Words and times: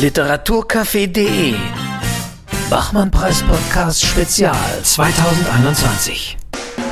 Literaturcafé.de 0.00 1.54
Bachmann-Preis-Podcast 2.68 4.04
Spezial 4.04 4.54
2021. 4.82 6.36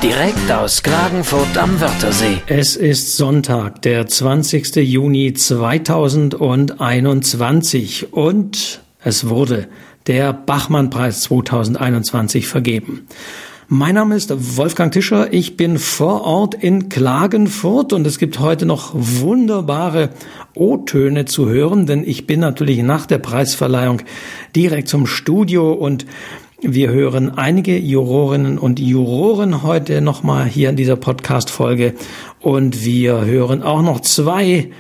Direkt 0.03 0.51
aus 0.51 0.83
Klagenfurt 0.83 1.59
am 1.59 1.79
Wörthersee. 1.83 2.39
Es 2.47 2.77
ist 2.77 3.19
Sonntag, 3.19 3.83
der 3.83 4.07
20. 4.07 4.77
Juni 4.77 5.35
2021 5.35 8.15
und 8.15 8.81
es 9.03 9.29
wurde 9.29 9.69
der 10.07 10.33
Bachmann-Preis 10.33 11.21
2021 11.21 12.47
vergeben. 12.47 13.07
Mein 13.77 13.97
Name 13.97 14.15
ist 14.15 14.33
Wolfgang 14.57 14.93
Tischer. 14.93 15.33
Ich 15.33 15.57
bin 15.57 15.81
vor 15.81 16.23
Ort 16.23 16.55
in 16.55 16.89
Klagenfurt 16.89 17.93
und 17.93 18.07
es 18.07 18.21
gibt 18.21 18.39
heute 18.39 18.67
noch 18.67 18.93
wunderbare 18.95 20.11
O-Töne 20.55 21.25
zu 21.25 21.49
hören, 21.49 21.85
denn 21.85 22.05
ich 22.07 22.25
bin 22.25 22.39
natürlich 22.39 22.81
nach 22.85 23.07
der 23.07 23.19
Preisverleihung 23.19 24.03
direkt 24.55 24.87
zum 24.87 25.09
Studio 25.09 25.73
und 25.73 26.07
wir 26.61 26.91
hören 26.91 27.37
einige 27.37 27.77
Jurorinnen 27.77 28.59
und 28.59 28.79
Juroren 28.79 29.65
heute 29.65 30.01
nochmal 30.01 30.47
hier 30.47 30.71
in 30.71 30.77
dieser 30.77 30.95
Podcast-Folge 30.95 31.95
und 32.41 32.85
wir 32.85 33.25
hören 33.25 33.65
auch 33.65 33.83
noch 33.83 33.99
zwei 33.99 34.71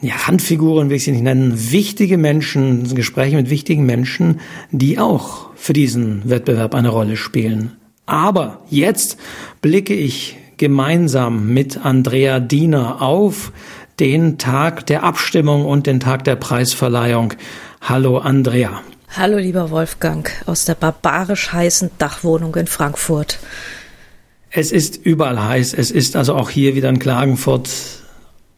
ja, 0.00 0.26
Handfiguren 0.26 0.88
will 0.88 0.96
ich 0.96 1.04
sie 1.04 1.12
nicht 1.12 1.24
nennen, 1.24 1.70
wichtige 1.70 2.16
Menschen, 2.16 2.94
Gespräche 2.94 3.36
mit 3.36 3.50
wichtigen 3.50 3.84
Menschen, 3.84 4.40
die 4.70 4.98
auch 4.98 5.50
für 5.54 5.74
diesen 5.74 6.22
Wettbewerb 6.30 6.74
eine 6.74 6.88
Rolle 6.88 7.18
spielen. 7.18 7.76
Aber 8.10 8.62
jetzt 8.68 9.18
blicke 9.62 9.94
ich 9.94 10.36
gemeinsam 10.56 11.54
mit 11.54 11.84
Andrea 11.84 12.40
Diener 12.40 13.00
auf 13.00 13.52
den 14.00 14.36
Tag 14.36 14.84
der 14.86 15.04
Abstimmung 15.04 15.64
und 15.64 15.86
den 15.86 16.00
Tag 16.00 16.24
der 16.24 16.34
Preisverleihung. 16.34 17.34
Hallo 17.80 18.18
Andrea. 18.18 18.80
Hallo 19.16 19.38
lieber 19.38 19.70
Wolfgang 19.70 20.28
aus 20.46 20.64
der 20.64 20.74
barbarisch 20.74 21.52
heißen 21.52 21.92
Dachwohnung 21.98 22.56
in 22.56 22.66
Frankfurt. 22.66 23.38
Es 24.50 24.72
ist 24.72 24.96
überall 24.96 25.40
heiß. 25.40 25.72
Es 25.72 25.92
ist 25.92 26.16
also 26.16 26.34
auch 26.34 26.50
hier 26.50 26.74
wieder 26.74 26.88
in 26.88 26.98
Klagenfurt 26.98 27.70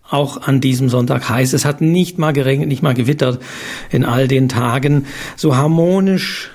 auch 0.08 0.40
an 0.40 0.62
diesem 0.62 0.88
Sonntag 0.88 1.28
heiß. 1.28 1.52
Es 1.52 1.66
hat 1.66 1.82
nicht 1.82 2.16
mal 2.18 2.32
geregnet, 2.32 2.68
nicht 2.68 2.82
mal 2.82 2.94
gewittert 2.94 3.38
in 3.90 4.06
all 4.06 4.28
den 4.28 4.48
Tagen. 4.48 5.04
So 5.36 5.56
harmonisch 5.56 6.50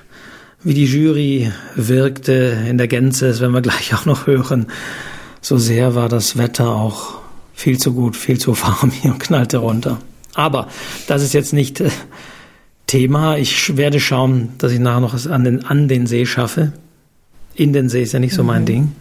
wie 0.63 0.73
die 0.73 0.86
Jury 0.86 1.52
wirkte 1.75 2.58
in 2.67 2.77
der 2.77 2.88
Gänze, 2.88 3.27
das 3.27 3.41
werden 3.41 3.53
wir 3.53 3.61
gleich 3.61 3.94
auch 3.94 4.05
noch 4.05 4.27
hören. 4.27 4.67
So 5.41 5.58
sehr 5.58 5.95
war 5.95 6.09
das 6.09 6.38
Wetter 6.38 6.69
auch 6.69 7.19
viel 7.53 7.77
zu 7.77 7.94
gut, 7.94 8.16
viel 8.16 8.39
zu 8.39 8.59
warm 8.61 8.91
hier 8.91 9.11
und 9.11 9.19
knallte 9.19 9.58
runter. 9.58 9.99
Aber 10.33 10.67
das 11.08 11.23
ist 11.23 11.33
jetzt 11.33 11.53
nicht 11.53 11.80
äh, 11.80 11.89
Thema. 12.86 13.38
Ich 13.38 13.75
werde 13.75 13.99
schauen, 13.99 14.49
dass 14.59 14.72
ich 14.72 14.80
nachher 14.80 14.99
noch 14.99 15.14
es 15.14 15.27
an 15.27 15.44
den, 15.44 15.66
an 15.66 15.88
den 15.88 16.05
See 16.05 16.25
schaffe. 16.25 16.73
In 17.55 17.73
den 17.73 17.89
See 17.89 18.03
ist 18.03 18.14
ja 18.14 18.19
nicht 18.19 18.36
so 18.36 18.44
mein 18.44 18.61
mhm. 18.61 18.67
Ding. 18.67 18.92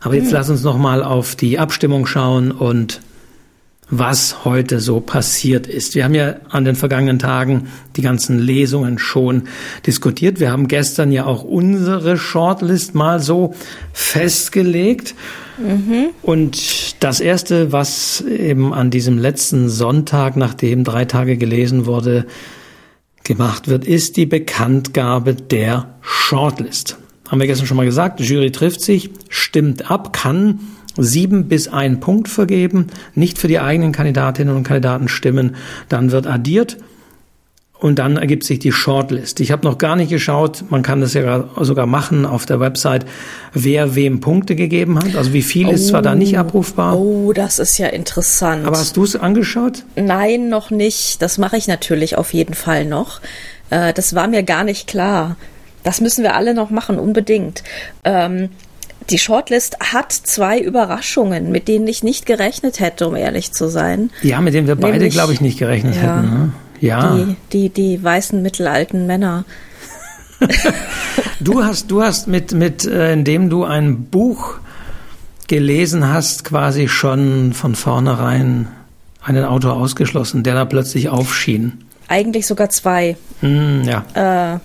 Aber 0.00 0.14
jetzt 0.14 0.26
mhm. 0.26 0.34
lass 0.34 0.50
uns 0.50 0.62
noch 0.62 0.76
mal 0.76 1.02
auf 1.02 1.34
die 1.34 1.58
Abstimmung 1.58 2.06
schauen 2.06 2.52
und 2.52 3.00
was 3.98 4.44
heute 4.44 4.80
so 4.80 5.00
passiert 5.00 5.66
ist. 5.66 5.94
Wir 5.94 6.04
haben 6.04 6.14
ja 6.14 6.36
an 6.48 6.64
den 6.64 6.74
vergangenen 6.74 7.18
Tagen 7.18 7.68
die 7.96 8.02
ganzen 8.02 8.38
Lesungen 8.38 8.98
schon 8.98 9.44
diskutiert. 9.86 10.40
Wir 10.40 10.50
haben 10.50 10.68
gestern 10.68 11.12
ja 11.12 11.26
auch 11.26 11.44
unsere 11.44 12.16
Shortlist 12.16 12.94
mal 12.94 13.20
so 13.20 13.54
festgelegt. 13.92 15.14
Mhm. 15.58 16.08
Und 16.22 17.02
das 17.02 17.20
erste, 17.20 17.72
was 17.72 18.20
eben 18.22 18.72
an 18.72 18.90
diesem 18.90 19.18
letzten 19.18 19.68
Sonntag, 19.68 20.36
nachdem 20.36 20.84
drei 20.84 21.04
Tage 21.04 21.36
gelesen 21.36 21.86
wurde, 21.86 22.26
gemacht 23.22 23.68
wird, 23.68 23.86
ist 23.86 24.16
die 24.16 24.26
Bekanntgabe 24.26 25.34
der 25.34 25.94
Shortlist. 26.00 26.98
Haben 27.28 27.40
wir 27.40 27.46
gestern 27.46 27.66
schon 27.66 27.76
mal 27.76 27.86
gesagt, 27.86 28.20
die 28.20 28.24
Jury 28.24 28.52
trifft 28.52 28.80
sich, 28.80 29.10
stimmt 29.28 29.90
ab, 29.90 30.12
kann 30.12 30.60
sieben 30.96 31.48
bis 31.48 31.68
ein 31.68 32.00
Punkt 32.00 32.28
vergeben, 32.28 32.88
nicht 33.14 33.38
für 33.38 33.48
die 33.48 33.60
eigenen 33.60 33.92
Kandidatinnen 33.92 34.54
und 34.54 34.64
Kandidaten 34.64 35.08
stimmen, 35.08 35.56
dann 35.88 36.12
wird 36.12 36.26
addiert 36.26 36.76
und 37.84 37.98
dann 37.98 38.16
ergibt 38.16 38.44
sich 38.44 38.60
die 38.60 38.72
Shortlist. 38.72 39.40
Ich 39.40 39.50
habe 39.50 39.66
noch 39.66 39.76
gar 39.76 39.94
nicht 39.94 40.08
geschaut, 40.08 40.64
man 40.70 40.82
kann 40.82 41.02
das 41.02 41.12
ja 41.12 41.50
sogar 41.60 41.84
machen 41.84 42.24
auf 42.24 42.46
der 42.46 42.58
Website, 42.58 43.04
wer 43.52 43.94
wem 43.94 44.20
Punkte 44.20 44.56
gegeben 44.56 44.98
hat. 44.98 45.16
Also 45.16 45.34
wie 45.34 45.42
viel 45.42 45.66
oh, 45.66 45.72
ist 45.72 45.88
zwar 45.88 46.00
da 46.00 46.14
nicht 46.14 46.36
oh. 46.36 46.38
abrufbar. 46.38 46.96
Oh, 46.96 47.34
das 47.34 47.58
ist 47.58 47.76
ja 47.76 47.88
interessant. 47.88 48.66
Aber 48.66 48.78
hast 48.78 48.96
du 48.96 49.04
es 49.04 49.16
angeschaut? 49.16 49.84
Nein, 49.96 50.48
noch 50.48 50.70
nicht. 50.70 51.20
Das 51.20 51.36
mache 51.36 51.58
ich 51.58 51.66
natürlich 51.66 52.16
auf 52.16 52.32
jeden 52.32 52.54
Fall 52.54 52.86
noch. 52.86 53.20
Äh, 53.68 53.92
das 53.92 54.14
war 54.14 54.28
mir 54.28 54.44
gar 54.44 54.64
nicht 54.64 54.86
klar. 54.86 55.36
Das 55.82 56.00
müssen 56.00 56.22
wir 56.22 56.36
alle 56.36 56.54
noch 56.54 56.70
machen, 56.70 56.98
unbedingt. 56.98 57.62
Ähm, 58.04 58.48
die 59.10 59.18
Shortlist 59.18 59.76
hat 59.80 60.12
zwei 60.12 60.58
Überraschungen, 60.58 61.50
mit 61.52 61.68
denen 61.68 61.86
ich 61.86 62.02
nicht 62.02 62.26
gerechnet 62.26 62.80
hätte, 62.80 63.08
um 63.08 63.16
ehrlich 63.16 63.52
zu 63.52 63.68
sein. 63.68 64.10
Ja, 64.22 64.40
mit 64.40 64.54
denen 64.54 64.66
wir 64.66 64.76
beide, 64.76 65.08
glaube 65.08 65.32
ich, 65.32 65.40
nicht 65.40 65.58
gerechnet 65.58 65.96
ja, 65.96 66.02
hätten. 66.02 66.30
Ne? 66.30 66.52
Ja. 66.80 67.14
Die, 67.14 67.36
die, 67.52 67.68
die 67.68 68.02
weißen 68.02 68.40
mittelalten 68.42 69.06
Männer. 69.06 69.44
du 71.40 71.64
hast, 71.64 71.90
du 71.90 72.02
hast 72.02 72.28
mit, 72.28 72.52
mit, 72.52 72.84
äh, 72.84 73.12
indem 73.12 73.50
du 73.50 73.64
ein 73.64 74.04
Buch 74.04 74.58
gelesen 75.46 76.08
hast, 76.08 76.44
quasi 76.44 76.88
schon 76.88 77.52
von 77.52 77.74
vornherein 77.74 78.68
einen 79.22 79.44
Autor 79.44 79.74
ausgeschlossen, 79.74 80.42
der 80.42 80.54
da 80.54 80.64
plötzlich 80.64 81.08
aufschien. 81.08 81.84
Eigentlich 82.08 82.46
sogar 82.46 82.68
zwei. 82.68 83.16
Mm, 83.40 83.82
ja. 83.84 84.54
Äh, 84.54 84.58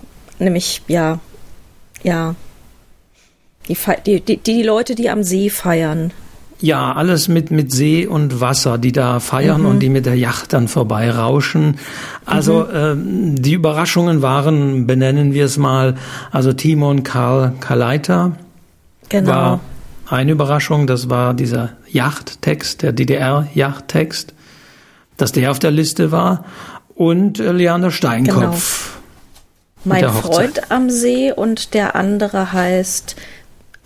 nämlich, 0.43 0.81
ja, 0.87 1.19
ja, 2.03 2.35
die, 3.69 3.77
die, 4.05 4.21
die, 4.21 4.37
die 4.37 4.63
Leute, 4.63 4.95
die 4.95 5.09
am 5.09 5.23
See 5.23 5.49
feiern. 5.49 6.11
Ja, 6.61 6.91
alles 6.91 7.29
mit, 7.29 7.51
mit 7.51 7.71
See 7.71 8.05
und 8.05 8.41
Wasser, 8.41 8.77
die 8.77 8.91
da 8.91 9.21
feiern 9.21 9.61
mhm. 9.61 9.67
und 9.67 9.79
die 9.79 9.89
mit 9.89 10.05
der 10.05 10.15
Yacht 10.15 10.51
dann 10.51 10.67
vorbeirauschen. 10.67 11.77
Also 12.25 12.65
mhm. 12.65 12.75
ähm, 12.75 13.41
die 13.41 13.53
Überraschungen 13.53 14.21
waren, 14.21 14.85
benennen 14.85 15.33
wir 15.33 15.45
es 15.45 15.57
mal, 15.57 15.95
also 16.31 16.51
Timon 16.51 17.03
Karl 17.03 17.53
Kaleiter 17.61 18.33
genau. 19.07 19.31
war 19.31 19.59
eine 20.09 20.31
Überraschung, 20.31 20.85
das 20.85 21.09
war 21.09 21.33
dieser 21.33 21.73
Yachttext, 21.87 22.81
der 22.81 22.91
DDR-Yachttext, 22.91 24.33
dass 25.15 25.31
der 25.31 25.51
auf 25.51 25.59
der 25.59 25.71
Liste 25.71 26.11
war 26.11 26.43
und 26.95 27.39
äh, 27.39 27.51
Leander 27.53 27.91
Steinkopf. 27.91 28.97
Genau. 29.83 29.95
Mein 29.95 30.09
Freund 30.09 30.71
am 30.71 30.89
See 30.89 31.31
und 31.31 31.73
der 31.73 31.95
andere 31.95 32.51
heißt 32.51 33.15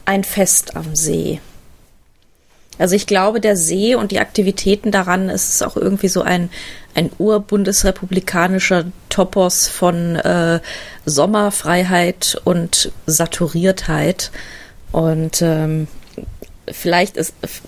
ein 0.06 0.24
Fest 0.24 0.76
am 0.76 0.96
See. 0.96 1.40
Also 2.80 2.96
ich 2.96 3.06
glaube, 3.06 3.40
der 3.40 3.56
See 3.56 3.96
und 3.96 4.12
die 4.12 4.20
Aktivitäten 4.20 4.92
daran 4.92 5.30
ist 5.30 5.64
auch 5.64 5.78
irgendwie 5.78 6.08
so 6.08 6.22
ein, 6.22 6.50
ein 6.96 7.12
urbundesrepublikanischer 7.18 8.86
Topos 9.10 9.68
von 9.68 10.16
äh, 10.16 10.60
Sommerfreiheit 11.06 12.42
und 12.44 12.92
Saturiertheit. 13.06 14.32
Und 14.92 15.42
ähm, 15.42 15.88
vielleicht 16.72 17.20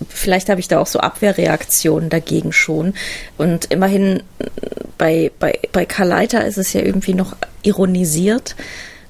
vielleicht 0.08 0.48
habe 0.48 0.60
ich 0.60 0.68
da 0.68 0.80
auch 0.80 0.86
so 0.86 0.98
Abwehrreaktionen 0.98 2.10
dagegen 2.10 2.52
schon. 2.52 2.94
Und 3.38 3.66
immerhin 3.66 4.22
bei, 4.98 5.30
bei, 5.38 5.60
bei 5.72 5.86
Karl 5.86 6.08
Leiter 6.08 6.44
ist 6.44 6.58
es 6.58 6.72
ja 6.72 6.80
irgendwie 6.80 7.14
noch 7.14 7.36
ironisiert. 7.62 8.56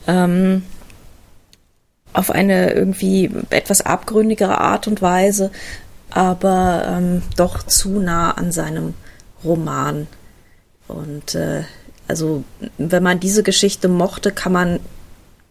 Ähm, 0.06 0.62
auf 2.16 2.30
eine 2.30 2.72
irgendwie 2.72 3.30
etwas 3.50 3.82
abgründigere 3.82 4.58
Art 4.58 4.86
und 4.86 5.02
Weise, 5.02 5.50
aber 6.10 6.86
ähm, 6.88 7.22
doch 7.36 7.62
zu 7.64 8.00
nah 8.00 8.30
an 8.30 8.52
seinem 8.52 8.94
Roman. 9.44 10.06
Und 10.88 11.34
äh, 11.34 11.64
also, 12.08 12.44
wenn 12.78 13.02
man 13.02 13.20
diese 13.20 13.42
Geschichte 13.42 13.88
mochte, 13.88 14.32
kann 14.32 14.52
man 14.52 14.80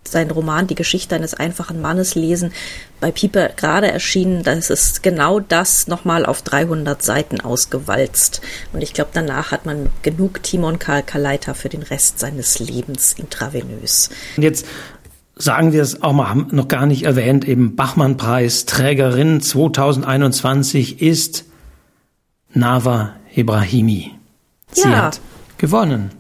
seinen 0.08 0.32
Roman 0.32 0.68
Die 0.68 0.76
Geschichte 0.76 1.16
eines 1.16 1.34
einfachen 1.34 1.82
Mannes 1.82 2.16
lesen. 2.16 2.52
Bei 3.00 3.12
Pieper 3.12 3.50
gerade 3.50 3.92
erschienen, 3.92 4.44
das 4.44 4.70
ist 4.70 5.04
genau 5.04 5.40
das 5.40 5.88
nochmal 5.88 6.26
auf 6.26 6.42
300 6.42 7.02
Seiten 7.02 7.42
ausgewalzt. 7.42 8.42
Und 8.72 8.82
ich 8.82 8.94
glaube, 8.94 9.12
danach 9.14 9.52
hat 9.52 9.66
man 9.66 9.90
genug 10.02 10.44
Timon 10.44 10.80
Karl 10.80 11.04
Kaleiter 11.04 11.56
für 11.56 11.70
den 11.70 11.84
Rest 11.84 12.20
seines 12.20 12.60
Lebens 12.60 13.14
intravenös. 13.18 14.10
Und 14.38 14.44
jetzt 14.44 14.66
sagen 15.36 15.74
wir 15.74 15.82
es 15.82 16.02
auch 16.02 16.14
mal, 16.14 16.30
haben 16.30 16.48
noch 16.52 16.68
gar 16.68 16.86
nicht 16.86 17.04
erwähnt, 17.04 17.48
eben 17.48 17.76
Bachmann-Preis, 17.76 18.66
Trägerin 18.66 19.42
2021 19.42 21.02
ist 21.02 21.46
Nava 22.54 23.16
Ibrahimi. 23.36 24.12
Sie 24.72 24.90
ja. 24.90 25.04
hat 25.04 25.22
gewonnen. 25.58 26.12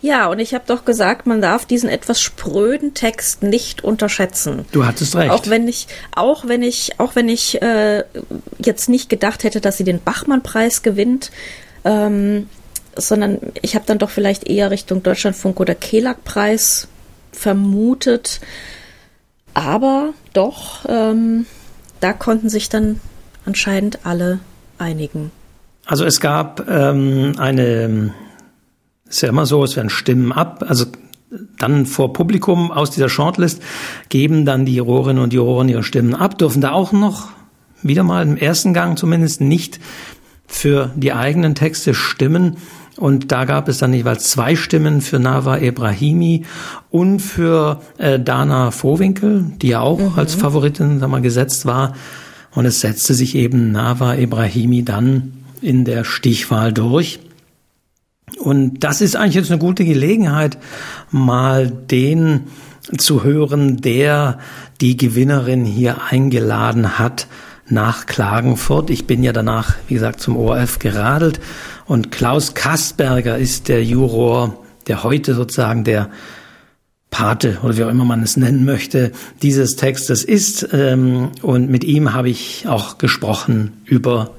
Ja, 0.00 0.28
und 0.28 0.38
ich 0.38 0.54
habe 0.54 0.64
doch 0.66 0.84
gesagt, 0.84 1.26
man 1.26 1.42
darf 1.42 1.66
diesen 1.66 1.88
etwas 1.88 2.22
spröden 2.22 2.94
Text 2.94 3.42
nicht 3.42 3.82
unterschätzen. 3.82 4.64
Du 4.70 4.86
hattest 4.86 5.16
recht. 5.16 5.32
Auch 5.32 5.46
wenn 5.48 5.66
ich, 5.66 5.88
auch 6.14 6.46
wenn 6.46 6.62
ich, 6.62 7.00
auch 7.00 7.16
wenn 7.16 7.28
ich 7.28 7.60
äh, 7.60 8.04
jetzt 8.58 8.88
nicht 8.88 9.08
gedacht 9.08 9.42
hätte, 9.42 9.60
dass 9.60 9.76
sie 9.76 9.84
den 9.84 10.00
Bachmann-Preis 10.00 10.82
gewinnt, 10.82 11.32
ähm, 11.84 12.48
sondern 12.94 13.38
ich 13.60 13.74
habe 13.74 13.86
dann 13.86 13.98
doch 13.98 14.10
vielleicht 14.10 14.48
eher 14.48 14.70
Richtung 14.70 15.02
Deutschlandfunk 15.02 15.58
oder 15.58 15.74
Kelag-Preis 15.74 16.88
vermutet. 17.32 18.40
Aber 19.54 20.14
doch, 20.32 20.84
ähm, 20.88 21.46
da 22.00 22.12
konnten 22.12 22.48
sich 22.48 22.68
dann 22.68 23.00
anscheinend 23.44 24.06
alle 24.06 24.40
einigen. 24.78 25.30
Also 25.86 26.04
es 26.04 26.20
gab 26.20 26.68
ähm, 26.68 27.32
eine, 27.38 28.12
ist 29.08 29.22
ja 29.22 29.30
immer 29.30 29.46
so, 29.46 29.64
es 29.64 29.74
werden 29.74 29.90
Stimmen 29.90 30.32
ab, 30.32 30.64
also 30.68 30.84
dann 31.58 31.86
vor 31.86 32.12
Publikum 32.12 32.70
aus 32.70 32.90
dieser 32.90 33.08
Shortlist 33.08 33.62
geben 34.08 34.44
dann 34.44 34.64
die 34.64 34.74
Jurorinnen 34.74 35.22
und 35.22 35.32
Juroren 35.32 35.68
ihre 35.68 35.82
Stimmen 35.82 36.14
ab, 36.14 36.38
dürfen 36.38 36.60
da 36.60 36.72
auch 36.72 36.92
noch 36.92 37.28
wieder 37.82 38.02
mal 38.02 38.22
im 38.22 38.36
ersten 38.36 38.74
Gang 38.74 38.98
zumindest 38.98 39.40
nicht 39.40 39.78
für 40.46 40.90
die 40.96 41.12
eigenen 41.12 41.54
Texte 41.54 41.94
stimmen. 41.94 42.56
Und 42.98 43.30
da 43.30 43.44
gab 43.44 43.68
es 43.68 43.78
dann 43.78 43.94
jeweils 43.94 44.24
zwei 44.24 44.56
Stimmen 44.56 45.00
für 45.00 45.20
Nava 45.20 45.58
Ebrahimi 45.58 46.44
und 46.90 47.20
für 47.20 47.80
äh, 47.96 48.18
Dana 48.18 48.72
Vohwinkel, 48.72 49.52
die 49.62 49.68
ja 49.68 49.80
auch 49.80 50.00
mhm. 50.00 50.18
als 50.18 50.34
Favoritin 50.34 50.98
sag 50.98 51.08
mal, 51.08 51.22
gesetzt 51.22 51.64
war. 51.64 51.94
Und 52.54 52.66
es 52.66 52.80
setzte 52.80 53.14
sich 53.14 53.36
eben 53.36 53.70
Nava 53.70 54.16
Ebrahimi 54.16 54.82
dann 54.82 55.44
in 55.60 55.84
der 55.84 56.02
Stichwahl 56.02 56.72
durch. 56.72 57.20
Und 58.40 58.80
das 58.80 59.00
ist 59.00 59.14
eigentlich 59.14 59.36
jetzt 59.36 59.52
eine 59.52 59.60
gute 59.60 59.84
Gelegenheit, 59.84 60.58
mal 61.12 61.70
den 61.70 62.48
zu 62.96 63.22
hören, 63.22 63.76
der 63.76 64.38
die 64.80 64.96
Gewinnerin 64.96 65.64
hier 65.64 66.02
eingeladen 66.10 66.98
hat 66.98 67.28
nach 67.70 68.06
Klagenfurt. 68.06 68.90
Ich 68.90 69.06
bin 69.06 69.22
ja 69.22 69.32
danach, 69.32 69.76
wie 69.88 69.94
gesagt, 69.94 70.20
zum 70.20 70.36
ORF 70.36 70.78
geradelt 70.78 71.40
und 71.86 72.10
Klaus 72.10 72.54
Kastberger 72.54 73.38
ist 73.38 73.68
der 73.68 73.84
Juror, 73.84 74.64
der 74.86 75.02
heute 75.02 75.34
sozusagen 75.34 75.84
der 75.84 76.10
Pate 77.10 77.58
oder 77.62 77.76
wie 77.76 77.84
auch 77.84 77.88
immer 77.88 78.04
man 78.04 78.22
es 78.22 78.36
nennen 78.36 78.64
möchte, 78.64 79.12
dieses 79.42 79.76
Textes 79.76 80.24
ist. 80.24 80.68
Ähm, 80.72 81.30
und 81.42 81.70
mit 81.70 81.84
ihm 81.84 82.12
habe 82.12 82.28
ich 82.28 82.66
auch 82.68 82.98
gesprochen 82.98 83.80
über 83.84 84.34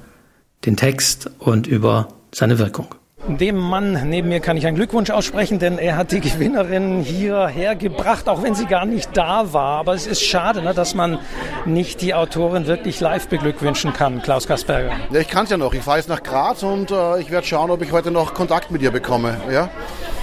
den 0.65 0.77
Text 0.77 1.29
und 1.39 1.67
über 1.67 2.09
seine 2.33 2.59
Wirkung. 2.59 2.98
Dem 3.37 3.57
Mann 3.57 4.09
neben 4.09 4.29
mir 4.29 4.39
kann 4.39 4.57
ich 4.57 4.65
einen 4.65 4.75
Glückwunsch 4.75 5.11
aussprechen, 5.11 5.59
denn 5.59 5.77
er 5.77 5.97
hat 5.97 6.11
die 6.11 6.19
Gewinnerin 6.19 7.01
hierher 7.01 7.75
gebracht, 7.75 8.27
auch 8.27 8.41
wenn 8.41 8.55
sie 8.55 8.65
gar 8.65 8.85
nicht 8.85 9.15
da 9.15 9.53
war. 9.53 9.79
Aber 9.79 9.93
es 9.93 10.07
ist 10.07 10.23
schade, 10.23 10.61
ne, 10.63 10.73
dass 10.73 10.95
man 10.95 11.19
nicht 11.65 12.01
die 12.01 12.13
Autorin 12.13 12.65
wirklich 12.65 12.99
live 12.99 13.27
beglückwünschen 13.27 13.93
kann, 13.93 14.21
Klaus 14.23 14.47
Kasperger. 14.47 14.91
Ja, 15.11 15.19
ich 15.19 15.27
kann 15.27 15.43
es 15.43 15.51
ja 15.51 15.57
noch. 15.57 15.73
Ich 15.73 15.81
fahre 15.81 15.97
jetzt 15.97 16.09
nach 16.09 16.23
Graz 16.23 16.63
und 16.63 16.91
äh, 16.91 17.19
ich 17.21 17.29
werde 17.29 17.45
schauen, 17.45 17.69
ob 17.69 17.81
ich 17.83 17.91
heute 17.91 18.09
noch 18.09 18.33
Kontakt 18.33 18.71
mit 18.71 18.81
ihr 18.81 18.91
bekomme. 18.91 19.37
Ja? 19.51 19.69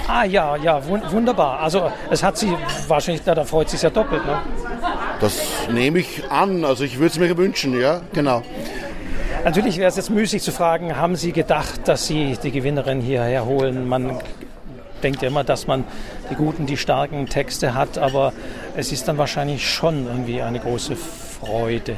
Ah 0.07 0.23
ja, 0.23 0.55
ja, 0.55 0.81
wunderbar. 0.85 1.59
Also 1.59 1.91
es 2.09 2.23
hat 2.23 2.37
sie 2.37 2.53
wahrscheinlich, 2.87 3.23
da, 3.23 3.35
da 3.35 3.43
freut 3.43 3.69
sie 3.69 3.77
sich 3.77 3.83
ja 3.83 3.89
doppelt. 3.89 4.25
Ne? 4.25 4.39
Das 5.19 5.39
nehme 5.71 5.99
ich 5.99 6.29
an. 6.29 6.63
Also 6.63 6.83
ich 6.83 6.97
würde 6.97 7.07
es 7.07 7.19
mir 7.19 7.37
wünschen, 7.37 7.79
ja, 7.79 8.01
genau. 8.13 8.43
Natürlich 9.43 9.77
wäre 9.77 9.87
es 9.87 9.95
jetzt 9.95 10.09
müßig 10.09 10.43
zu 10.43 10.51
fragen, 10.51 10.97
haben 10.97 11.15
Sie 11.15 11.31
gedacht, 11.31 11.87
dass 11.87 12.07
Sie 12.07 12.37
die 12.41 12.51
Gewinnerin 12.51 13.01
hierher 13.01 13.45
holen? 13.45 13.87
Man 13.87 14.19
denkt 15.03 15.21
ja 15.21 15.29
immer, 15.29 15.43
dass 15.43 15.67
man 15.67 15.83
die 16.29 16.35
guten, 16.35 16.65
die 16.65 16.77
starken 16.77 17.27
Texte 17.27 17.73
hat, 17.73 17.97
aber 17.97 18.33
es 18.75 18.91
ist 18.91 19.07
dann 19.07 19.17
wahrscheinlich 19.17 19.69
schon 19.69 20.05
irgendwie 20.05 20.41
eine 20.41 20.59
große 20.59 20.95
Freude. 21.39 21.95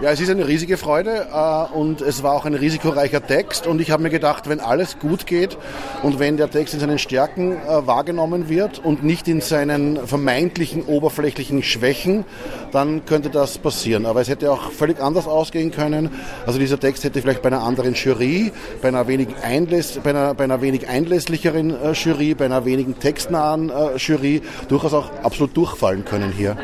Ja, 0.00 0.10
es 0.10 0.20
ist 0.20 0.30
eine 0.30 0.48
riesige 0.48 0.76
Freude 0.76 1.28
äh, 1.32 1.76
und 1.76 2.00
es 2.00 2.22
war 2.22 2.32
auch 2.32 2.44
ein 2.44 2.54
risikoreicher 2.54 3.24
Text 3.24 3.66
und 3.66 3.80
ich 3.80 3.90
habe 3.90 4.02
mir 4.02 4.10
gedacht, 4.10 4.48
wenn 4.48 4.58
alles 4.58 4.98
gut 4.98 5.26
geht 5.26 5.56
und 6.02 6.18
wenn 6.18 6.36
der 6.36 6.50
Text 6.50 6.74
in 6.74 6.80
seinen 6.80 6.98
Stärken 6.98 7.52
äh, 7.52 7.86
wahrgenommen 7.86 8.48
wird 8.48 8.78
und 8.78 9.04
nicht 9.04 9.28
in 9.28 9.40
seinen 9.40 10.06
vermeintlichen 10.06 10.84
oberflächlichen 10.84 11.62
Schwächen, 11.62 12.24
dann 12.72 13.04
könnte 13.04 13.30
das 13.30 13.58
passieren. 13.58 14.06
Aber 14.06 14.22
es 14.22 14.28
hätte 14.28 14.50
auch 14.50 14.72
völlig 14.72 15.00
anders 15.00 15.28
ausgehen 15.28 15.70
können. 15.70 16.10
Also 16.46 16.58
dieser 16.58 16.80
Text 16.80 17.04
hätte 17.04 17.20
vielleicht 17.20 17.42
bei 17.42 17.48
einer 17.48 17.62
anderen 17.62 17.94
Jury, 17.94 18.50
bei 18.82 18.88
einer 18.88 19.06
wenig, 19.06 19.28
einläss, 19.42 20.00
bei 20.02 20.10
einer, 20.10 20.34
bei 20.34 20.44
einer 20.44 20.62
wenig 20.62 20.88
einlässlicheren 20.88 21.70
äh, 21.70 21.92
Jury, 21.92 22.34
bei 22.34 22.46
einer 22.46 22.64
wenigen 22.64 22.98
textnahen 22.98 23.70
Jury 23.96 24.42
durchaus 24.68 24.94
auch 24.94 25.10
absolut 25.22 25.56
durchfallen 25.56 26.04
können 26.04 26.32
hier. 26.32 26.56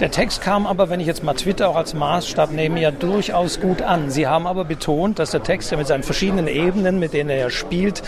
Der 0.00 0.10
Text 0.10 0.40
kam 0.40 0.66
aber, 0.66 0.88
wenn 0.90 1.00
ich 1.00 1.06
jetzt 1.06 1.22
mal 1.22 1.34
Twitter 1.34 1.53
auch 1.62 1.76
als 1.76 1.94
Maßstab 1.94 2.52
nehme, 2.52 2.80
ja 2.80 2.90
durchaus 2.90 3.60
gut 3.60 3.82
an. 3.82 4.10
Sie 4.10 4.26
haben 4.26 4.46
aber 4.46 4.64
betont, 4.64 5.18
dass 5.18 5.30
der 5.30 5.42
Text 5.42 5.70
ja 5.70 5.76
mit 5.76 5.86
seinen 5.86 6.02
verschiedenen 6.02 6.48
Ebenen, 6.48 6.98
mit 6.98 7.12
denen 7.12 7.30
er 7.30 7.36
ja 7.36 7.50
spielt, 7.50 8.02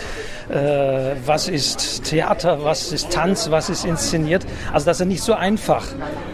äh, 0.49 1.15
was 1.25 1.47
ist 1.47 2.05
Theater, 2.05 2.63
was 2.63 2.91
ist 2.91 3.11
Tanz, 3.11 3.51
was 3.51 3.69
ist 3.69 3.85
inszeniert, 3.85 4.45
also 4.73 4.85
dass 4.85 4.99
er 4.99 5.05
nicht 5.05 5.21
so 5.21 5.33
einfach 5.33 5.85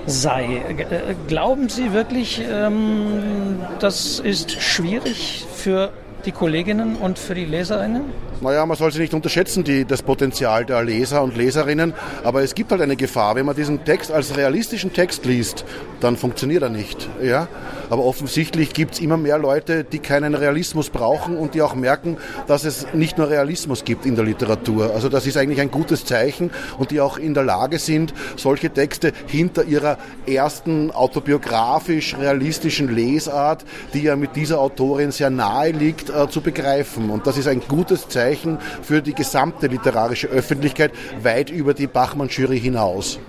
sei. 0.05 0.61
Äh, 0.67 1.15
glauben 1.27 1.69
Sie 1.69 1.93
wirklich, 1.93 2.41
ähm, 2.49 3.61
das 3.79 4.19
ist 4.19 4.61
schwierig 4.61 5.45
für 5.55 5.91
die 6.25 6.31
Kolleginnen 6.31 6.95
und 6.95 7.19
für 7.19 7.35
die 7.35 7.45
Leserinnen? 7.45 8.32
Naja, 8.41 8.65
man 8.65 8.75
soll 8.75 8.91
sie 8.91 8.99
nicht 8.99 9.13
unterschätzen, 9.13 9.63
die, 9.63 9.85
das 9.85 10.01
Potenzial 10.01 10.65
der 10.65 10.83
Leser 10.83 11.23
und 11.23 11.37
Leserinnen. 11.37 11.93
Aber 12.23 12.43
es 12.43 12.55
gibt 12.55 12.71
halt 12.71 12.81
eine 12.81 12.95
Gefahr. 12.95 13.35
Wenn 13.35 13.45
man 13.45 13.55
diesen 13.55 13.85
Text 13.85 14.11
als 14.11 14.35
realistischen 14.35 14.91
Text 14.91 15.25
liest, 15.25 15.63
dann 16.01 16.17
funktioniert 16.17 16.63
er 16.63 16.69
nicht. 16.69 17.09
Ja? 17.21 17.47
Aber 17.89 18.03
offensichtlich 18.05 18.73
gibt 18.73 18.95
es 18.95 18.99
immer 18.99 19.17
mehr 19.17 19.37
Leute, 19.37 19.83
die 19.83 19.99
keinen 19.99 20.35
Realismus 20.35 20.89
brauchen 20.89 21.37
und 21.37 21.53
die 21.53 21.61
auch 21.61 21.75
merken, 21.75 22.17
dass 22.47 22.65
es 22.65 22.87
nicht 22.93 23.17
nur 23.17 23.29
Realismus 23.29 23.85
gibt 23.85 24.05
in 24.05 24.15
der 24.15 24.25
Literatur. 24.25 24.91
Also 24.93 25.09
das 25.09 25.25
ist 25.25 25.37
eigentlich 25.37 25.61
ein 25.61 25.71
gutes 25.71 26.03
Zeichen 26.03 26.51
und 26.77 26.91
die 26.91 26.99
auch 26.99 27.17
in 27.17 27.33
der 27.33 27.43
Lage 27.43 27.79
sind, 27.79 28.13
solche 28.35 28.69
Texte 28.69 29.13
hinter 29.27 29.63
ihrer 29.63 29.97
ersten 30.25 30.91
autobiografisch 30.91 32.17
realistischen 32.17 32.93
Lesart, 32.93 33.63
die 33.93 34.03
ja 34.03 34.15
mit 34.15 34.35
dieser 34.35 34.59
Autorin 34.59 35.11
sehr 35.11 35.29
nahe 35.29 35.71
liegt, 35.71 36.09
äh, 36.09 36.27
zu 36.27 36.41
begreifen. 36.41 37.09
Und 37.09 37.27
das 37.27 37.37
ist 37.37 37.47
ein 37.47 37.61
gutes 37.67 38.09
Zeichen 38.09 38.32
Zeichen 38.33 38.57
für 38.81 39.01
die 39.01 39.13
gesamte 39.13 39.67
literarische 39.67 40.27
Öffentlichkeit 40.27 40.91
weit 41.21 41.49
über 41.49 41.73
die 41.73 41.87
Bachmann-Jury 41.87 42.59
hinaus. 42.59 43.19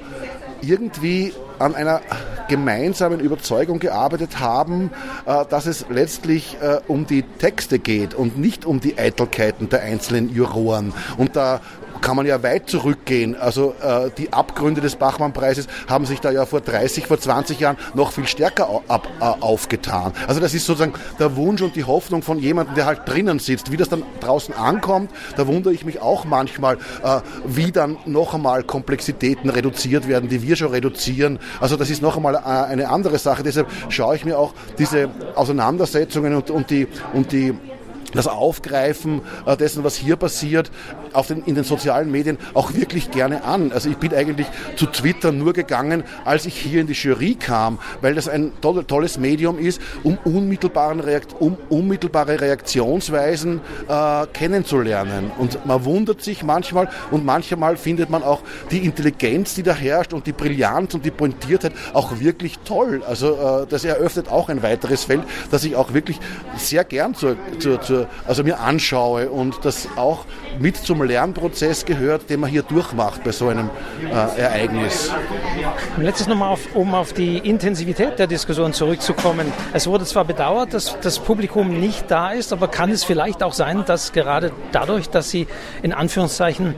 irgendwie 0.62 1.34
an 1.58 1.75
einer 1.75 2.00
gemeinsamen 2.49 3.20
Überzeugung 3.20 3.78
gearbeitet 3.78 4.40
haben, 4.40 4.90
äh, 5.26 5.44
dass 5.49 5.66
es 5.66 5.87
letztlich 5.90 6.56
äh, 6.61 6.80
um 6.88 7.06
die 7.06 7.22
Texte 7.22 7.78
geht 7.78 8.14
und 8.14 8.38
nicht 8.38 8.64
um 8.64 8.80
die 8.80 8.99
Eitelkeiten 8.99 9.68
der 9.68 9.82
einzelnen 9.82 10.34
Juroren. 10.34 10.92
Und 11.18 11.37
da 11.37 11.61
kann 12.02 12.16
man 12.16 12.26
ja 12.26 12.42
weit 12.42 12.68
zurückgehen. 12.68 13.35
Also 13.37 13.75
äh, 13.80 14.11
die 14.18 14.32
Abgründe 14.32 14.82
des 14.82 14.97
Bachmann-Preises 14.97 15.68
haben 15.88 16.04
sich 16.04 16.21
da 16.21 16.30
ja 16.30 16.44
vor 16.44 16.61
30, 16.61 17.06
vor 17.06 17.18
20 17.18 17.61
Jahren 17.61 17.78
noch 17.94 18.12
viel 18.12 18.26
stärker 18.26 18.68
ab, 18.88 19.09
äh, 19.21 19.25
aufgetan. 19.25 20.12
Also 20.26 20.40
das 20.40 20.52
ist 20.52 20.66
sozusagen 20.66 20.92
der 21.18 21.37
Wunsch 21.37 21.62
und 21.62 21.76
die 21.76 21.85
Hoffnung 21.85 22.23
von 22.23 22.38
jemandem, 22.38 22.75
der 22.75 22.87
halt 22.87 23.02
drinnen 23.06 23.38
sitzt. 23.38 23.73
Wie 23.73 23.76
das 23.76 23.88
dann 23.88 24.02
draußen 24.21 24.54
ankommt, 24.54 25.11
da 25.37 25.47
wundere 25.47 25.73
ich 25.73 25.85
mich 25.85 26.02
auch 26.02 26.25
manchmal, 26.25 26.76
äh, 27.02 27.21
wie 27.47 27.73
dann 27.73 27.97
noch 28.04 28.35
einmal 28.35 28.64
Komplexitäten 28.64 29.49
reduziert 29.49 30.09
werden, 30.09 30.28
die 30.28 30.42
wir 30.42 30.56
schon 30.56 30.71
reduzieren. 30.71 31.38
Also 31.61 31.76
das 31.76 31.88
ist 31.88 32.02
noch 32.02 32.16
einmal 32.16 32.35
äh, 32.35 32.38
eine 32.38 32.90
andere 32.90 33.18
Sache. 33.18 33.42
Deshalb 33.42 33.68
schaue 33.88 34.16
ich 34.16 34.25
mir 34.25 34.38
auch 34.38 34.52
diese 34.78 35.09
Auseinandersetzungen 35.37 36.35
und, 36.35 36.50
und 36.50 36.71
die, 36.71 36.88
und 37.12 37.30
die 37.32 37.54
das 38.12 38.26
Aufgreifen 38.26 39.23
äh, 39.47 39.57
dessen, 39.57 39.85
was 39.85 39.97
hier 39.97 40.16
passiert, 40.16 40.71
auf 41.12 41.26
den, 41.26 41.42
in 41.45 41.54
den 41.54 41.64
sozialen 41.64 42.11
Medien 42.11 42.38
auch 42.54 42.75
wirklich 42.75 43.11
gerne 43.11 43.45
an. 43.45 43.73
Also 43.73 43.88
ich 43.88 43.97
bin 43.97 44.14
eigentlich 44.14 44.47
zu 44.76 44.87
Twitter 44.87 45.33
nur 45.33 45.52
gegangen, 45.52 46.04
als 46.25 46.47
ich 46.47 46.57
hier 46.57 46.81
in 46.81 46.87
die 46.87 46.92
Jury 46.92 47.35
kam, 47.35 47.78
weil 48.00 48.14
das 48.14 48.28
ein 48.28 48.52
toll, 48.61 48.85
tolles 48.85 49.19
Medium 49.19 49.59
ist, 49.59 49.81
um, 50.02 50.19
unmittelbaren 50.25 51.00
Reakt, 51.00 51.35
um 51.38 51.57
unmittelbare 51.69 52.40
Reaktionsweisen 52.40 53.61
äh, 53.88 54.26
kennenzulernen. 54.33 55.31
Und 55.38 55.64
man 55.66 55.85
wundert 55.85 56.23
sich 56.23 56.42
manchmal 56.42 56.88
und 57.11 57.25
manchmal 57.25 57.76
findet 57.76 58.11
man 58.11 58.23
auch 58.23 58.40
die 58.71 58.85
Intelligenz, 58.85 59.54
die 59.54 59.62
da 59.62 59.75
herrscht 59.75 60.12
und 60.12 60.26
die 60.26 60.33
Brillanz 60.33 60.95
und 60.95 61.04
die 61.04 61.11
Pointiertheit 61.11 61.73
auch 61.92 62.21
wirklich 62.21 62.59
toll. 62.61 63.02
Also 63.07 63.62
äh, 63.62 63.66
das 63.66 63.85
eröffnet 63.85 64.31
auch 64.31 64.49
ein 64.49 64.62
weiteres 64.62 65.04
Feld, 65.04 65.23
das 65.50 65.64
ich 65.64 65.76
auch 65.76 65.95
wirklich 65.95 66.19
sehr 66.57 66.85
gern 66.85 67.14
zur, 67.14 67.37
zur, 67.59 67.81
zur 67.81 68.01
also 68.26 68.44
mir 68.44 68.61
anschaue 68.61 69.30
und 69.30 69.64
das 69.64 69.88
auch 69.97 70.25
mit 70.59 70.76
zum 70.76 71.02
Lernprozess 71.02 71.85
gehört, 71.85 72.30
den 72.30 72.40
man 72.40 72.50
hier 72.50 72.62
durchmacht 72.62 73.25
bei 73.25 73.32
so 73.32 73.49
einem 73.49 73.71
äh, 74.04 74.40
Ereignis. 74.40 75.11
Letztes 75.99 76.26
nochmal, 76.26 76.50
auf, 76.50 76.75
um 76.75 76.94
auf 76.94 77.12
die 77.12 77.38
Intensivität 77.38 78.18
der 78.18 78.26
Diskussion 78.26 78.73
zurückzukommen. 78.73 79.52
Es 79.73 79.87
wurde 79.87 80.04
zwar 80.04 80.25
bedauert, 80.25 80.75
dass 80.75 80.99
das 81.00 81.18
Publikum 81.18 81.80
nicht 81.80 82.11
da 82.11 82.30
ist, 82.30 82.52
aber 82.52 82.68
kann 82.68 82.90
es 82.90 83.04
vielleicht 83.04 83.42
auch 83.42 83.54
sein, 83.54 83.85
dass 83.87 84.12
gerade 84.12 84.52
dadurch, 84.73 85.09
dass 85.09 85.30
sie 85.30 85.47
in 85.82 85.92
Anführungszeichen 85.92 86.75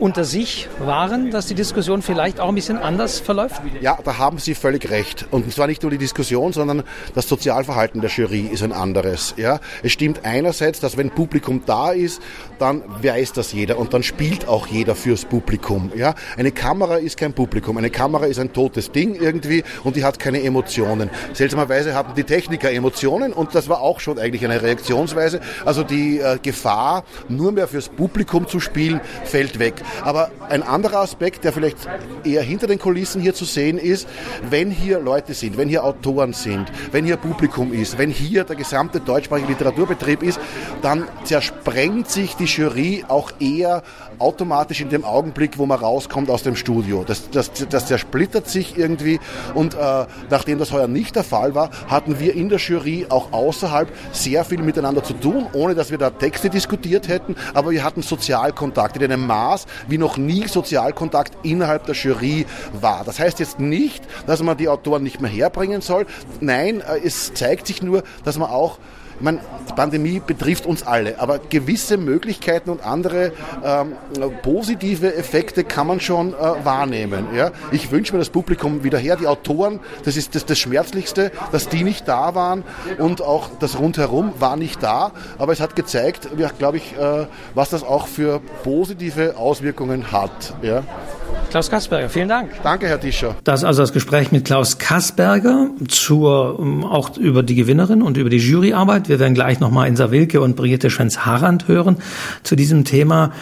unter 0.00 0.24
sich 0.24 0.68
waren, 0.78 1.30
dass 1.30 1.46
die 1.46 1.54
Diskussion 1.54 2.02
vielleicht 2.02 2.40
auch 2.40 2.48
ein 2.48 2.54
bisschen 2.54 2.78
anders 2.78 3.20
verläuft? 3.20 3.60
Ja, 3.80 3.98
da 4.02 4.18
haben 4.18 4.38
Sie 4.38 4.54
völlig 4.54 4.90
recht. 4.90 5.26
Und 5.30 5.52
zwar 5.52 5.66
nicht 5.66 5.82
nur 5.82 5.90
die 5.90 5.98
Diskussion, 5.98 6.52
sondern 6.52 6.82
das 7.14 7.28
Sozialverhalten 7.28 8.00
der 8.00 8.10
Jury 8.10 8.48
ist 8.50 8.62
ein 8.62 8.72
anderes. 8.72 9.34
Ja, 9.36 9.60
es 9.82 9.92
stimmt 9.92 10.24
einerseits, 10.24 10.80
dass 10.80 10.96
wenn 10.96 11.10
Publikum 11.10 11.62
da 11.66 11.92
ist, 11.92 12.22
dann 12.58 12.82
weiß 13.02 13.32
das 13.32 13.52
jeder 13.52 13.78
und 13.78 13.92
dann 13.94 14.02
spielt 14.02 14.48
auch 14.48 14.66
jeder 14.66 14.94
fürs 14.94 15.24
Publikum. 15.24 15.92
Ja, 15.94 16.14
eine 16.36 16.50
Kamera 16.50 16.96
ist 16.96 17.16
kein 17.16 17.32
Publikum. 17.32 17.76
Eine 17.76 17.90
Kamera 17.90 18.26
ist 18.26 18.38
ein 18.38 18.52
totes 18.52 18.92
Ding 18.92 19.14
irgendwie 19.14 19.64
und 19.84 19.96
die 19.96 20.04
hat 20.04 20.18
keine 20.18 20.42
Emotionen. 20.42 21.10
Seltsamerweise 21.34 21.94
hatten 21.94 22.14
die 22.14 22.24
Techniker 22.24 22.72
Emotionen 22.72 23.32
und 23.32 23.54
das 23.54 23.68
war 23.68 23.80
auch 23.80 24.00
schon 24.00 24.18
eigentlich 24.18 24.44
eine 24.44 24.62
Reaktionsweise. 24.62 25.40
Also 25.64 25.82
die 25.82 26.18
äh, 26.18 26.38
Gefahr, 26.42 27.04
nur 27.28 27.52
mehr 27.52 27.68
fürs 27.68 27.88
Publikum 27.88 28.48
zu 28.48 28.60
spielen, 28.60 29.00
fällt 29.24 29.58
weg. 29.58 29.74
Aber 30.02 30.30
ein 30.48 30.62
anderer 30.62 31.00
Aspekt, 31.00 31.44
der 31.44 31.52
vielleicht 31.52 31.76
eher 32.24 32.42
hinter 32.42 32.66
den 32.66 32.78
Kulissen 32.78 33.20
hier 33.20 33.34
zu 33.34 33.44
sehen 33.44 33.78
ist, 33.78 34.08
wenn 34.48 34.70
hier 34.70 35.00
Leute 35.00 35.34
sind, 35.34 35.56
wenn 35.56 35.68
hier 35.68 35.84
Autoren 35.84 36.32
sind, 36.32 36.66
wenn 36.92 37.04
hier 37.04 37.16
Publikum 37.16 37.72
ist, 37.72 37.98
wenn 37.98 38.10
hier 38.10 38.44
der 38.44 38.56
gesamte 38.56 39.00
deutschsprachige 39.00 39.48
Literaturbetrieb 39.48 40.22
ist, 40.22 40.40
dann 40.82 41.06
zersprengt 41.24 42.10
sich 42.10 42.36
die 42.36 42.44
Jury 42.44 43.04
auch 43.08 43.32
eher 43.40 43.82
automatisch 44.20 44.80
in 44.80 44.88
dem 44.88 45.04
Augenblick, 45.04 45.58
wo 45.58 45.66
man 45.66 45.78
rauskommt 45.78 46.30
aus 46.30 46.42
dem 46.42 46.56
Studio. 46.56 47.04
Das, 47.06 47.30
das, 47.30 47.50
das 47.68 47.86
zersplittert 47.86 48.48
sich 48.48 48.76
irgendwie 48.76 49.18
und 49.54 49.74
äh, 49.74 50.06
nachdem 50.30 50.58
das 50.58 50.72
heuer 50.72 50.88
nicht 50.88 51.16
der 51.16 51.24
Fall 51.24 51.54
war, 51.54 51.70
hatten 51.88 52.20
wir 52.20 52.34
in 52.34 52.48
der 52.48 52.58
Jury 52.58 53.06
auch 53.08 53.32
außerhalb 53.32 53.90
sehr 54.12 54.44
viel 54.44 54.62
miteinander 54.62 55.02
zu 55.02 55.14
tun, 55.14 55.46
ohne 55.52 55.74
dass 55.74 55.90
wir 55.90 55.98
da 55.98 56.10
Texte 56.10 56.50
diskutiert 56.50 57.08
hätten, 57.08 57.36
aber 57.54 57.70
wir 57.70 57.84
hatten 57.84 58.02
Sozialkontakte 58.02 59.04
in 59.04 59.12
einem 59.12 59.26
Maß, 59.26 59.66
wie 59.88 59.98
noch 59.98 60.16
nie 60.16 60.46
Sozialkontakt 60.46 61.36
innerhalb 61.42 61.86
der 61.86 61.94
Jury 61.94 62.46
war. 62.72 63.04
Das 63.04 63.18
heißt 63.18 63.40
jetzt 63.40 63.58
nicht, 63.58 64.04
dass 64.26 64.42
man 64.42 64.56
die 64.56 64.68
Autoren 64.68 65.02
nicht 65.02 65.20
mehr 65.20 65.30
herbringen 65.30 65.80
soll. 65.80 66.06
Nein, 66.40 66.80
äh, 66.80 67.00
es 67.04 67.32
zeigt 67.34 67.66
sich 67.66 67.82
nur, 67.82 68.02
dass 68.24 68.38
man 68.38 68.50
auch 68.50 68.78
ich 69.20 69.24
meine, 69.24 69.40
die 69.68 69.74
Pandemie 69.74 70.22
betrifft 70.26 70.64
uns 70.64 70.82
alle, 70.82 71.20
aber 71.20 71.38
gewisse 71.38 71.98
Möglichkeiten 71.98 72.70
und 72.70 72.82
andere 72.82 73.32
ähm, 73.62 73.92
positive 74.42 75.14
Effekte 75.14 75.62
kann 75.62 75.86
man 75.86 76.00
schon 76.00 76.32
äh, 76.32 76.64
wahrnehmen. 76.64 77.26
Ja? 77.36 77.50
Ich 77.70 77.90
wünsche 77.90 78.14
mir 78.14 78.18
das 78.18 78.30
Publikum 78.30 78.82
wieder 78.82 78.96
her, 78.96 79.16
die 79.16 79.26
Autoren, 79.26 79.78
das 80.06 80.16
ist 80.16 80.34
das, 80.34 80.46
das 80.46 80.58
Schmerzlichste, 80.58 81.32
dass 81.52 81.68
die 81.68 81.84
nicht 81.84 82.08
da 82.08 82.34
waren 82.34 82.64
und 82.96 83.20
auch 83.20 83.50
das 83.60 83.78
Rundherum 83.78 84.32
war 84.38 84.56
nicht 84.56 84.82
da, 84.82 85.12
aber 85.36 85.52
es 85.52 85.60
hat 85.60 85.76
gezeigt, 85.76 86.30
ja, 86.38 86.48
glaube 86.58 86.78
ich, 86.78 86.96
äh, 86.96 87.26
was 87.54 87.68
das 87.68 87.82
auch 87.82 88.06
für 88.06 88.40
positive 88.64 89.36
Auswirkungen 89.36 90.12
hat. 90.12 90.54
Ja? 90.62 90.82
Klaus 91.50 91.68
Kasperger, 91.68 92.08
vielen 92.08 92.28
Dank. 92.28 92.50
Danke, 92.62 92.86
Herr 92.86 93.00
Tischer. 93.00 93.34
Das 93.42 93.60
ist 93.60 93.64
also 93.64 93.82
das 93.82 93.92
Gespräch 93.92 94.30
mit 94.30 94.44
Klaus 94.44 94.78
Kasperger 94.78 95.68
zur, 95.88 96.58
ähm, 96.60 96.84
auch 96.84 97.16
über 97.16 97.42
die 97.42 97.56
Gewinnerin 97.56 98.02
und 98.02 98.16
über 98.16 98.30
die 98.30 98.38
Juryarbeit. 98.38 99.08
Wir 99.10 99.18
werden 99.18 99.34
gleich 99.34 99.58
nochmal 99.58 99.88
Insa 99.88 100.12
Wilke 100.12 100.40
und 100.40 100.54
Brigitte 100.54 100.88
Schwenz-Harand 100.88 101.66
hören 101.66 101.96
zu 102.44 102.54
diesem 102.54 102.84
Thema. 102.84 103.32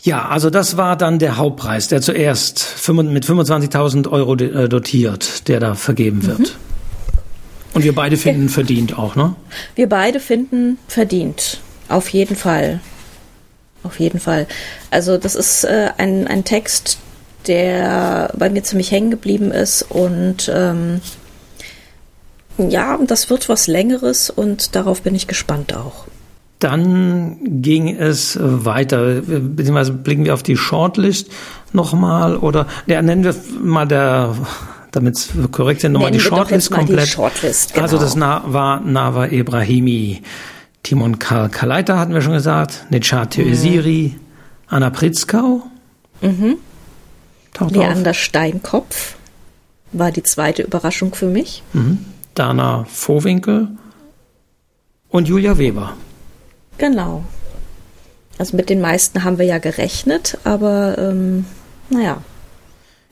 Ja, 0.00 0.28
also 0.28 0.48
das 0.48 0.78
war 0.78 0.96
dann 0.96 1.18
der 1.18 1.36
Hauptpreis, 1.36 1.88
der 1.88 2.00
zuerst 2.00 2.88
mit 2.88 3.26
25.000 3.26 4.10
Euro 4.10 4.34
äh, 4.36 4.66
dotiert, 4.68 5.48
der 5.48 5.60
da 5.60 5.74
vergeben 5.74 6.26
wird. 6.26 6.38
Mhm. 6.38 6.46
Und 7.74 7.84
wir 7.84 7.94
beide 7.94 8.16
finden 8.16 8.48
verdient 8.48 8.98
auch, 8.98 9.16
ne? 9.16 9.34
Wir 9.74 9.88
beide 9.88 10.18
finden 10.18 10.78
verdient. 10.88 11.60
Auf 11.90 12.08
jeden 12.08 12.34
Fall 12.34 12.80
auf 13.82 14.00
jeden 14.00 14.18
Fall. 14.18 14.46
Also 14.90 15.18
das 15.18 15.34
ist 15.34 15.64
äh, 15.64 15.90
ein, 15.98 16.26
ein 16.26 16.44
Text, 16.44 16.98
der 17.46 18.32
bei 18.34 18.48
mir 18.48 18.62
ziemlich 18.62 18.90
hängen 18.90 19.10
geblieben 19.10 19.52
ist 19.52 19.82
und 19.82 20.50
ähm, 20.52 21.02
ja, 22.58 22.98
das 23.06 23.30
wird 23.30 23.48
was 23.48 23.66
Längeres 23.66 24.30
und 24.30 24.74
darauf 24.74 25.02
bin 25.02 25.14
ich 25.14 25.26
gespannt 25.26 25.74
auch. 25.74 26.06
Dann 26.60 27.36
ging 27.62 27.94
es 27.94 28.38
weiter, 28.40 29.20
beziehungsweise 29.20 29.92
blicken 29.92 30.24
wir 30.24 30.34
auf 30.34 30.42
die 30.42 30.56
Shortlist 30.56 31.28
nochmal 31.72 32.36
oder 32.36 32.66
ja, 32.86 33.02
nennen 33.02 33.24
wir 33.24 33.34
mal 33.62 33.86
der 33.86 34.34
damit 34.92 35.16
es 35.16 35.30
korrekt 35.50 35.80
sind, 35.80 35.92
nochmal 35.92 36.12
die 36.12 36.20
Shortlist 36.20 36.70
komplett. 36.70 37.06
Die 37.06 37.10
Shortlist, 37.10 37.74
genau. 37.74 37.82
Also 37.82 37.98
das 37.98 38.18
war 38.18 38.80
Nava 38.80 39.26
Ibrahimi, 39.26 40.22
Timon 40.84 41.18
Karl 41.18 41.48
Kaleiter 41.48 41.98
hatten 41.98 42.14
wir 42.14 42.20
schon 42.20 42.34
gesagt, 42.34 42.86
Nechat 42.90 43.36
Öziri, 43.38 44.14
mhm. 44.14 44.20
Anna 44.68 44.90
Pritzkau. 44.90 45.62
Mhm. 46.20 46.58
Leander 47.70 48.10
auf. 48.10 48.16
Steinkopf 48.16 49.16
war 49.92 50.12
die 50.12 50.22
zweite 50.22 50.62
Überraschung 50.62 51.14
für 51.14 51.26
mich. 51.26 51.62
Mhm. 51.72 52.04
Dana 52.34 52.84
Vohwinkel 52.88 53.68
und 55.08 55.28
Julia 55.28 55.58
Weber. 55.58 55.94
Genau. 56.78 57.24
Also 58.38 58.56
mit 58.56 58.68
den 58.68 58.80
meisten 58.80 59.24
haben 59.24 59.38
wir 59.38 59.46
ja 59.46 59.58
gerechnet, 59.58 60.38
aber 60.44 60.98
ähm, 60.98 61.44
naja. 61.88 62.18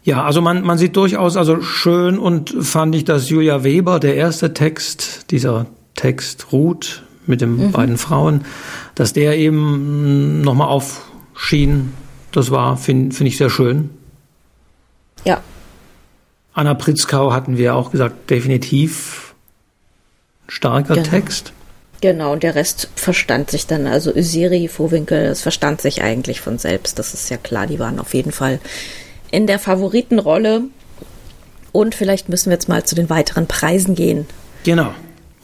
Ja, 0.04 0.24
also 0.24 0.40
man, 0.40 0.62
man 0.62 0.78
sieht 0.78 0.96
durchaus, 0.96 1.36
also 1.36 1.60
schön 1.62 2.18
und 2.18 2.54
fand 2.60 2.94
ich, 2.96 3.04
dass 3.04 3.28
Julia 3.28 3.62
Weber, 3.62 4.00
der 4.00 4.16
erste 4.16 4.52
Text, 4.52 5.30
dieser 5.30 5.66
Text 5.94 6.50
Ruth, 6.50 7.04
mit 7.26 7.40
den 7.40 7.56
mhm. 7.56 7.72
beiden 7.72 7.98
Frauen, 7.98 8.44
dass 8.94 9.12
der 9.12 9.38
eben 9.38 10.40
nochmal 10.42 10.68
aufschien. 10.68 11.92
Das 12.32 12.50
war, 12.50 12.76
finde 12.76 13.14
find 13.14 13.28
ich 13.28 13.36
sehr 13.36 13.50
schön. 13.50 13.90
Ja. 15.24 15.40
Anna 16.54 16.75
Pritzkau 16.75 17.32
hatten 17.32 17.56
wir 17.56 17.75
auch 17.75 17.90
gesagt, 17.90 18.30
definitiv 18.30 19.35
starker 20.49 20.94
genau. 20.94 21.09
Text. 21.09 21.52
Genau, 22.02 22.32
und 22.32 22.42
der 22.42 22.56
Rest 22.56 22.88
verstand 22.97 23.50
sich 23.50 23.66
dann, 23.66 23.87
also 23.87 24.12
Usiri, 24.12 24.66
Vorwinkel, 24.66 25.28
das 25.28 25.40
verstand 25.40 25.80
sich 25.80 26.02
eigentlich 26.02 26.40
von 26.40 26.59
selbst. 26.59 26.99
Das 26.99 27.14
ist 27.14 27.30
ja 27.30 27.37
klar, 27.37 27.66
die 27.66 27.78
waren 27.78 28.00
auf 28.00 28.12
jeden 28.12 28.32
Fall 28.32 28.59
in 29.30 29.47
der 29.47 29.59
Favoritenrolle. 29.59 30.64
Und 31.71 31.94
vielleicht 31.94 32.28
müssen 32.28 32.50
wir 32.50 32.54
jetzt 32.54 32.68
mal 32.68 32.85
zu 32.85 32.94
den 32.94 33.09
weiteren 33.09 33.47
Preisen 33.47 33.94
gehen. 33.94 34.26
Genau. 34.64 34.92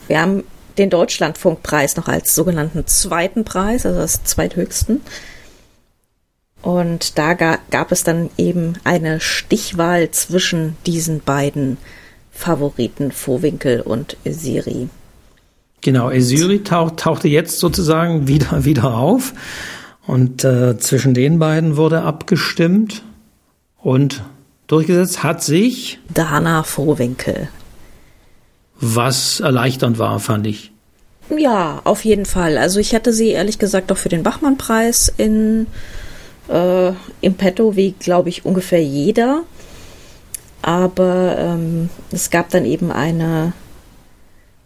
Wir 0.09 0.21
haben 0.21 0.45
den 0.79 0.91
Deutschlandfunkpreis 0.91 1.97
noch 1.97 2.09
als 2.09 2.35
sogenannten 2.35 2.87
zweiten 2.87 3.45
Preis, 3.45 3.87
also 3.87 4.01
das 4.01 4.25
zweithöchsten. 4.25 5.01
Und 6.63 7.19
da 7.19 7.35
gab 7.35 7.93
es 7.93 8.05
dann 8.05 8.31
eben 8.37 8.75
eine 8.85 9.21
Stichwahl 9.21 10.11
zwischen 10.11 10.77
diesen 10.87 11.21
beiden 11.21 11.79
Favoriten, 12.33 13.13
Vorwinkel 13.13 13.81
und 13.81 14.17
Siri. 14.25 14.89
Genau, 15.81 16.11
Esiri 16.11 16.63
tauch, 16.63 16.93
tauchte 16.93 17.29
jetzt 17.29 17.59
sozusagen 17.61 18.27
wieder, 18.27 18.65
wieder 18.65 18.95
auf. 18.97 19.33
Und 20.07 20.43
äh, 20.45 20.79
zwischen 20.79 21.15
den 21.15 21.39
beiden 21.39 21.77
wurde 21.77 22.03
abgestimmt. 22.03 23.03
Und 23.77 24.23
durchgesetzt 24.67 25.23
hat 25.23 25.43
sich 25.43 25.99
Dana 26.13 26.63
Vorwinkel. 26.63 27.49
Was 28.81 29.41
erleichternd 29.41 29.99
war, 29.99 30.19
fand 30.21 30.47
ich. 30.47 30.73
Ja, 31.37 31.81
auf 31.85 32.05
jeden 32.05 32.25
Fall. 32.25 32.57
Also 32.57 32.81
ich 32.81 32.95
hatte 32.95 33.13
sie 33.13 33.29
ehrlich 33.29 33.59
gesagt 33.59 33.93
auch 33.93 33.99
für 33.99 34.09
den 34.09 34.23
Bachmann-Preis 34.23 35.13
in 35.17 35.67
äh, 36.49 36.93
im 37.21 37.35
Petto, 37.35 37.77
wie 37.77 37.93
glaube 37.93 38.29
ich 38.29 38.45
ungefähr 38.45 38.83
jeder. 38.83 39.43
Aber 40.63 41.37
ähm, 41.39 41.89
es 42.11 42.31
gab 42.31 42.51
dann 42.51 42.65
eben 42.65 42.91
eine 42.91 43.53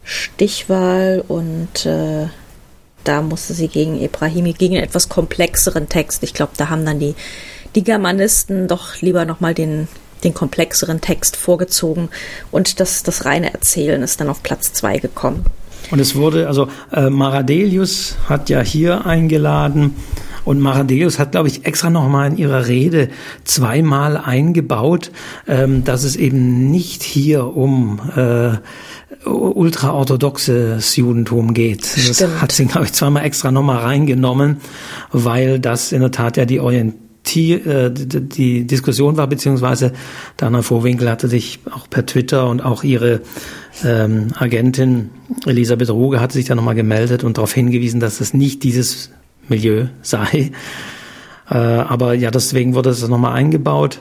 Stichwahl 0.04 1.22
und 1.26 1.86
äh, 1.86 2.26
da 3.04 3.22
musste 3.22 3.52
sie 3.52 3.68
gegen 3.68 4.00
Ibrahimi, 4.00 4.52
gegen 4.52 4.76
einen 4.76 4.84
etwas 4.84 5.08
komplexeren 5.08 5.88
Text. 5.88 6.22
Ich 6.22 6.34
glaube, 6.34 6.52
da 6.56 6.70
haben 6.70 6.86
dann 6.86 6.98
die, 6.98 7.14
die 7.74 7.84
Germanisten 7.84 8.68
doch 8.68 9.00
lieber 9.00 9.24
nochmal 9.24 9.54
den, 9.54 9.88
den 10.24 10.34
komplexeren 10.34 11.00
Text 11.00 11.36
vorgezogen 11.36 12.08
und 12.50 12.80
das, 12.80 13.02
das 13.02 13.24
reine 13.24 13.52
Erzählen 13.52 14.02
ist 14.02 14.20
dann 14.20 14.28
auf 14.28 14.42
Platz 14.42 14.72
zwei 14.72 14.98
gekommen. 14.98 15.44
Und 15.90 15.98
es 15.98 16.14
wurde, 16.14 16.46
also 16.46 16.68
äh, 16.92 17.10
Maradelius 17.10 18.16
hat 18.28 18.48
ja 18.48 18.60
hier 18.60 19.04
eingeladen 19.04 19.96
und 20.44 20.60
Maradelius 20.60 21.18
hat, 21.18 21.32
glaube 21.32 21.48
ich, 21.48 21.66
extra 21.66 21.90
nochmal 21.90 22.30
in 22.30 22.38
ihrer 22.38 22.66
Rede 22.66 23.08
zweimal 23.44 24.16
eingebaut, 24.16 25.10
ähm, 25.46 25.84
dass 25.84 26.04
es 26.04 26.16
eben 26.16 26.70
nicht 26.70 27.02
hier 27.02 27.56
um 27.56 28.00
äh, 28.16 28.52
ultraorthodoxes 29.28 30.96
Judentum 30.96 31.54
geht. 31.54 31.82
Das 31.82 32.16
Stimmt. 32.16 32.40
hat 32.40 32.52
sie, 32.52 32.66
glaube 32.66 32.86
ich, 32.86 32.92
zweimal 32.92 33.24
extra 33.24 33.50
nochmal 33.52 33.78
reingenommen, 33.78 34.56
weil 35.12 35.60
das 35.60 35.92
in 35.92 36.00
der 36.00 36.10
Tat 36.10 36.36
ja 36.36 36.44
die 36.44 36.60
Orientierung 36.60 37.02
äh, 37.24 37.90
die 37.90 38.66
Diskussion 38.66 39.16
war, 39.16 39.28
beziehungsweise 39.28 39.92
Dana 40.36 40.62
Vorwinkel 40.62 41.08
hatte 41.08 41.28
sich 41.28 41.60
auch 41.70 41.88
per 41.88 42.04
Twitter 42.04 42.48
und 42.48 42.64
auch 42.64 42.82
ihre 42.82 43.20
ähm, 43.84 44.28
Agentin 44.34 45.10
Elisabeth 45.46 45.90
Ruge 45.90 46.20
hat 46.20 46.32
sich 46.32 46.46
da 46.46 46.56
nochmal 46.56 46.74
gemeldet 46.74 47.22
und 47.22 47.38
darauf 47.38 47.52
hingewiesen, 47.52 48.00
dass 48.00 48.20
es 48.20 48.34
nicht 48.34 48.64
dieses 48.64 49.10
Milieu 49.48 49.86
sei. 50.02 50.52
Äh, 51.50 51.54
aber 51.54 52.14
ja, 52.14 52.30
deswegen 52.30 52.74
wurde 52.74 52.90
es 52.90 53.06
nochmal 53.06 53.34
eingebaut. 53.34 54.00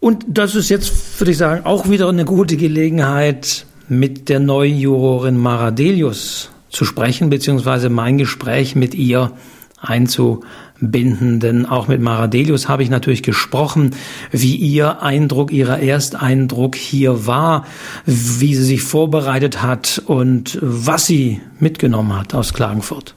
Und 0.00 0.24
das 0.28 0.54
ist 0.54 0.68
jetzt, 0.68 1.20
würde 1.20 1.32
ich 1.32 1.38
sagen, 1.38 1.64
auch 1.64 1.88
wieder 1.88 2.08
eine 2.08 2.24
gute 2.24 2.56
Gelegenheit, 2.56 3.66
mit 3.88 4.28
der 4.28 4.38
neuen 4.38 4.78
Jurorin 4.78 5.38
Maradelius 5.38 6.50
zu 6.68 6.84
sprechen, 6.84 7.30
beziehungsweise 7.30 7.88
mein 7.88 8.18
Gespräch 8.18 8.76
mit 8.76 8.94
ihr 8.94 9.32
einzubinden. 9.80 11.40
Denn 11.40 11.66
auch 11.66 11.88
mit 11.88 12.00
Maradelius 12.00 12.68
habe 12.68 12.82
ich 12.82 12.90
natürlich 12.90 13.22
gesprochen, 13.22 13.94
wie 14.30 14.56
ihr 14.56 15.02
Eindruck, 15.02 15.52
ihrer 15.52 15.80
Ersteindruck 15.80 16.76
hier 16.76 17.26
war, 17.26 17.64
wie 18.04 18.54
sie 18.54 18.64
sich 18.64 18.82
vorbereitet 18.82 19.62
hat 19.62 20.02
und 20.04 20.58
was 20.60 21.06
sie 21.06 21.40
mitgenommen 21.58 22.14
hat 22.14 22.34
aus 22.34 22.52
Klagenfurt. 22.52 23.14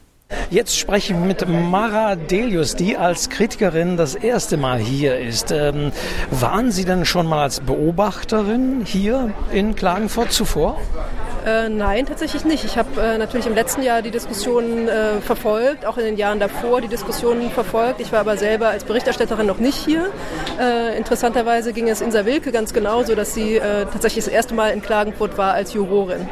Jetzt 0.49 0.77
spreche 0.77 1.13
ich 1.13 1.19
mit 1.19 1.47
Mara 1.47 2.15
Delius, 2.15 2.75
die 2.75 2.97
als 2.97 3.29
Kritikerin 3.29 3.97
das 3.97 4.15
erste 4.15 4.57
Mal 4.57 4.79
hier 4.79 5.17
ist. 5.19 5.51
Ähm, 5.51 5.91
waren 6.29 6.71
Sie 6.71 6.85
denn 6.85 7.05
schon 7.05 7.27
mal 7.27 7.43
als 7.43 7.59
Beobachterin 7.59 8.83
hier 8.85 9.33
in 9.51 9.75
Klagenfurt 9.75 10.31
zuvor? 10.31 10.77
Äh, 11.45 11.69
nein, 11.69 12.05
tatsächlich 12.05 12.45
nicht. 12.45 12.65
Ich 12.65 12.77
habe 12.77 13.01
äh, 13.01 13.17
natürlich 13.17 13.47
im 13.47 13.55
letzten 13.55 13.81
Jahr 13.81 14.03
die 14.03 14.11
Diskussionen 14.11 14.87
äh, 14.87 15.21
verfolgt, 15.21 15.85
auch 15.85 15.97
in 15.97 16.05
den 16.05 16.17
Jahren 16.17 16.39
davor 16.39 16.81
die 16.81 16.87
Diskussionen 16.87 17.49
verfolgt. 17.49 17.99
Ich 17.99 18.11
war 18.11 18.19
aber 18.19 18.37
selber 18.37 18.67
als 18.67 18.83
Berichterstatterin 18.83 19.47
noch 19.47 19.57
nicht 19.57 19.77
hier. 19.77 20.11
Äh, 20.59 20.95
interessanterweise 20.97 21.73
ging 21.73 21.89
es 21.89 21.99
Insa 22.01 22.25
Wilke 22.25 22.51
ganz 22.51 22.73
genauso, 22.73 23.15
dass 23.15 23.33
sie 23.33 23.55
äh, 23.55 23.85
tatsächlich 23.85 24.25
das 24.25 24.33
erste 24.33 24.53
Mal 24.53 24.69
in 24.69 24.83
Klagenfurt 24.83 25.37
war 25.37 25.53
als 25.53 25.73
Jurorin. 25.73 26.27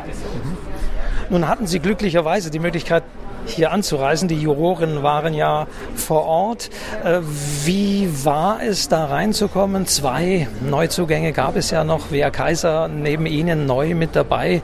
Nun 1.32 1.48
hatten 1.48 1.68
Sie 1.68 1.80
glücklicherweise 1.80 2.50
die 2.50 2.60
Möglichkeit, 2.60 3.04
hier 3.50 3.72
anzureisen. 3.72 4.28
Die 4.28 4.40
Juroren 4.40 5.04
waren 5.04 5.34
ja 5.34 5.68
vor 5.96 6.26
Ort. 6.26 6.70
Äh, 7.04 7.20
wie 7.66 8.10
war 8.24 8.60
es, 8.62 8.88
da 8.88 9.06
reinzukommen? 9.06 9.86
Zwei 9.86 10.48
Neuzugänge 10.62 11.32
gab 11.34 11.56
es 11.56 11.72
ja 11.72 11.84
noch. 11.84 12.12
Wea 12.12 12.30
Kaiser 12.30 12.88
neben 12.88 13.26
Ihnen 13.26 13.66
neu 13.66 13.96
mit 13.96 14.16
dabei. 14.16 14.62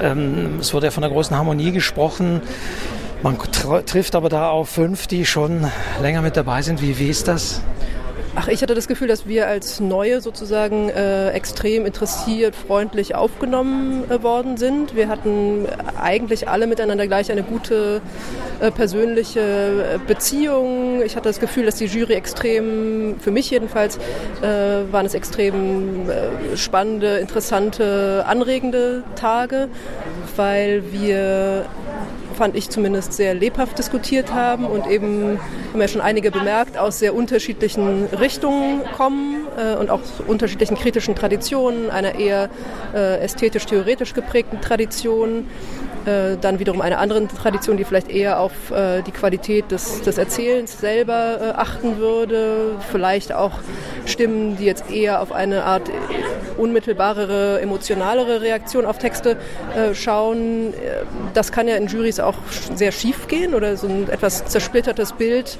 Ähm, 0.00 0.58
es 0.60 0.72
wurde 0.74 0.86
ja 0.86 0.90
von 0.90 1.02
der 1.02 1.10
großen 1.10 1.36
Harmonie 1.36 1.72
gesprochen. 1.72 2.40
Man 3.22 3.38
trifft 3.38 4.14
aber 4.16 4.28
da 4.28 4.50
auf 4.50 4.68
fünf, 4.68 5.06
die 5.06 5.24
schon 5.24 5.66
länger 6.02 6.20
mit 6.20 6.36
dabei 6.36 6.60
sind. 6.60 6.82
Wie, 6.82 6.98
wie 6.98 7.08
ist 7.08 7.26
das? 7.26 7.62
Ach, 8.36 8.48
ich 8.48 8.62
hatte 8.62 8.74
das 8.74 8.88
Gefühl, 8.88 9.06
dass 9.06 9.28
wir 9.28 9.46
als 9.46 9.78
Neue 9.78 10.20
sozusagen 10.20 10.88
äh, 10.88 11.30
extrem 11.30 11.86
interessiert, 11.86 12.56
freundlich 12.56 13.14
aufgenommen 13.14 14.10
äh, 14.10 14.24
worden 14.24 14.56
sind. 14.56 14.96
Wir 14.96 15.06
hatten 15.06 15.66
eigentlich 15.96 16.48
alle 16.48 16.66
miteinander 16.66 17.06
gleich 17.06 17.30
eine 17.30 17.44
gute 17.44 18.00
äh, 18.60 18.72
persönliche 18.72 19.40
äh, 19.40 19.98
Beziehung. 20.04 21.00
Ich 21.02 21.14
hatte 21.14 21.28
das 21.28 21.38
Gefühl, 21.38 21.64
dass 21.64 21.76
die 21.76 21.86
Jury 21.86 22.14
extrem, 22.14 23.20
für 23.20 23.30
mich 23.30 23.50
jedenfalls, 23.50 23.98
äh, 24.42 24.82
waren 24.90 25.06
es 25.06 25.14
extrem 25.14 26.10
äh, 26.10 26.56
spannende, 26.56 27.18
interessante, 27.18 28.24
anregende 28.26 29.04
Tage, 29.14 29.68
weil 30.34 30.82
wir 30.92 31.66
fand 32.34 32.56
ich 32.56 32.70
zumindest, 32.70 33.12
sehr 33.12 33.34
lebhaft 33.34 33.78
diskutiert 33.78 34.32
haben 34.32 34.64
und 34.64 34.86
eben, 34.86 35.38
haben 35.72 35.80
ja 35.80 35.88
schon 35.88 36.00
einige 36.00 36.30
bemerkt, 36.30 36.76
aus 36.76 36.98
sehr 36.98 37.14
unterschiedlichen 37.14 38.06
Richtungen 38.06 38.82
kommen 38.96 39.46
äh, 39.56 39.76
und 39.76 39.90
auch 39.90 40.00
unterschiedlichen 40.26 40.76
kritischen 40.76 41.14
Traditionen, 41.14 41.90
einer 41.90 42.14
eher 42.16 42.50
äh, 42.94 43.20
ästhetisch-theoretisch 43.20 44.14
geprägten 44.14 44.60
Tradition 44.60 45.46
äh, 46.06 46.36
dann 46.40 46.58
wiederum 46.58 46.80
einer 46.80 46.98
anderen 46.98 47.28
Tradition, 47.28 47.76
die 47.76 47.84
vielleicht 47.84 48.10
eher 48.10 48.40
auf 48.40 48.70
äh, 48.70 49.02
die 49.02 49.10
Qualität 49.10 49.70
des, 49.70 50.02
des 50.02 50.18
Erzählens 50.18 50.78
selber 50.78 51.38
äh, 51.40 51.50
achten 51.50 51.98
würde. 51.98 52.76
Vielleicht 52.90 53.32
auch 53.32 53.52
Stimmen, 54.06 54.56
die 54.56 54.64
jetzt 54.64 54.90
eher 54.90 55.20
auf 55.20 55.32
eine 55.32 55.64
Art 55.64 55.90
unmittelbarere, 56.56 57.60
emotionalere 57.60 58.40
Reaktion 58.40 58.86
auf 58.86 58.98
Texte 58.98 59.36
äh, 59.76 59.94
schauen. 59.94 60.74
Das 61.32 61.52
kann 61.52 61.68
ja 61.68 61.76
in 61.76 61.86
Juries 61.86 62.20
auch 62.20 62.36
sehr 62.74 62.92
schief 62.92 63.26
gehen 63.26 63.54
oder 63.54 63.76
so 63.76 63.86
ein 63.86 64.08
etwas 64.08 64.44
zersplittertes 64.44 65.12
Bild 65.12 65.58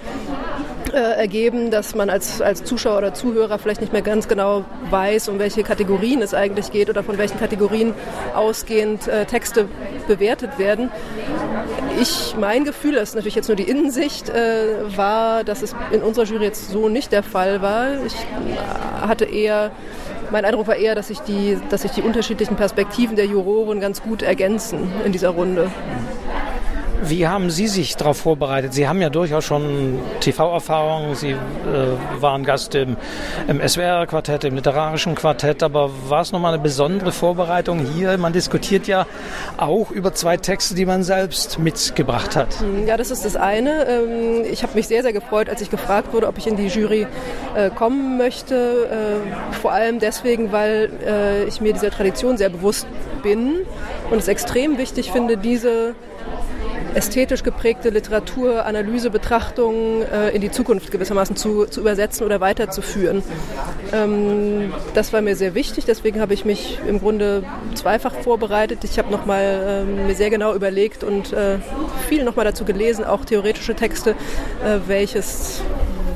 äh, 0.94 1.18
ergeben, 1.18 1.70
dass 1.70 1.94
man 1.94 2.09
als, 2.09 2.40
als 2.40 2.64
Zuschauer 2.64 2.98
oder 2.98 3.14
Zuhörer 3.14 3.59
vielleicht 3.59 3.80
nicht 3.80 3.92
mehr 3.92 4.02
ganz 4.02 4.28
genau 4.28 4.64
weiß, 4.90 5.28
um 5.28 5.38
welche 5.38 5.62
Kategorien 5.62 6.22
es 6.22 6.35
eigentlich 6.35 6.70
geht 6.70 6.88
oder 6.88 7.02
von 7.02 7.18
welchen 7.18 7.38
Kategorien 7.38 7.94
ausgehend 8.35 9.09
äh, 9.09 9.26
Texte 9.26 9.68
bewertet 10.07 10.59
werden. 10.59 10.90
Ich, 12.00 12.35
mein 12.38 12.64
Gefühl, 12.64 12.94
das 12.94 13.11
ist 13.11 13.14
natürlich 13.14 13.35
jetzt 13.35 13.48
nur 13.48 13.57
die 13.57 13.64
Innensicht, 13.64 14.28
äh, 14.28 14.96
war, 14.96 15.44
dass 15.44 15.62
es 15.62 15.74
in 15.90 16.02
unserer 16.02 16.24
Jury 16.24 16.44
jetzt 16.44 16.70
so 16.70 16.88
nicht 16.88 17.12
der 17.12 17.22
Fall 17.22 17.61
war. 17.61 17.88
Ich 18.07 18.14
hatte 19.00 19.24
eher 19.24 19.72
mein 20.30 20.44
Eindruck 20.44 20.66
war 20.66 20.76
eher, 20.76 20.94
dass 20.94 21.09
sich 21.09 21.20
die, 21.20 21.59
dass 21.70 21.83
sich 21.83 21.92
die 21.92 22.02
unterschiedlichen 22.02 22.57
Perspektiven 22.57 23.14
der 23.14 23.26
Juroren 23.26 23.78
ganz 23.78 24.02
gut 24.02 24.22
ergänzen 24.22 24.90
in 25.04 25.12
dieser 25.12 25.28
Runde. 25.28 25.70
Wie 27.07 27.27
haben 27.29 27.51
Sie 27.51 27.67
sich 27.67 27.97
darauf 27.97 28.17
vorbereitet? 28.17 28.73
Sie 28.73 28.88
haben 28.88 29.03
ja 29.03 29.11
durchaus 29.11 29.45
schon 29.45 29.99
TV-Erfahrung. 30.21 31.14
Sie 31.14 31.33
äh, 31.33 31.37
waren 32.19 32.45
Gast 32.45 32.75
im, 32.75 32.97
im 33.47 33.61
SWR-Quartett, 33.67 34.45
im 34.45 34.55
literarischen 34.55 35.14
Quartett. 35.14 35.62
Aber 35.62 35.90
war 36.09 36.23
es 36.23 36.33
nochmal 36.33 36.55
eine 36.55 36.62
besondere 36.62 37.12
Vorbereitung 37.12 37.81
hier? 37.81 38.17
Man 38.17 38.33
diskutiert 38.33 38.87
ja 38.87 39.07
auch 39.59 39.90
über 39.90 40.14
zwei 40.14 40.38
Texte, 40.38 40.75
die 40.75 40.87
man 40.87 41.03
selbst 41.03 41.59
mitgebracht 41.59 42.37
hat. 42.37 42.59
Hm, 42.61 42.87
ja, 42.87 42.97
das 42.97 43.11
ist 43.11 43.25
das 43.25 43.37
eine. 43.37 43.87
Ähm, 43.87 44.45
ich 44.51 44.62
habe 44.62 44.75
mich 44.75 44.88
sehr, 44.88 45.03
sehr 45.03 45.12
gefreut, 45.12 45.51
als 45.51 45.61
ich 45.61 45.71
gefragt 45.71 46.14
wurde, 46.14 46.27
ob 46.27 46.38
ich 46.38 46.47
in 46.47 46.57
die 46.57 46.69
Jury 46.69 47.07
äh, 47.55 47.69
kommen 47.69 48.17
möchte. 48.17 49.21
Äh, 49.25 49.55
vor 49.57 49.73
allem 49.73 49.99
deswegen, 49.99 50.53
weil 50.53 50.90
äh, 51.07 51.45
ich 51.45 51.61
mir 51.61 51.75
dieser 51.75 51.90
Tradition 51.90 52.38
sehr 52.38 52.49
bewusst 52.49 52.87
bin 53.23 53.57
und 54.11 54.19
es 54.19 54.29
extrem 54.29 54.79
wichtig 54.79 55.12
finde, 55.12 55.37
diese 55.37 55.95
ästhetisch 56.94 57.42
geprägte 57.42 57.90
Literatur, 57.90 58.64
Analyse, 58.66 59.11
Betrachtung 59.11 60.02
äh, 60.02 60.30
in 60.30 60.40
die 60.40 60.50
Zukunft 60.50 60.90
gewissermaßen 60.90 61.37
zu, 61.37 61.66
zu 61.66 61.80
übersetzen 61.80 62.24
oder 62.24 62.40
weiterzuführen. 62.40 63.22
Ähm, 63.92 64.72
das 64.94 65.12
war 65.12 65.20
mir 65.20 65.37
sehr 65.37 65.54
wichtig, 65.54 65.85
deswegen 65.85 66.20
habe 66.20 66.35
ich 66.35 66.44
mich 66.44 66.78
im 66.87 67.00
Grunde 67.00 67.42
zweifach 67.74 68.14
vorbereitet. 68.14 68.85
Ich 68.85 68.98
habe 68.98 69.11
nochmal 69.11 69.85
äh, 69.88 70.07
mir 70.07 70.14
sehr 70.14 70.30
genau 70.30 70.54
überlegt 70.54 71.04
und 71.04 71.33
äh, 71.33 71.59
viel 72.09 72.24
nochmal 72.24 72.44
dazu 72.44 72.64
gelesen, 72.64 73.04
auch 73.04 73.24
theoretische 73.24 73.74
Texte, 73.74 74.11
äh, 74.64 74.78
welches 74.87 75.62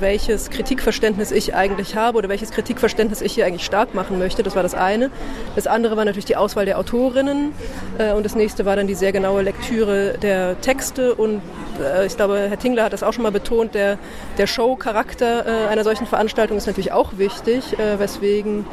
welches 0.00 0.50
Kritikverständnis 0.50 1.30
ich 1.30 1.54
eigentlich 1.54 1.96
habe 1.96 2.18
oder 2.18 2.28
welches 2.28 2.50
Kritikverständnis 2.50 3.20
ich 3.20 3.34
hier 3.34 3.46
eigentlich 3.46 3.64
stark 3.64 3.94
machen 3.94 4.18
möchte. 4.18 4.42
Das 4.42 4.56
war 4.56 4.62
das 4.62 4.74
eine. 4.74 5.10
Das 5.56 5.66
andere 5.66 5.96
war 5.96 6.04
natürlich 6.04 6.24
die 6.24 6.36
Auswahl 6.36 6.64
der 6.64 6.78
Autorinnen 6.78 7.52
äh, 7.98 8.12
und 8.12 8.24
das 8.24 8.34
nächste 8.34 8.64
war 8.64 8.76
dann 8.76 8.86
die 8.86 8.94
sehr 8.94 9.12
genaue 9.12 9.42
Lektüre 9.42 10.18
der 10.18 10.60
Texte 10.60 11.14
und 11.14 11.40
äh, 11.80 12.06
ich 12.06 12.16
glaube, 12.16 12.46
Herr 12.48 12.58
Tingler 12.58 12.84
hat 12.84 12.92
das 12.92 13.02
auch 13.02 13.12
schon 13.12 13.22
mal 13.22 13.32
betont, 13.32 13.74
der, 13.74 13.98
der 14.36 14.46
Show-Charakter 14.46 15.46
äh, 15.46 15.68
einer 15.68 15.84
solchen 15.84 16.06
Veranstaltung 16.06 16.56
ist 16.56 16.66
natürlich 16.66 16.92
auch 16.92 17.18
wichtig, 17.18 17.78
äh, 17.78 17.98
weswegen 17.98 18.64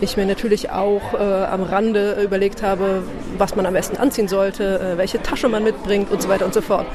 ich 0.00 0.16
mir 0.16 0.26
natürlich 0.26 0.70
auch 0.70 1.14
äh, 1.14 1.16
am 1.16 1.62
Rande 1.62 2.20
überlegt 2.22 2.62
habe, 2.62 3.02
was 3.36 3.56
man 3.56 3.66
am 3.66 3.74
besten 3.74 3.96
anziehen 3.96 4.28
sollte, 4.28 4.94
äh, 4.94 4.98
welche 4.98 5.22
Tasche 5.22 5.48
man 5.48 5.64
mitbringt 5.64 6.10
und 6.10 6.22
so 6.22 6.28
weiter 6.28 6.44
und 6.44 6.54
so 6.54 6.60
fort. 6.60 6.86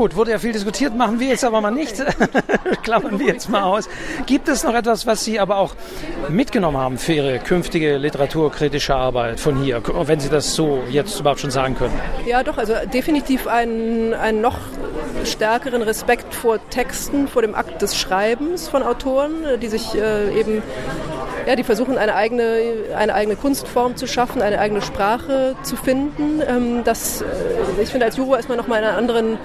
Gut, 0.00 0.16
wurde 0.16 0.30
ja 0.30 0.38
viel 0.38 0.52
diskutiert, 0.52 0.96
machen 0.96 1.20
wir 1.20 1.28
jetzt 1.28 1.44
aber 1.44 1.60
mal 1.60 1.70
nicht. 1.70 2.02
Klammern 2.82 3.18
wir 3.18 3.26
jetzt 3.26 3.50
mal 3.50 3.64
aus. 3.64 3.86
Gibt 4.24 4.48
es 4.48 4.64
noch 4.64 4.72
etwas, 4.72 5.04
was 5.04 5.26
Sie 5.26 5.38
aber 5.38 5.58
auch 5.58 5.74
mitgenommen 6.30 6.78
haben 6.78 6.96
für 6.96 7.12
Ihre 7.12 7.38
künftige 7.38 7.98
literaturkritische 7.98 8.94
Arbeit 8.94 9.38
von 9.38 9.62
hier, 9.62 9.82
wenn 10.06 10.18
Sie 10.18 10.30
das 10.30 10.54
so 10.54 10.82
jetzt 10.88 11.20
überhaupt 11.20 11.40
schon 11.40 11.50
sagen 11.50 11.76
können? 11.76 11.92
Ja, 12.24 12.42
doch, 12.42 12.56
also 12.56 12.72
definitiv 12.90 13.46
einen, 13.46 14.14
einen 14.14 14.40
noch 14.40 14.56
stärkeren 15.26 15.82
Respekt 15.82 16.34
vor 16.34 16.58
Texten, 16.70 17.28
vor 17.28 17.42
dem 17.42 17.54
Akt 17.54 17.82
des 17.82 17.94
Schreibens 17.94 18.68
von 18.68 18.82
Autoren, 18.82 19.60
die 19.60 19.68
sich 19.68 19.94
äh, 19.96 20.32
eben 20.34 20.62
ja, 21.46 21.56
die 21.56 21.64
versuchen 21.64 21.98
eine 21.98 22.14
eigene, 22.14 22.60
eine 22.96 23.14
eigene 23.14 23.36
Kunstform 23.36 23.96
zu 23.96 24.06
schaffen, 24.06 24.42
eine 24.42 24.58
eigene 24.58 24.82
Sprache 24.82 25.56
zu 25.62 25.76
finden. 25.76 26.42
Ähm, 26.46 26.84
das, 26.84 27.22
äh, 27.22 27.82
ich 27.82 27.90
finde, 27.90 28.06
als 28.06 28.16
Juror 28.16 28.38
ist 28.38 28.48
man 28.48 28.58
nochmal 28.58 28.80
in 28.80 28.86
einer 28.86 28.96
anderen 28.96 29.38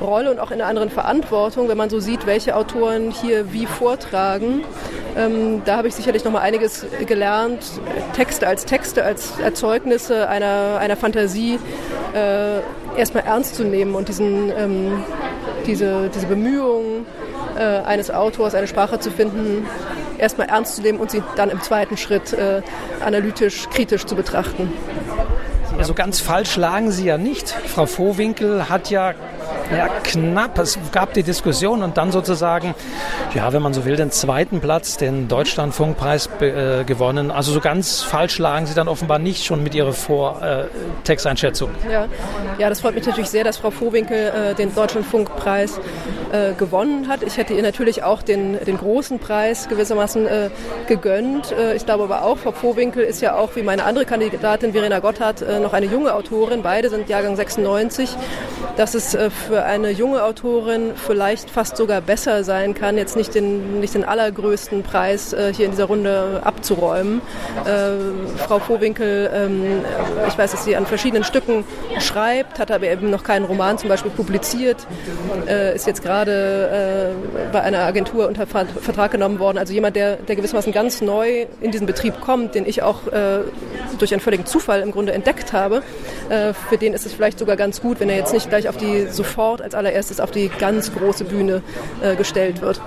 Rolle 0.00 0.30
und 0.30 0.38
auch 0.38 0.50
in 0.50 0.60
einer 0.60 0.68
anderen 0.68 0.90
Verantwortung, 0.90 1.68
wenn 1.68 1.76
man 1.76 1.90
so 1.90 2.00
sieht, 2.00 2.26
welche 2.26 2.56
Autoren 2.56 3.10
hier 3.10 3.52
wie 3.52 3.66
vortragen. 3.66 4.64
Ähm, 5.16 5.62
da 5.64 5.76
habe 5.76 5.88
ich 5.88 5.94
sicherlich 5.94 6.24
nochmal 6.24 6.42
einiges 6.42 6.86
gelernt, 7.06 7.64
Texte 8.14 8.46
als 8.46 8.64
Texte, 8.64 9.04
als 9.04 9.38
Erzeugnisse 9.40 10.28
einer, 10.28 10.78
einer 10.78 10.96
Fantasie 10.96 11.58
äh, 12.14 12.60
erstmal 12.98 13.24
ernst 13.24 13.54
zu 13.54 13.64
nehmen 13.64 13.94
und 13.94 14.08
diesen, 14.08 14.52
ähm, 14.56 15.04
diese, 15.66 16.10
diese 16.14 16.26
Bemühungen 16.26 17.06
äh, 17.58 17.62
eines 17.62 18.10
Autors, 18.10 18.54
eine 18.54 18.66
Sprache 18.66 19.00
zu 19.00 19.10
finden, 19.10 19.66
erstmal 20.18 20.48
ernst 20.48 20.76
zu 20.76 20.82
nehmen 20.82 20.98
und 20.98 21.10
sie 21.10 21.22
dann 21.36 21.50
im 21.50 21.60
zweiten 21.62 21.96
Schritt 21.96 22.32
äh, 22.32 22.62
analytisch, 23.04 23.68
kritisch 23.70 24.04
zu 24.04 24.14
betrachten. 24.14 24.72
Also 25.78 25.94
ganz 25.94 26.20
falsch 26.20 26.56
lagen 26.56 26.90
Sie 26.90 27.04
ja 27.04 27.18
nicht. 27.18 27.50
Frau 27.50 27.86
Vohwinkel 27.86 28.68
hat 28.68 28.90
ja 28.90 29.14
ja, 29.70 29.88
knapp. 30.02 30.58
Es 30.58 30.78
gab 30.92 31.12
die 31.12 31.22
Diskussion 31.22 31.82
und 31.82 31.96
dann 31.96 32.12
sozusagen, 32.12 32.74
ja, 33.34 33.52
wenn 33.52 33.62
man 33.62 33.74
so 33.74 33.84
will, 33.84 33.96
den 33.96 34.10
zweiten 34.10 34.60
Platz, 34.60 34.96
den 34.96 35.28
Deutschlandfunkpreis 35.28 36.30
äh, 36.40 36.84
gewonnen. 36.84 37.30
Also 37.30 37.52
so 37.52 37.60
ganz 37.60 38.02
falsch 38.02 38.38
lagen 38.38 38.66
Sie 38.66 38.74
dann 38.74 38.88
offenbar 38.88 39.18
nicht 39.18 39.44
schon 39.44 39.62
mit 39.62 39.74
Ihrer 39.74 39.92
Vortexteinschätzung. 39.92 41.70
Äh, 41.86 41.92
ja. 41.92 42.08
ja, 42.58 42.68
das 42.68 42.80
freut 42.80 42.94
mich 42.94 43.06
natürlich 43.06 43.30
sehr, 43.30 43.44
dass 43.44 43.58
Frau 43.58 43.70
Vohwinkel 43.70 44.16
äh, 44.16 44.54
den 44.54 44.74
Deutschlandfunkpreis 44.74 45.80
äh, 46.32 46.54
gewonnen 46.54 47.08
hat. 47.08 47.22
Ich 47.22 47.36
hätte 47.36 47.54
ihr 47.54 47.62
natürlich 47.62 48.02
auch 48.02 48.22
den, 48.22 48.58
den 48.64 48.78
großen 48.78 49.18
Preis 49.18 49.68
gewissermaßen 49.68 50.26
äh, 50.26 50.50
gegönnt. 50.86 51.52
Äh, 51.52 51.74
ich 51.74 51.84
glaube 51.84 52.04
aber 52.04 52.22
auch, 52.22 52.38
Frau 52.38 52.52
Vohwinkel 52.52 53.02
ist 53.02 53.20
ja 53.20 53.34
auch 53.34 53.56
wie 53.56 53.62
meine 53.62 53.84
andere 53.84 54.04
Kandidatin 54.04 54.72
Verena 54.72 55.00
Gotthard 55.00 55.44
noch 55.60 55.72
eine 55.72 55.86
junge 55.86 56.14
Autorin. 56.14 56.62
Beide 56.62 56.88
sind 56.90 57.08
Jahrgang 57.08 57.36
96. 57.36 58.16
Das 58.76 58.94
ist 58.94 59.16
für 59.16 59.58
für 59.58 59.64
eine 59.64 59.90
junge 59.90 60.22
Autorin 60.22 60.77
vielleicht 60.94 61.50
fast 61.50 61.76
sogar 61.76 62.00
besser 62.00 62.44
sein 62.44 62.74
kann, 62.74 62.96
jetzt 62.96 63.16
nicht 63.16 63.34
den, 63.34 63.80
nicht 63.80 63.94
den 63.94 64.04
allergrößten 64.04 64.82
Preis 64.82 65.32
äh, 65.32 65.52
hier 65.54 65.66
in 65.66 65.72
dieser 65.72 65.84
Runde 65.84 66.40
abzuräumen. 66.44 67.20
Äh, 67.64 68.38
Frau 68.38 68.58
Vohwinkel, 68.58 69.30
ähm, 69.32 69.84
ich 70.28 70.36
weiß, 70.36 70.52
dass 70.52 70.64
sie 70.64 70.76
an 70.76 70.86
verschiedenen 70.86 71.24
Stücken 71.24 71.64
schreibt, 71.98 72.58
hat 72.58 72.70
aber 72.70 72.86
eben 72.86 73.10
noch 73.10 73.24
keinen 73.24 73.44
Roman 73.44 73.78
zum 73.78 73.88
Beispiel 73.88 74.10
publiziert, 74.10 74.86
äh, 75.46 75.74
ist 75.74 75.86
jetzt 75.86 76.02
gerade 76.02 77.14
äh, 77.14 77.52
bei 77.52 77.62
einer 77.62 77.80
Agentur 77.80 78.28
unter 78.28 78.46
Vertrag 78.46 79.10
genommen 79.10 79.38
worden. 79.38 79.58
Also 79.58 79.72
jemand, 79.72 79.96
der, 79.96 80.16
der 80.16 80.36
gewissermaßen 80.36 80.72
ganz 80.72 81.00
neu 81.00 81.46
in 81.60 81.70
diesen 81.70 81.86
Betrieb 81.86 82.20
kommt, 82.20 82.54
den 82.54 82.66
ich 82.66 82.82
auch 82.82 83.06
äh, 83.08 83.40
durch 83.98 84.12
einen 84.12 84.20
völligen 84.20 84.46
Zufall 84.46 84.80
im 84.80 84.92
Grunde 84.92 85.12
entdeckt 85.12 85.52
habe. 85.52 85.82
Äh, 86.28 86.52
für 86.52 86.78
den 86.78 86.94
ist 86.94 87.06
es 87.06 87.12
vielleicht 87.12 87.38
sogar 87.38 87.56
ganz 87.56 87.80
gut, 87.80 88.00
wenn 88.00 88.08
er 88.08 88.16
jetzt 88.16 88.32
nicht 88.32 88.48
gleich 88.48 88.68
auf 88.68 88.76
die 88.76 89.06
sofort 89.06 89.62
als 89.62 89.74
allererstes 89.74 90.20
auf 90.20 90.30
die 90.30 90.48
ganz 90.68 90.92
große 90.92 91.24
Bühne 91.24 91.62
äh, 92.02 92.14
gestellt 92.14 92.60
wird. 92.60 92.80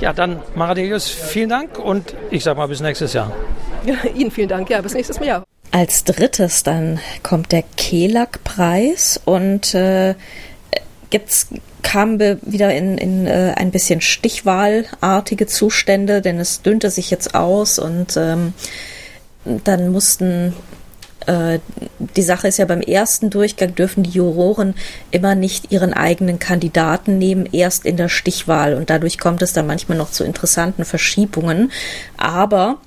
Ja, 0.00 0.12
dann 0.12 0.40
Maradelius, 0.56 1.08
vielen 1.08 1.50
Dank 1.50 1.78
und 1.78 2.16
ich 2.30 2.42
sage 2.42 2.58
mal 2.58 2.66
bis 2.66 2.80
nächstes 2.80 3.12
Jahr. 3.12 3.32
Ja, 3.86 3.94
Ihnen 4.14 4.32
vielen 4.32 4.48
Dank, 4.48 4.68
ja, 4.68 4.80
bis 4.80 4.94
nächstes 4.94 5.18
Jahr. 5.24 5.44
Als 5.70 6.02
drittes 6.02 6.64
dann 6.64 6.98
kommt 7.22 7.52
der 7.52 7.62
Kelak-Preis 7.76 9.20
und 9.24 9.72
äh, 9.74 10.16
jetzt 11.12 11.48
kamen 11.82 12.18
wir 12.18 12.38
wieder 12.42 12.74
in, 12.74 12.98
in 12.98 13.26
äh, 13.26 13.54
ein 13.56 13.70
bisschen 13.70 14.00
stichwahlartige 14.00 15.46
Zustände, 15.46 16.22
denn 16.22 16.40
es 16.40 16.62
dünnte 16.62 16.90
sich 16.90 17.10
jetzt 17.10 17.36
aus 17.36 17.78
und 17.78 18.16
ähm, 18.16 18.52
dann 19.44 19.92
mussten 19.92 20.54
äh, 21.26 21.60
die 22.16 22.22
Sache 22.22 22.48
ist 22.48 22.58
ja 22.58 22.64
beim 22.64 22.80
ersten 22.80 23.30
Durchgang 23.30 23.74
dürfen 23.74 24.02
die 24.02 24.10
Juroren 24.10 24.74
immer 25.10 25.34
nicht 25.34 25.72
ihren 25.72 25.92
eigenen 25.92 26.38
Kandidaten 26.38 27.18
nehmen, 27.18 27.46
erst 27.50 27.86
in 27.86 27.96
der 27.96 28.08
Stichwahl. 28.08 28.74
Und 28.74 28.90
dadurch 28.90 29.18
kommt 29.18 29.42
es 29.42 29.52
dann 29.52 29.66
manchmal 29.66 29.98
noch 29.98 30.10
zu 30.10 30.24
interessanten 30.24 30.84
Verschiebungen. 30.84 31.70
Aber 32.16 32.78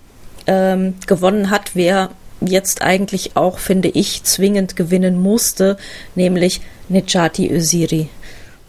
ähm, 0.47 0.95
gewonnen 1.07 1.49
hat, 1.49 1.71
wer 1.75 2.09
jetzt 2.41 2.81
eigentlich 2.81 3.35
auch, 3.35 3.59
finde 3.59 3.89
ich, 3.89 4.23
zwingend 4.23 4.75
gewinnen 4.75 5.19
musste, 5.21 5.77
nämlich 6.15 6.61
Nejati 6.89 7.51
Öziri. 7.51 8.09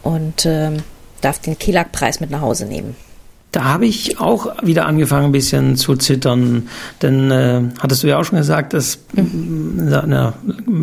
Und 0.02 0.46
ähm, 0.46 0.82
darf 1.20 1.40
den 1.40 1.59
Kelak-Preis 1.59 2.20
mit 2.20 2.30
nach 2.30 2.40
Hause 2.40 2.66
nehmen. 2.66 2.96
Da 3.52 3.64
habe 3.64 3.87
ich 3.87 4.20
auch 4.20 4.62
wieder 4.62 4.87
angefangen, 4.87 5.26
ein 5.26 5.32
bisschen 5.32 5.76
zu 5.76 5.96
zittern. 5.96 6.68
Denn 7.00 7.30
äh, 7.30 7.62
hattest 7.78 8.02
du 8.02 8.09
ja 8.09 8.18
auch 8.18 8.24
schon 8.24 8.38
gesagt, 8.38 8.74
dass 8.74 8.98
in 9.14 9.88
der 9.88 10.35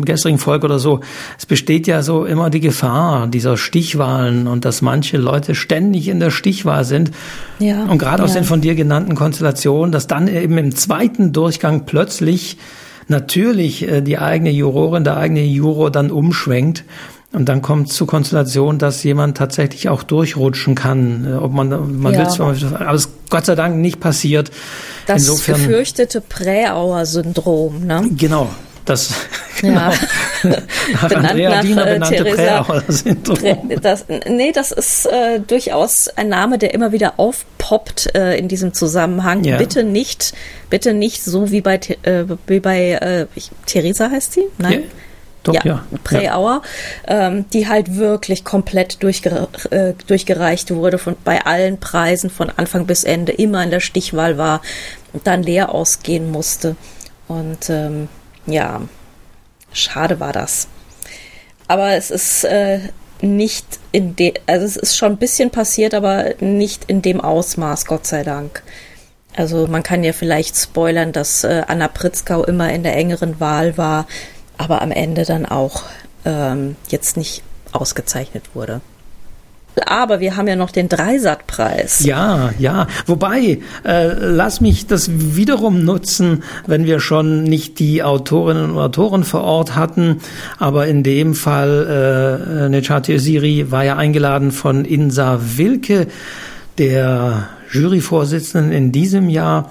gestrigen 0.02 0.38
Folge 0.38 0.64
oder 0.64 0.80
so, 0.80 1.00
es 1.38 1.46
besteht 1.46 1.86
ja 1.86 2.02
so 2.02 2.24
immer 2.24 2.50
die 2.50 2.60
Gefahr 2.60 3.28
dieser 3.28 3.56
Stichwahlen 3.56 4.48
und 4.48 4.64
dass 4.64 4.82
manche 4.82 5.18
Leute 5.18 5.54
ständig 5.54 6.08
in 6.08 6.18
der 6.18 6.30
Stichwahl 6.30 6.84
sind. 6.84 7.12
Ja, 7.60 7.84
und 7.84 7.98
gerade 7.98 8.18
ja. 8.18 8.24
aus 8.24 8.32
den 8.32 8.44
von 8.44 8.60
dir 8.60 8.74
genannten 8.74 9.14
Konstellationen, 9.14 9.92
dass 9.92 10.08
dann 10.08 10.26
eben 10.26 10.58
im 10.58 10.74
zweiten 10.74 11.32
Durchgang 11.32 11.86
plötzlich 11.86 12.56
natürlich 13.08 13.86
äh, 13.86 14.00
die 14.00 14.18
eigene 14.18 14.50
Jurorin, 14.50 15.04
der 15.04 15.16
eigene 15.16 15.44
Juror 15.44 15.90
dann 15.90 16.10
umschwenkt 16.10 16.84
und 17.34 17.48
dann 17.48 17.62
kommt 17.62 17.92
zur 17.92 18.06
Konstellation, 18.06 18.78
dass 18.78 19.02
jemand 19.02 19.36
tatsächlich 19.36 19.88
auch 19.88 20.02
durchrutschen 20.02 20.74
kann. 20.74 21.26
Äh, 21.28 21.34
ob 21.36 21.52
man, 21.52 21.68
man 22.00 22.14
ja. 22.14 22.20
will 22.20 22.40
aber 22.40 22.92
es 22.94 23.04
ist 23.04 23.10
Gott 23.28 23.46
sei 23.46 23.54
Dank 23.54 23.76
nicht 23.76 24.00
passiert. 24.00 24.50
Das 25.06 25.22
Insofern, 25.22 25.56
gefürchtete 25.56 26.20
Präauer-Syndrom, 26.20 27.86
ne? 27.86 28.08
Genau. 28.16 28.48
Das, 28.84 29.14
genau. 29.60 29.80
Ja. 29.80 29.92
nach 30.92 31.08
benannt 31.08 31.30
Andrea 31.30 31.50
nach, 31.50 31.60
Diener 31.62 31.86
äh, 31.86 31.94
benannte 31.94 32.24
Präauer-Syndrom. 32.24 33.38
Das, 33.80 34.04
nee, 34.28 34.52
das 34.52 34.72
ist 34.72 35.06
äh, 35.06 35.40
durchaus 35.40 36.08
ein 36.08 36.28
Name, 36.28 36.58
der 36.58 36.74
immer 36.74 36.92
wieder 36.92 37.14
aufpoppt 37.16 38.14
äh, 38.14 38.38
in 38.38 38.48
diesem 38.48 38.74
Zusammenhang. 38.74 39.42
Ja. 39.44 39.56
Bitte 39.56 39.84
nicht, 39.84 40.34
bitte 40.68 40.92
nicht 40.92 41.24
so 41.24 41.50
wie 41.50 41.62
bei, 41.62 41.80
äh, 42.02 42.24
wie 42.46 42.60
bei 42.60 42.92
äh, 42.92 43.26
Theresa 43.66 44.10
heißt 44.10 44.34
sie? 44.34 44.44
Nein? 44.58 44.72
Ja. 44.72 44.86
Doch, 45.44 45.54
ja, 45.54 45.62
ja. 45.64 45.84
Präauer, 46.02 46.62
ja. 47.06 47.26
ähm, 47.28 47.44
die 47.52 47.68
halt 47.68 47.96
wirklich 47.96 48.44
komplett 48.44 49.02
durchge 49.02 49.46
äh, 49.70 49.92
durchgereicht 50.06 50.74
wurde 50.74 50.98
von 50.98 51.16
bei 51.22 51.44
allen 51.44 51.78
Preisen 51.78 52.30
von 52.30 52.50
Anfang 52.50 52.86
bis 52.86 53.04
Ende 53.04 53.32
immer 53.32 53.62
in 53.62 53.70
der 53.70 53.80
Stichwahl 53.80 54.38
war 54.38 54.62
und 55.12 55.26
dann 55.26 55.42
leer 55.42 55.72
ausgehen 55.72 56.30
musste. 56.30 56.76
Und 57.28 57.70
ähm, 57.70 58.08
ja, 58.46 58.80
schade 59.72 60.18
war 60.18 60.32
das. 60.32 60.66
Aber 61.68 61.92
es 61.92 62.10
ist 62.10 62.44
äh, 62.44 62.80
nicht 63.20 63.66
in 63.92 64.16
dem, 64.16 64.34
also 64.46 64.64
es 64.64 64.76
ist 64.76 64.96
schon 64.96 65.12
ein 65.12 65.18
bisschen 65.18 65.50
passiert, 65.50 65.94
aber 65.94 66.34
nicht 66.40 66.84
in 66.86 67.02
dem 67.02 67.20
Ausmaß, 67.20 67.86
Gott 67.86 68.06
sei 68.06 68.22
Dank. 68.22 68.62
Also 69.36 69.66
man 69.66 69.82
kann 69.82 70.04
ja 70.04 70.12
vielleicht 70.12 70.56
spoilern, 70.56 71.12
dass 71.12 71.44
äh, 71.44 71.62
Anna 71.66 71.88
Pritzkau 71.88 72.44
immer 72.44 72.72
in 72.72 72.82
der 72.82 72.96
engeren 72.96 73.40
Wahl 73.40 73.76
war 73.76 74.06
aber 74.58 74.82
am 74.82 74.90
Ende 74.90 75.24
dann 75.24 75.46
auch 75.46 75.82
ähm, 76.24 76.76
jetzt 76.88 77.16
nicht 77.16 77.42
ausgezeichnet 77.72 78.54
wurde. 78.54 78.80
Aber 79.86 80.20
wir 80.20 80.36
haben 80.36 80.46
ja 80.46 80.56
noch 80.56 80.70
den 80.70 80.88
Dreisattpreis. 80.88 82.04
Ja, 82.04 82.50
ja. 82.58 82.86
Wobei, 83.06 83.58
äh, 83.84 84.12
lass 84.12 84.60
mich 84.60 84.86
das 84.86 85.10
wiederum 85.12 85.84
nutzen, 85.84 86.44
wenn 86.66 86.86
wir 86.86 87.00
schon 87.00 87.42
nicht 87.42 87.80
die 87.80 88.02
Autorinnen 88.02 88.70
und 88.70 88.78
Autoren 88.78 89.24
vor 89.24 89.42
Ort 89.42 89.74
hatten. 89.74 90.20
Aber 90.58 90.86
in 90.86 91.02
dem 91.02 91.34
Fall, 91.34 92.62
äh, 92.64 92.68
Necati 92.68 93.14
Osiri 93.14 93.70
war 93.72 93.84
ja 93.84 93.96
eingeladen 93.96 94.52
von 94.52 94.84
Insa 94.84 95.40
Wilke, 95.56 96.06
der 96.78 97.48
Juryvorsitzenden 97.72 98.72
in 98.72 98.92
diesem 98.92 99.28
Jahr. 99.28 99.70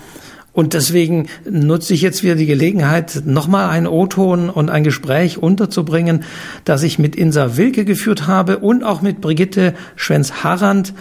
Und 0.54 0.76
deswegen 0.76 1.28
nutze 1.50 1.96
ich 1.96 2.02
jetzt 2.02 2.24
wieder 2.24 2.36
die 2.36 2.46
Gelegenheit, 2.46 3.24
nochmal 3.26 3.70
einen 3.70 3.88
O-Ton 3.88 4.52
und 4.52 4.70
ein 4.70 4.84
Gespräch 4.84 5.40
unterzubringen, 5.40 6.24
das 6.64 6.84
ich 6.84 7.00
mit 7.00 7.16
Insa 7.16 7.58
Wilke 7.58 7.86
geführt 7.86 8.28
habe 8.28 8.60
und 8.60 8.84
auch 8.84 9.02
mit 9.02 9.20
Brigitte 9.20 9.74
Schwenz-Harrand, 9.96 10.94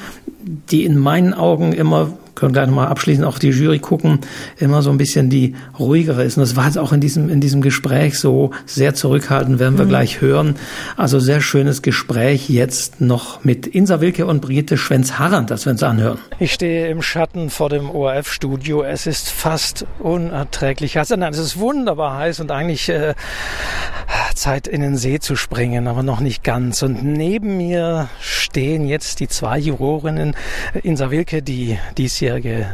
die 0.71 0.85
in 0.85 0.99
meinen 0.99 1.35
Augen 1.35 1.73
immer 1.75 2.12
können 2.35 2.53
gleich 2.53 2.66
nochmal 2.66 2.88
abschließend 2.88 3.27
auf 3.27 3.38
die 3.38 3.51
Jury 3.51 3.79
gucken, 3.79 4.21
immer 4.59 4.83
so 4.83 4.90
ein 4.90 4.99
bisschen 4.99 5.31
die 5.31 5.55
ruhigere 5.79 6.25
ist. 6.25 6.37
Und 6.37 6.42
das 6.42 6.57
war 6.57 6.66
jetzt 6.66 6.79
auch 6.79 6.92
in 6.92 7.01
diesem, 7.01 7.29
in 7.29 7.40
diesem 7.40 7.61
Gespräch 7.61 8.18
so 8.18 8.51
sehr 8.66 8.95
zurückhaltend, 8.95 9.59
werden 9.59 9.79
wir 9.79 9.85
mhm. 9.85 9.90
gleich 9.90 10.21
hören. 10.21 10.57
Also 10.97 11.21
sehr 11.21 11.40
schönes 11.40 11.83
Gespräch 11.83 12.49
jetzt 12.49 13.01
noch 13.01 13.45
mit 13.45 13.66
Insa 13.66 14.01
Wilke 14.01 14.27
und 14.27 14.40
Brigitte 14.40 14.77
Schwenz-Harrand, 14.77 15.51
das 15.51 15.66
wir 15.66 15.73
uns 15.73 15.83
anhören. 15.83 16.18
Ich 16.38 16.53
stehe 16.53 16.88
im 16.88 17.03
Schatten 17.03 17.51
vor 17.51 17.68
dem 17.68 17.90
ORF-Studio. 17.90 18.83
Es 18.83 19.07
ist 19.07 19.31
fast 19.31 19.87
unerträglich 19.99 20.97
heiß. 20.97 21.11
Nein, 21.11 21.33
es 21.33 21.38
ist 21.38 21.59
wunderbar 21.59 22.16
heiß 22.18 22.40
und 22.40 22.51
eigentlich 22.51 22.88
äh, 22.88 23.14
Zeit 24.35 24.66
in 24.66 24.81
den 24.81 24.97
See 24.97 25.18
zu 25.18 25.37
springen, 25.37 25.87
aber 25.87 26.03
noch 26.03 26.21
nicht 26.21 26.42
ganz. 26.42 26.83
Und 26.83 27.05
neben 27.05 27.57
mir 27.57 28.09
stehen 28.21 28.87
jetzt 28.87 29.21
die 29.21 29.29
zwei 29.29 29.59
Jurorinnen, 29.59 30.35
Insa 30.83 31.11
Wilke, 31.11 31.42
die 31.42 31.79
dies 31.97 32.21
diesjährige 32.23 32.67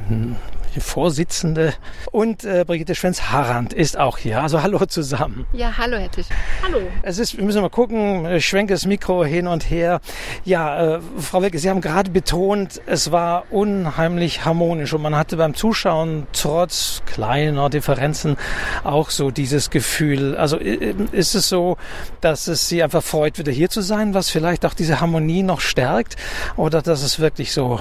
Vorsitzende. 0.80 1.74
Und 2.12 2.44
äh, 2.44 2.64
Brigitte 2.66 2.94
Schwenz-Harrand 2.94 3.72
ist 3.72 3.98
auch 3.98 4.18
hier. 4.18 4.42
Also 4.42 4.62
hallo 4.62 4.84
zusammen. 4.86 5.46
Ja, 5.52 5.76
hallo 5.76 5.96
Herr 5.96 6.10
Tisch. 6.10 6.26
Hallo. 6.62 6.78
Es 7.02 7.18
ist, 7.18 7.36
wir 7.36 7.44
müssen 7.44 7.60
mal 7.62 7.70
gucken, 7.70 8.26
ich 8.30 8.46
schwenke 8.46 8.74
das 8.74 8.86
Mikro 8.86 9.24
hin 9.24 9.46
und 9.46 9.70
her. 9.70 10.00
Ja, 10.44 10.96
äh, 10.96 11.00
Frau 11.18 11.42
Wilke, 11.42 11.58
Sie 11.58 11.70
haben 11.70 11.80
gerade 11.80 12.10
betont, 12.10 12.80
es 12.86 13.12
war 13.12 13.44
unheimlich 13.50 14.44
harmonisch 14.44 14.92
und 14.92 15.02
man 15.02 15.16
hatte 15.16 15.36
beim 15.36 15.54
Zuschauen 15.54 16.26
trotz 16.32 17.02
kleiner 17.06 17.70
Differenzen 17.70 18.36
auch 18.84 19.10
so 19.10 19.30
dieses 19.30 19.70
Gefühl. 19.70 20.36
Also 20.36 20.58
äh, 20.58 20.94
ist 21.12 21.34
es 21.34 21.48
so, 21.48 21.76
dass 22.20 22.46
es 22.48 22.68
Sie 22.68 22.82
einfach 22.82 23.02
freut, 23.02 23.38
wieder 23.38 23.52
hier 23.52 23.70
zu 23.70 23.80
sein, 23.80 24.14
was 24.14 24.30
vielleicht 24.30 24.64
auch 24.66 24.74
diese 24.74 25.00
Harmonie 25.00 25.42
noch 25.42 25.60
stärkt 25.60 26.16
oder 26.56 26.82
dass 26.82 27.02
es 27.02 27.20
wirklich 27.20 27.52
so 27.52 27.80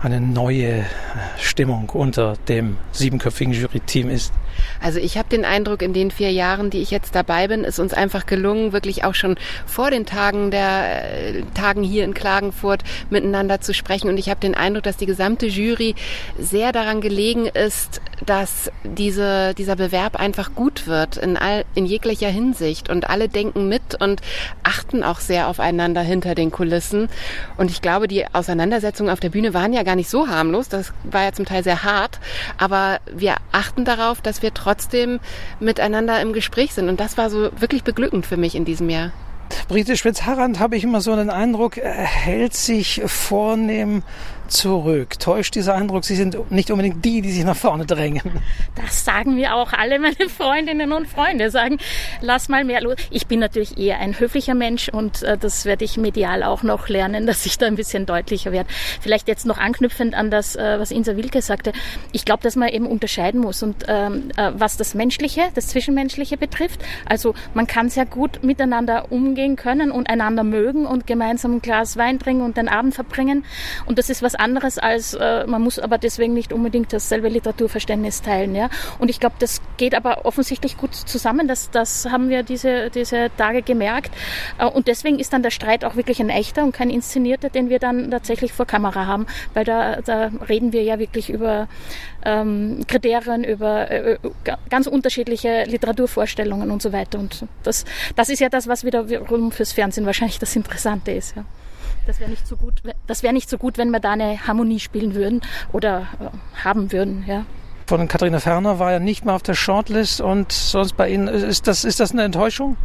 eine 0.00 0.20
neue 0.20 0.84
Stimmung 1.38 1.90
unter 1.90 2.35
dem 2.48 2.78
siebenköpfigen 2.92 3.52
Jury-Team 3.52 4.10
ist. 4.10 4.32
Also 4.80 4.98
ich 4.98 5.18
habe 5.18 5.28
den 5.28 5.44
Eindruck, 5.44 5.82
in 5.82 5.92
den 5.92 6.10
vier 6.10 6.30
Jahren, 6.32 6.70
die 6.70 6.80
ich 6.80 6.90
jetzt 6.90 7.14
dabei 7.14 7.48
bin, 7.48 7.64
ist 7.64 7.78
uns 7.78 7.92
einfach 7.94 8.26
gelungen, 8.26 8.72
wirklich 8.72 9.04
auch 9.04 9.14
schon 9.14 9.36
vor 9.66 9.90
den 9.90 10.06
Tagen 10.06 10.50
der 10.50 11.34
äh, 11.36 11.42
Tagen 11.54 11.82
hier 11.82 12.04
in 12.04 12.14
Klagenfurt 12.14 12.82
miteinander 13.10 13.60
zu 13.60 13.74
sprechen. 13.74 14.08
Und 14.08 14.18
ich 14.18 14.28
habe 14.28 14.40
den 14.40 14.54
Eindruck, 14.54 14.84
dass 14.84 14.96
die 14.96 15.06
gesamte 15.06 15.46
Jury 15.46 15.94
sehr 16.38 16.72
daran 16.72 17.00
gelegen 17.00 17.46
ist, 17.46 18.00
dass 18.24 18.70
diese, 18.84 19.54
dieser 19.54 19.76
Bewerb 19.76 20.16
einfach 20.16 20.54
gut 20.54 20.86
wird 20.86 21.16
in, 21.16 21.36
all, 21.36 21.64
in 21.74 21.86
jeglicher 21.86 22.28
Hinsicht. 22.28 22.88
Und 22.88 23.08
alle 23.08 23.28
denken 23.28 23.68
mit 23.68 24.00
und 24.00 24.20
achten 24.62 25.02
auch 25.02 25.20
sehr 25.20 25.48
aufeinander 25.48 26.00
hinter 26.00 26.34
den 26.34 26.50
Kulissen. 26.50 27.08
Und 27.56 27.70
ich 27.70 27.82
glaube, 27.82 28.08
die 28.08 28.26
Auseinandersetzungen 28.32 29.10
auf 29.10 29.20
der 29.20 29.30
Bühne 29.30 29.54
waren 29.54 29.72
ja 29.72 29.82
gar 29.82 29.96
nicht 29.96 30.10
so 30.10 30.28
harmlos. 30.28 30.68
Das 30.68 30.92
war 31.04 31.24
ja 31.24 31.32
zum 31.32 31.44
Teil 31.44 31.62
sehr 31.62 31.82
hart. 31.82 32.20
Aber 32.58 33.00
wir 33.10 33.36
achten 33.52 33.84
darauf, 33.84 34.20
dass 34.20 34.42
wir 34.42 34.54
trotzdem 34.54 35.20
miteinander 35.60 36.20
im 36.20 36.32
Gespräch 36.32 36.74
sind. 36.74 36.88
Und 36.88 37.00
das 37.00 37.16
war 37.16 37.30
so 37.30 37.50
wirklich 37.58 37.84
beglückend 37.84 38.26
für 38.26 38.36
mich 38.36 38.54
in 38.54 38.64
diesem 38.64 38.90
Jahr. 38.90 39.12
Brigitte 39.68 39.96
Spitz-Harrand, 39.96 40.58
habe 40.58 40.76
ich 40.76 40.84
immer 40.84 41.00
so 41.00 41.14
den 41.16 41.30
Eindruck, 41.30 41.76
hält 41.76 42.54
sich 42.54 43.02
vornehm 43.06 44.02
zurück. 44.48 45.18
Täuscht 45.18 45.54
dieser 45.54 45.74
Eindruck, 45.74 46.04
Sie 46.04 46.16
sind 46.16 46.50
nicht 46.50 46.70
unbedingt 46.70 47.04
die, 47.04 47.20
die 47.22 47.32
sich 47.32 47.44
nach 47.44 47.56
vorne 47.56 47.86
drängen. 47.86 48.22
Das 48.74 49.04
sagen 49.04 49.34
mir 49.34 49.54
auch 49.54 49.72
alle 49.72 49.98
meine 49.98 50.28
Freundinnen 50.28 50.92
und 50.92 51.06
Freunde, 51.06 51.50
sagen, 51.50 51.78
lass 52.20 52.48
mal 52.48 52.64
mehr 52.64 52.80
los. 52.80 52.96
Ich 53.10 53.26
bin 53.26 53.40
natürlich 53.40 53.78
eher 53.78 53.98
ein 53.98 54.18
höflicher 54.18 54.54
Mensch 54.54 54.88
und 54.88 55.22
äh, 55.22 55.36
das 55.38 55.64
werde 55.64 55.84
ich 55.84 55.96
medial 55.96 56.42
auch 56.42 56.62
noch 56.62 56.88
lernen, 56.88 57.26
dass 57.26 57.46
ich 57.46 57.58
da 57.58 57.66
ein 57.66 57.76
bisschen 57.76 58.06
deutlicher 58.06 58.52
werde. 58.52 58.68
Vielleicht 59.00 59.28
jetzt 59.28 59.46
noch 59.46 59.58
anknüpfend 59.58 60.14
an 60.14 60.30
das, 60.30 60.56
äh, 60.56 60.78
was 60.78 60.90
Insa 60.90 61.16
Wilke 61.16 61.42
sagte. 61.42 61.72
Ich 62.12 62.24
glaube, 62.24 62.42
dass 62.42 62.56
man 62.56 62.68
eben 62.68 62.86
unterscheiden 62.86 63.40
muss 63.40 63.62
und 63.62 63.84
ähm, 63.88 64.30
äh, 64.36 64.52
was 64.54 64.76
das 64.76 64.94
Menschliche, 64.94 65.48
das 65.54 65.68
Zwischenmenschliche 65.68 66.36
betrifft. 66.36 66.80
Also 67.06 67.34
man 67.54 67.66
kann 67.66 67.88
sehr 67.88 68.06
gut 68.06 68.42
miteinander 68.42 69.10
umgehen 69.10 69.56
können 69.56 69.90
und 69.90 70.08
einander 70.08 70.44
mögen 70.44 70.86
und 70.86 71.06
gemeinsam 71.06 71.56
ein 71.56 71.62
Glas 71.62 71.96
Wein 71.96 72.18
trinken 72.18 72.42
und 72.42 72.56
den 72.56 72.68
Abend 72.68 72.94
verbringen. 72.94 73.44
Und 73.86 73.98
das 73.98 74.10
ist 74.10 74.22
was 74.22 74.35
anderes 74.36 74.78
als, 74.78 75.14
äh, 75.14 75.46
man 75.46 75.62
muss 75.62 75.78
aber 75.78 75.98
deswegen 75.98 76.34
nicht 76.34 76.52
unbedingt 76.52 76.92
dasselbe 76.92 77.28
Literaturverständnis 77.28 78.22
teilen. 78.22 78.54
Ja? 78.54 78.70
Und 78.98 79.08
ich 79.08 79.20
glaube, 79.20 79.36
das 79.38 79.60
geht 79.76 79.94
aber 79.94 80.24
offensichtlich 80.24 80.76
gut 80.76 80.94
zusammen. 80.94 81.48
Das, 81.48 81.70
das 81.70 82.06
haben 82.10 82.28
wir 82.28 82.42
diese, 82.42 82.90
diese 82.90 83.30
Tage 83.36 83.62
gemerkt. 83.62 84.12
Äh, 84.58 84.66
und 84.66 84.88
deswegen 84.88 85.18
ist 85.18 85.32
dann 85.32 85.42
der 85.42 85.50
Streit 85.50 85.84
auch 85.84 85.96
wirklich 85.96 86.20
ein 86.20 86.30
echter 86.30 86.64
und 86.64 86.72
kein 86.72 86.90
inszenierter, 86.90 87.50
den 87.50 87.68
wir 87.70 87.78
dann 87.78 88.10
tatsächlich 88.10 88.52
vor 88.52 88.66
Kamera 88.66 89.06
haben. 89.06 89.26
Weil 89.54 89.64
da, 89.64 90.00
da 90.02 90.30
reden 90.48 90.72
wir 90.72 90.82
ja 90.82 90.98
wirklich 90.98 91.30
über 91.30 91.68
ähm, 92.24 92.84
Kriterien, 92.86 93.44
über 93.44 93.90
äh, 93.90 94.18
ganz 94.68 94.86
unterschiedliche 94.86 95.64
Literaturvorstellungen 95.64 96.70
und 96.70 96.82
so 96.82 96.92
weiter. 96.92 97.18
Und 97.18 97.46
das, 97.62 97.84
das 98.14 98.28
ist 98.28 98.40
ja 98.40 98.48
das, 98.48 98.66
was 98.68 98.84
wiederum 98.84 99.52
fürs 99.52 99.72
Fernsehen 99.72 100.06
wahrscheinlich 100.06 100.38
das 100.38 100.54
Interessante 100.56 101.12
ist. 101.12 101.36
Ja. 101.36 101.44
Das 102.06 102.20
wäre 102.20 102.30
nicht 102.30 102.46
so 102.46 102.56
gut. 102.56 102.82
Das 103.06 103.22
wäre 103.22 103.34
nicht 103.34 103.50
so 103.50 103.58
gut, 103.58 103.78
wenn 103.78 103.90
wir 103.90 104.00
da 104.00 104.12
eine 104.12 104.46
Harmonie 104.46 104.80
spielen 104.80 105.14
würden 105.14 105.42
oder 105.72 106.06
äh, 106.20 106.64
haben 106.64 106.92
würden, 106.92 107.24
ja. 107.26 107.44
Von 107.86 108.08
Katharina 108.08 108.40
Ferner 108.40 108.78
war 108.78 108.92
ja 108.92 108.98
nicht 108.98 109.24
mehr 109.24 109.34
auf 109.34 109.42
der 109.42 109.54
Shortlist 109.54 110.20
und 110.20 110.50
sonst 110.50 110.96
bei 110.96 111.08
Ihnen 111.08 111.28
ist 111.28 111.68
das 111.68 111.84
ist 111.84 112.00
das 112.00 112.12
eine 112.12 112.24
Enttäuschung? 112.24 112.76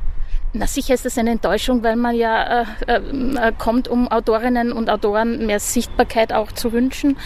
Na 0.53 0.67
sicher 0.67 0.93
ist 0.93 1.05
das 1.05 1.17
eine 1.17 1.31
Enttäuschung, 1.31 1.81
weil 1.81 1.95
man 1.95 2.13
ja 2.13 2.63
äh, 2.63 2.93
äh, 2.95 3.53
kommt, 3.57 3.87
um 3.87 4.09
Autorinnen 4.09 4.73
und 4.73 4.89
Autoren 4.89 5.45
mehr 5.45 5.61
Sichtbarkeit 5.61 6.33
auch 6.33 6.51
zu 6.51 6.73
wünschen. 6.73 7.17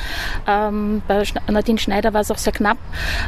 Ähm, 0.47 1.01
bei 1.07 1.23
Nadine 1.49 1.79
Schneider 1.79 2.13
war 2.13 2.21
es 2.21 2.29
auch 2.29 2.37
sehr 2.37 2.53
knapp. 2.53 2.77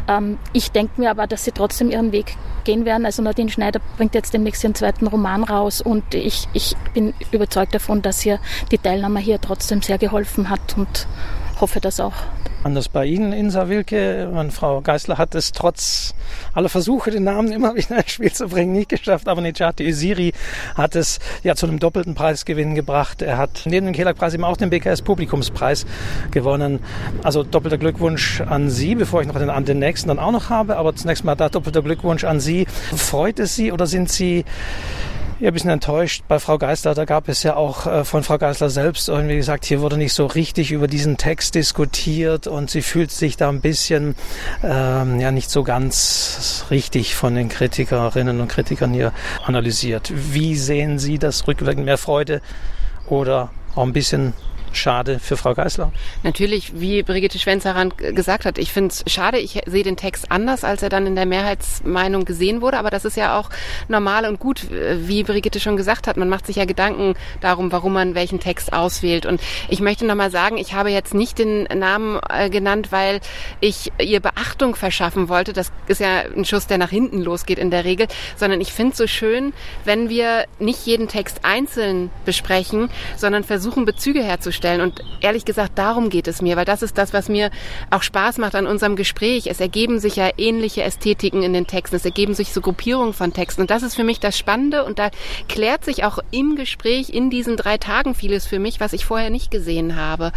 Ähm, 0.07 0.37
ich 0.53 0.71
denke 0.71 1.01
mir 1.01 1.09
aber, 1.09 1.25
dass 1.25 1.45
sie 1.45 1.51
trotzdem 1.51 1.89
ihren 1.89 2.11
Weg 2.11 2.35
gehen 2.63 2.85
werden. 2.85 3.07
Also 3.07 3.23
Nadine 3.23 3.49
Schneider 3.49 3.79
bringt 3.97 4.13
jetzt 4.13 4.35
demnächst 4.35 4.63
ihren 4.63 4.75
zweiten 4.75 5.07
Roman 5.07 5.43
raus 5.43 5.81
und 5.81 6.13
ich, 6.13 6.47
ich 6.53 6.75
bin 6.93 7.15
überzeugt 7.31 7.73
davon, 7.73 8.03
dass 8.03 8.23
ihr 8.23 8.39
die 8.71 8.77
Teilnahme 8.77 9.19
hier 9.19 9.41
trotzdem 9.41 9.81
sehr 9.81 9.97
geholfen 9.97 10.51
hat 10.51 10.77
und 10.77 11.07
hoffe 11.61 11.79
das 11.79 11.99
auch. 11.99 12.13
Anders 12.63 12.89
bei 12.89 13.05
Ihnen, 13.05 13.33
Insa 13.33 13.69
Wilke. 13.69 14.29
Meine 14.33 14.51
Frau 14.51 14.81
Geisler 14.81 15.17
hat 15.17 15.35
es 15.35 15.51
trotz 15.51 16.13
aller 16.53 16.69
Versuche, 16.69 17.11
den 17.11 17.23
Namen 17.23 17.51
immer 17.51 17.75
wieder 17.75 17.97
ins 17.97 18.11
Spiel 18.11 18.31
zu 18.33 18.47
bringen, 18.47 18.73
nicht 18.73 18.89
geschafft. 18.89 19.27
Aber 19.27 19.41
Nejati 19.41 19.85
Isiri 19.85 20.33
hat 20.75 20.95
es 20.95 21.19
ja 21.43 21.55
zu 21.55 21.67
einem 21.67 21.79
doppelten 21.79 22.15
Preisgewinn 22.15 22.75
gebracht. 22.75 23.21
Er 23.21 23.37
hat 23.37 23.61
neben 23.65 23.85
dem 23.85 23.95
Kelag-Preis 23.95 24.33
eben 24.33 24.43
auch 24.43 24.57
den 24.57 24.69
BKS 24.69 25.01
Publikumspreis 25.03 25.85
gewonnen. 26.31 26.79
Also 27.23 27.43
doppelter 27.43 27.77
Glückwunsch 27.77 28.41
an 28.41 28.69
Sie, 28.69 28.95
bevor 28.95 29.21
ich 29.21 29.27
noch 29.27 29.37
den, 29.37 29.49
an 29.49 29.65
den 29.65 29.79
nächsten 29.79 30.09
dann 30.09 30.19
auch 30.19 30.31
noch 30.31 30.49
habe. 30.49 30.77
Aber 30.77 30.95
zunächst 30.95 31.23
mal 31.23 31.35
da 31.35 31.49
doppelter 31.49 31.83
Glückwunsch 31.83 32.23
an 32.23 32.39
Sie. 32.39 32.65
Freut 32.95 33.39
es 33.39 33.55
Sie 33.55 33.71
oder 33.71 33.85
sind 33.85 34.09
Sie 34.11 34.43
ja, 35.39 35.49
ein 35.49 35.53
bisschen 35.53 35.69
enttäuscht 35.69 36.23
bei 36.27 36.39
Frau 36.39 36.57
Geisler. 36.57 36.95
Da 36.95 37.05
gab 37.05 37.29
es 37.29 37.43
ja 37.43 37.55
auch 37.55 37.85
äh, 37.85 38.03
von 38.03 38.23
Frau 38.23 38.37
Geisler 38.37 38.69
selbst 38.69 39.07
irgendwie 39.07 39.35
gesagt, 39.35 39.65
hier 39.65 39.81
wurde 39.81 39.97
nicht 39.97 40.13
so 40.13 40.25
richtig 40.25 40.71
über 40.71 40.87
diesen 40.87 41.17
Text 41.17 41.55
diskutiert 41.55 42.47
und 42.47 42.69
sie 42.71 42.81
fühlt 42.81 43.11
sich 43.11 43.37
da 43.37 43.49
ein 43.49 43.61
bisschen 43.61 44.15
ähm, 44.63 45.19
ja 45.19 45.31
nicht 45.31 45.51
so 45.51 45.63
ganz 45.63 46.65
richtig 46.71 47.15
von 47.15 47.35
den 47.35 47.49
Kritikerinnen 47.49 48.41
und 48.41 48.47
Kritikern 48.47 48.93
hier 48.93 49.13
analysiert. 49.45 50.11
Wie 50.13 50.55
sehen 50.55 50.97
Sie 50.97 51.19
das 51.19 51.47
rückwirkend? 51.47 51.85
Mehr 51.85 51.97
Freude 51.97 52.41
oder 53.07 53.51
auch 53.75 53.83
ein 53.83 53.93
bisschen 53.93 54.33
schade 54.77 55.19
für 55.19 55.37
Frau 55.37 55.53
Geisler? 55.53 55.91
Natürlich, 56.23 56.79
wie 56.79 57.03
Brigitte 57.03 57.39
Schwenzeran 57.39 57.93
gesagt 57.97 58.45
hat, 58.45 58.57
ich 58.57 58.71
finde 58.71 58.89
es 58.91 59.03
schade. 59.11 59.39
Ich 59.39 59.61
sehe 59.65 59.83
den 59.83 59.97
Text 59.97 60.31
anders, 60.31 60.63
als 60.63 60.83
er 60.83 60.89
dann 60.89 61.07
in 61.07 61.15
der 61.15 61.25
Mehrheitsmeinung 61.25 62.25
gesehen 62.25 62.61
wurde. 62.61 62.77
Aber 62.77 62.89
das 62.89 63.05
ist 63.05 63.17
ja 63.17 63.39
auch 63.39 63.49
normal 63.87 64.25
und 64.25 64.39
gut, 64.39 64.67
wie 64.69 65.23
Brigitte 65.23 65.59
schon 65.59 65.77
gesagt 65.77 66.07
hat. 66.07 66.17
Man 66.17 66.29
macht 66.29 66.45
sich 66.45 66.57
ja 66.57 66.65
Gedanken 66.65 67.15
darum, 67.41 67.71
warum 67.71 67.93
man 67.93 68.15
welchen 68.15 68.39
Text 68.39 68.73
auswählt. 68.73 69.25
Und 69.25 69.41
ich 69.69 69.79
möchte 69.79 70.05
nochmal 70.05 70.31
sagen, 70.31 70.57
ich 70.57 70.73
habe 70.73 70.89
jetzt 70.89 71.13
nicht 71.13 71.39
den 71.39 71.63
Namen 71.63 72.19
äh, 72.29 72.49
genannt, 72.49 72.91
weil 72.91 73.19
ich 73.59 73.91
ihr 73.99 74.19
Beachtung 74.19 74.75
verschaffen 74.75 75.29
wollte. 75.29 75.53
Das 75.53 75.71
ist 75.87 76.01
ja 76.01 76.23
ein 76.35 76.45
Schuss, 76.45 76.67
der 76.67 76.77
nach 76.77 76.91
hinten 76.91 77.21
losgeht 77.21 77.59
in 77.59 77.71
der 77.71 77.83
Regel. 77.83 78.07
Sondern 78.35 78.61
ich 78.61 78.71
finde 78.71 78.91
es 78.91 78.97
so 78.97 79.07
schön, 79.07 79.53
wenn 79.85 80.09
wir 80.09 80.45
nicht 80.59 80.85
jeden 80.85 81.07
Text 81.07 81.39
einzeln 81.43 82.09
besprechen, 82.25 82.89
sondern 83.15 83.43
versuchen, 83.43 83.85
Bezüge 83.85 84.23
herzustellen. 84.23 84.66
Und 84.75 85.03
ehrlich 85.21 85.45
gesagt, 85.45 85.77
darum 85.77 86.09
geht 86.09 86.27
es 86.27 86.41
mir, 86.41 86.57
weil 86.57 86.65
das 86.65 86.81
ist 86.81 86.97
das, 86.97 87.13
was 87.13 87.29
mir 87.29 87.49
auch 87.89 88.03
Spaß 88.03 88.37
macht 88.37 88.55
an 88.55 88.67
unserem 88.67 88.95
Gespräch. 88.95 89.47
Es 89.47 89.59
ergeben 89.59 89.99
sich 89.99 90.15
ja 90.15 90.29
ähnliche 90.37 90.83
Ästhetiken 90.83 91.43
in 91.43 91.53
den 91.53 91.67
Texten. 91.67 91.95
Es 91.95 92.05
ergeben 92.05 92.33
sich 92.33 92.53
so 92.53 92.61
Gruppierungen 92.61 93.13
von 93.13 93.33
Texten. 93.33 93.61
Und 93.61 93.71
das 93.71 93.83
ist 93.83 93.95
für 93.95 94.03
mich 94.03 94.19
das 94.19 94.37
Spannende. 94.37 94.83
Und 94.83 94.99
da 94.99 95.09
klärt 95.47 95.85
sich 95.85 96.03
auch 96.03 96.19
im 96.31 96.55
Gespräch 96.55 97.09
in 97.09 97.29
diesen 97.29 97.57
drei 97.57 97.77
Tagen 97.77 98.13
vieles 98.13 98.45
für 98.45 98.59
mich, 98.59 98.79
was 98.79 98.93
ich 98.93 99.05
vorher 99.05 99.29
nicht 99.29 99.51
gesehen 99.51 99.95
habe. 99.95 100.31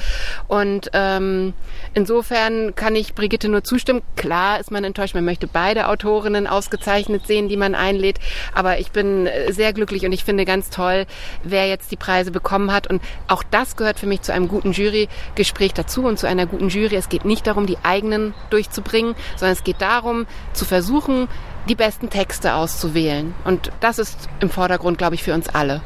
Und 0.49 0.91
ähm, 0.93 1.55
insofern 1.95 2.75
kann 2.75 2.97
ich 2.97 3.15
Brigitte 3.15 3.49
nur 3.49 3.65
zustimmen. 3.65 4.03
Klar 4.17 4.61
ist 4.61 4.71
man 4.71 4.85
enttäuscht. 4.85 5.15
Man 5.15 5.25
möchte 5.25 5.47
beide 5.47 5.89
Autorinnen 5.89 6.47
ausgezeichnet 6.47 7.27
sehen, 7.27 7.49
die 7.49 7.57
man 7.57 7.75
einlädt. 7.75 8.19
Aber 8.55 8.79
ich 8.79 8.91
bin 8.91 9.29
sehr 9.49 9.73
glücklich 9.73 10.05
und 10.05 10.13
ich 10.13 10.25
finde 10.25 10.45
ganz 10.45 10.71
toll, 10.71 11.07
wer 11.43 11.69
jetzt 11.69 11.91
die 11.91 11.97
Preise 11.97 12.31
bekommen 12.31 12.73
hat. 12.73 12.87
Und 12.87 13.03
auch 13.29 13.43
das 13.43 13.77
gehört 13.77 13.99
für 13.99 14.07
mich 14.07 14.20
zu 14.21 14.33
einem 14.33 14.49
guten 14.49 14.73
Jurygespräch 14.73 15.75
dazu 15.75 16.05
und 16.05 16.19
zu 16.19 16.27
einer 16.27 16.47
guten 16.47 16.69
Jury. 16.69 16.97
Es 16.97 17.09
geht 17.09 17.25
nicht 17.25 17.47
darum, 17.47 17.67
die 17.67 17.79
eigenen 17.83 18.35
durchzubringen, 18.51 19.15
sondern 19.37 19.53
es 19.53 19.65
geht 19.65 19.81
darum, 19.81 20.27
zu 20.53 20.65
versuchen, 20.65 21.29
die 21.69 21.75
besten 21.75 22.11
Texte 22.11 22.55
auszuwählen. 22.55 23.35
Und 23.45 23.71
das 23.81 23.99
ist 23.99 24.29
im 24.41 24.51
Vordergrund, 24.51 24.99
glaube 24.99 25.15
ich, 25.15 25.23
für 25.23 25.35
uns 25.35 25.49
alle. 25.49 25.83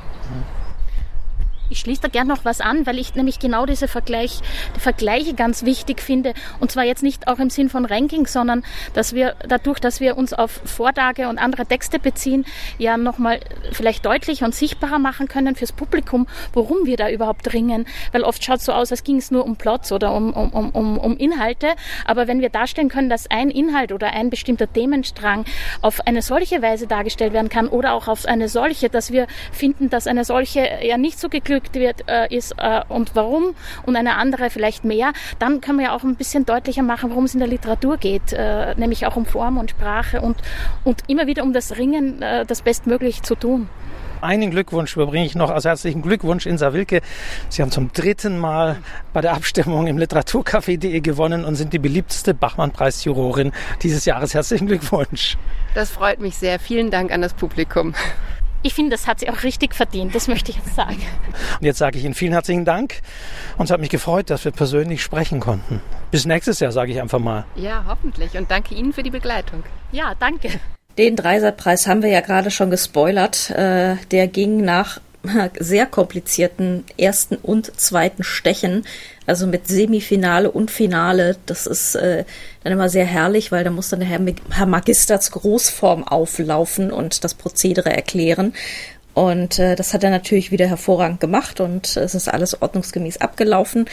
Ich 1.70 1.79
schließe 1.79 2.03
da 2.03 2.09
gern 2.09 2.27
noch 2.27 2.44
was 2.44 2.61
an, 2.61 2.87
weil 2.87 2.98
ich 2.98 3.14
nämlich 3.14 3.38
genau 3.38 3.64
diese 3.64 3.88
Vergleich, 3.88 4.40
die 4.77 4.81
Vergleiche 4.81 5.33
ganz 5.33 5.64
wichtig 5.64 6.03
finde. 6.03 6.35
Und 6.61 6.70
zwar 6.70 6.85
jetzt 6.85 7.03
nicht 7.03 7.27
auch 7.27 7.38
im 7.38 7.48
Sinn 7.48 7.70
von 7.70 7.87
Ranking, 7.87 8.27
sondern 8.27 8.64
dass 8.92 9.14
wir 9.14 9.35
dadurch, 9.48 9.81
dass 9.81 9.98
wir 9.98 10.18
uns 10.18 10.35
auf 10.35 10.61
Vortage 10.64 11.27
und 11.29 11.38
andere 11.38 11.64
Texte 11.64 11.98
beziehen, 11.98 12.44
ja 12.77 12.98
nochmal 12.98 13.40
vielleicht 13.72 14.05
deutlicher 14.05 14.44
und 14.44 14.55
sichtbarer 14.55 14.98
machen 14.98 15.27
können 15.27 15.57
fürs 15.57 15.72
Publikum, 15.72 16.27
worum 16.53 16.85
wir 16.85 16.98
da 16.98 17.09
überhaupt 17.09 17.55
ringen. 17.55 17.87
Weil 18.12 18.24
oft 18.24 18.44
schaut 18.44 18.59
es 18.59 18.66
so 18.66 18.72
aus, 18.72 18.90
als 18.90 19.03
ging 19.03 19.16
es 19.16 19.31
nur 19.31 19.44
um 19.46 19.57
Plots 19.57 19.90
oder 19.90 20.14
um, 20.14 20.35
um, 20.35 20.70
um, 20.70 20.98
um 20.98 21.16
Inhalte. 21.16 21.68
Aber 22.05 22.29
wenn 22.29 22.42
wir 22.42 22.50
darstellen 22.50 22.90
können, 22.90 23.09
dass 23.09 23.31
ein 23.31 23.50
Inhalt 23.50 23.90
oder 23.92 24.12
ein 24.12 24.29
bestimmter 24.29 24.70
Themenstrang 24.70 25.46
auf 25.81 26.07
eine 26.07 26.20
solche 26.20 26.61
Weise 26.61 26.87
dargestellt 26.87 27.33
werden 27.33 27.48
kann 27.48 27.68
oder 27.68 27.94
auch 27.94 28.07
auf 28.07 28.27
eine 28.27 28.50
solche, 28.50 28.90
dass 28.90 29.12
wir 29.12 29.27
finden, 29.50 29.88
dass 29.88 30.07
eine 30.07 30.24
solche 30.24 30.68
ja 30.83 30.98
nicht 30.98 31.18
so 31.18 31.31
geglückt 31.31 31.54
ausgedrückt 31.55 31.75
wird, 31.75 32.09
äh, 32.09 32.35
ist 32.35 32.55
äh, 32.59 32.83
und 32.88 33.14
warum 33.14 33.55
und 33.87 33.97
eine 33.97 34.17
andere 34.17 34.51
vielleicht 34.51 34.85
mehr, 34.85 35.12
dann 35.38 35.61
können 35.61 35.79
wir 35.79 35.87
ja 35.87 35.97
auch 35.97 36.03
ein 36.03 36.17
bisschen 36.17 36.45
deutlicher 36.47 36.83
machen, 36.83 37.11
worum 37.11 37.25
es 37.25 37.35
in 37.35 37.40
der 37.40 37.49
Literatur 37.49 37.97
geht, 37.97 38.33
äh, 38.33 38.75
nämlich 38.77 39.07
auch 39.07 39.17
um 39.17 39.27
Form 39.27 39.59
und 39.59 39.71
Sprache 39.71 40.21
und, 40.21 40.37
und 40.85 41.03
immer 41.09 41.27
wieder 41.27 41.43
um 41.43 41.53
das 41.53 41.77
Ringen, 41.77 42.23
äh, 42.23 42.45
das 42.45 42.62
bestmöglich 42.62 43.23
zu 43.23 43.35
tun 43.35 43.69
einen 44.21 44.51
Glückwunsch 44.51 44.97
überbringe 44.97 45.27
ich 45.27 45.35
noch. 45.35 45.51
Also 45.51 45.69
herzlichen 45.69 46.01
Glückwunsch, 46.01 46.47
Insa 46.47 46.73
Wilke. 46.73 47.03
Sie 47.51 47.61
haben 47.61 47.71
zum 47.71 47.93
dritten 47.93 48.38
Mal 48.38 48.79
bei 49.12 49.21
der 49.21 49.35
Abstimmung 49.35 49.87
im 49.87 49.99
Literaturcafé.de 49.99 51.01
gewonnen 51.01 51.45
und 51.45 51.57
sind 51.57 51.75
die 51.75 51.79
beliebteste 51.79 52.33
Bachmann-Preisjurorin 52.33 53.53
dieses 53.83 54.07
Jahres. 54.07 54.33
Herzlichen 54.33 54.67
Glückwunsch. 54.67 55.37
Das 55.75 55.90
freut 55.90 56.21
mich 56.21 56.37
sehr. 56.37 56.59
Vielen 56.59 56.90
Dank 56.90 57.12
an 57.12 57.21
das 57.21 57.35
Publikum 57.35 57.93
ich 58.64 58.74
finde, 58.74 58.92
das 58.92 59.07
hat 59.07 59.20
sie 59.20 59.29
auch 59.29 59.42
richtig 59.42 59.74
verdient, 59.74 60.14
das 60.14 60.27
möchte 60.27 60.50
ich 60.50 60.57
jetzt 60.57 60.74
sagen. 60.74 61.03
Und 61.61 61.66
jetzt 61.66 61.79
sage 61.79 61.98
ich 61.98 62.05
Ihnen 62.05 62.14
vielen 62.14 62.33
herzlichen 62.33 62.64
Dank 62.64 63.00
und 63.59 63.66
es 63.66 63.70
hat 63.70 63.79
mich 63.79 63.90
gefreut, 63.90 64.31
dass 64.31 64.44
wir 64.44 64.53
persönlich 64.53 65.03
sprechen 65.03 65.38
konnten. 65.38 65.81
Bis 66.11 66.24
nächstes 66.24 66.61
Jahr, 66.61 66.72
sage 66.72 66.90
ich 66.90 67.00
einfach 67.00 67.18
mal. 67.18 67.44
Ja, 67.57 67.85
hoffentlich 67.87 68.37
und 68.37 68.50
danke 68.50 68.74
Ihnen 68.74 68.92
für 68.94 69.03
die 69.03 69.11
Begleitung. 69.11 69.62
Ja, 69.92 70.14
danke. 70.18 70.48
Den 70.96 71.14
Dreiserpreis 71.14 71.87
haben 71.87 72.03
wir 72.03 72.11
ja 72.11 72.20
gerade 72.20 72.50
schon 72.50 72.70
gespoilert. 72.70 73.50
Äh, 73.50 73.96
der 74.11 74.29
ging 74.29 74.64
nach 74.64 75.00
sehr 75.58 75.87
komplizierten 75.87 76.84
ersten 76.98 77.37
und 77.37 77.78
zweiten 77.80 78.22
Stechen, 78.22 78.84
also 79.26 79.46
mit 79.46 79.68
Semifinale 79.68 80.50
und 80.50 80.70
Finale. 80.70 81.37
Das 81.46 81.66
ist 81.66 81.94
äh, 81.94 82.24
dann 82.62 82.72
immer 82.72 82.88
sehr 82.88 83.06
herrlich, 83.06 83.52
weil 83.52 83.64
da 83.64 83.70
muss 83.70 83.88
dann 83.88 84.00
der 84.00 84.08
Herr, 84.08 84.20
Herr 84.50 84.66
Magister 84.66 85.18
Großform 85.18 86.04
auflaufen 86.04 86.90
und 86.90 87.24
das 87.24 87.34
Prozedere 87.34 87.90
erklären. 87.90 88.52
Und 89.14 89.60
äh, 89.60 89.76
das 89.76 89.94
hat 89.94 90.02
er 90.02 90.10
natürlich 90.10 90.50
wieder 90.50 90.66
hervorragend 90.66 91.20
gemacht 91.20 91.60
und 91.60 91.96
es 91.96 92.16
ist 92.16 92.28
alles 92.28 92.60
ordnungsgemäß 92.60 93.18
abgelaufen. 93.18 93.87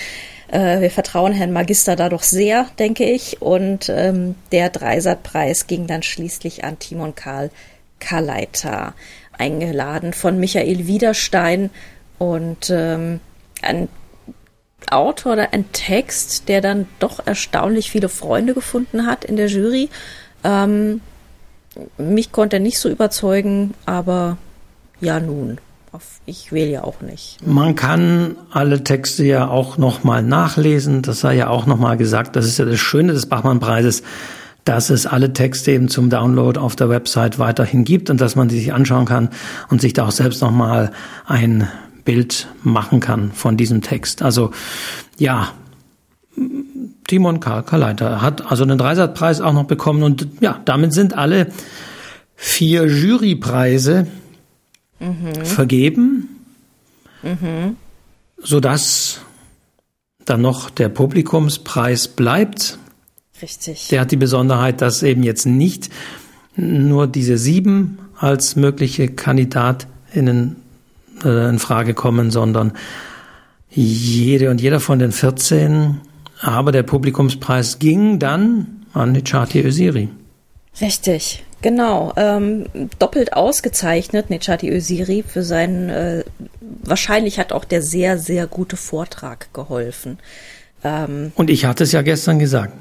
Äh, 0.51 0.81
wir 0.81 0.89
vertrauen 0.89 1.31
Herrn 1.31 1.53
Magister 1.53 1.95
dadurch 1.95 2.23
sehr, 2.23 2.65
denke 2.79 3.05
ich. 3.05 3.41
Und 3.41 3.89
ähm, 3.89 4.35
der 4.51 4.69
Dreiserpreis 4.69 5.67
ging 5.67 5.85
dann 5.85 6.01
schließlich 6.01 6.63
an 6.63 6.79
Timon 6.79 7.13
Karl 7.13 7.51
Kaleiter 7.99 8.95
eingeladen 9.37 10.13
von 10.13 10.39
Michael 10.39 10.87
Wiederstein 10.87 11.69
und 12.17 12.69
ähm, 12.69 13.19
ein 13.61 13.87
Autor 14.89 15.33
oder 15.33 15.53
ein 15.53 15.71
Text, 15.71 16.49
der 16.49 16.61
dann 16.61 16.87
doch 16.99 17.25
erstaunlich 17.25 17.91
viele 17.91 18.09
Freunde 18.09 18.53
gefunden 18.53 19.05
hat 19.05 19.23
in 19.23 19.35
der 19.35 19.47
Jury. 19.47 19.89
Ähm, 20.43 21.01
mich 21.97 22.31
konnte 22.31 22.57
er 22.57 22.59
nicht 22.59 22.79
so 22.79 22.89
überzeugen, 22.89 23.73
aber 23.85 24.37
ja 24.99 25.19
nun. 25.19 25.59
Ich 26.25 26.53
wähle 26.53 26.71
ja 26.71 26.83
auch 26.85 27.01
nicht. 27.01 27.45
Man 27.45 27.75
kann 27.75 28.37
alle 28.49 28.83
Texte 28.83 29.25
ja 29.25 29.49
auch 29.49 29.77
nochmal 29.77 30.23
nachlesen. 30.23 31.01
Das 31.01 31.19
sei 31.19 31.35
ja 31.35 31.49
auch 31.49 31.65
nochmal 31.65 31.97
gesagt. 31.97 32.37
Das 32.37 32.45
ist 32.45 32.57
ja 32.59 32.65
das 32.65 32.79
Schöne 32.79 33.11
des 33.11 33.25
Bachmann-Preises 33.25 34.03
dass 34.65 34.89
es 34.89 35.05
alle 35.05 35.33
Texte 35.33 35.71
eben 35.71 35.87
zum 35.87 36.09
Download 36.09 36.59
auf 36.59 36.75
der 36.75 36.89
Website 36.89 37.39
weiterhin 37.39 37.83
gibt 37.83 38.09
und 38.09 38.21
dass 38.21 38.35
man 38.35 38.47
die 38.47 38.59
sich 38.59 38.73
anschauen 38.73 39.05
kann 39.05 39.29
und 39.69 39.81
sich 39.81 39.93
da 39.93 40.05
auch 40.05 40.11
selbst 40.11 40.41
nochmal 40.41 40.91
ein 41.25 41.67
Bild 42.05 42.47
machen 42.63 42.99
kann 42.99 43.31
von 43.31 43.57
diesem 43.57 43.81
Text. 43.81 44.21
Also 44.21 44.51
ja, 45.17 45.53
Timon 47.07 47.39
Karl 47.39 47.63
Kaleiter 47.63 48.21
hat 48.21 48.49
also 48.49 48.63
einen 48.63 48.77
Dreisatzpreis 48.77 49.41
auch 49.41 49.53
noch 49.53 49.65
bekommen 49.65 50.03
und 50.03 50.27
ja, 50.39 50.61
damit 50.65 50.93
sind 50.93 51.17
alle 51.17 51.51
vier 52.35 52.85
Jurypreise 52.85 54.07
mhm. 54.99 55.45
vergeben, 55.45 56.43
mhm. 57.21 57.75
sodass 58.41 59.21
dann 60.25 60.41
noch 60.41 60.69
der 60.69 60.89
Publikumspreis 60.89 62.07
bleibt. 62.07 62.77
Richtig. 63.41 63.87
Der 63.89 64.01
hat 64.01 64.11
die 64.11 64.17
Besonderheit, 64.17 64.81
dass 64.81 65.03
eben 65.03 65.23
jetzt 65.23 65.45
nicht 65.45 65.89
nur 66.55 67.07
diese 67.07 67.37
sieben 67.37 67.99
als 68.17 68.55
mögliche 68.55 69.07
KandidatInnen 69.07 70.57
äh, 71.23 71.49
in 71.49 71.59
Frage 71.59 71.93
kommen, 71.93 72.31
sondern 72.31 72.73
jede 73.69 74.49
und 74.49 74.61
jeder 74.61 74.79
von 74.79 74.99
den 74.99 75.11
14. 75.11 76.01
Aber 76.41 76.71
der 76.71 76.83
Publikumspreis 76.83 77.79
ging 77.79 78.19
dann 78.19 78.85
an 78.93 79.13
Nechati 79.13 79.61
Öziri. 79.61 80.09
Richtig, 80.79 81.43
genau. 81.61 82.13
Ähm, 82.15 82.65
doppelt 82.99 83.33
ausgezeichnet, 83.33 84.29
Nechati 84.29 84.69
Öziri, 84.69 85.23
für 85.25 85.43
seinen, 85.43 85.89
äh, 85.89 86.23
wahrscheinlich 86.83 87.39
hat 87.39 87.53
auch 87.53 87.65
der 87.65 87.81
sehr, 87.81 88.17
sehr 88.17 88.47
gute 88.47 88.77
Vortrag 88.77 89.53
geholfen. 89.53 90.19
Ähm, 90.83 91.31
und 91.35 91.49
ich 91.49 91.65
hatte 91.65 91.83
es 91.83 91.91
ja 91.91 92.01
gestern 92.01 92.39
gesagt. 92.39 92.73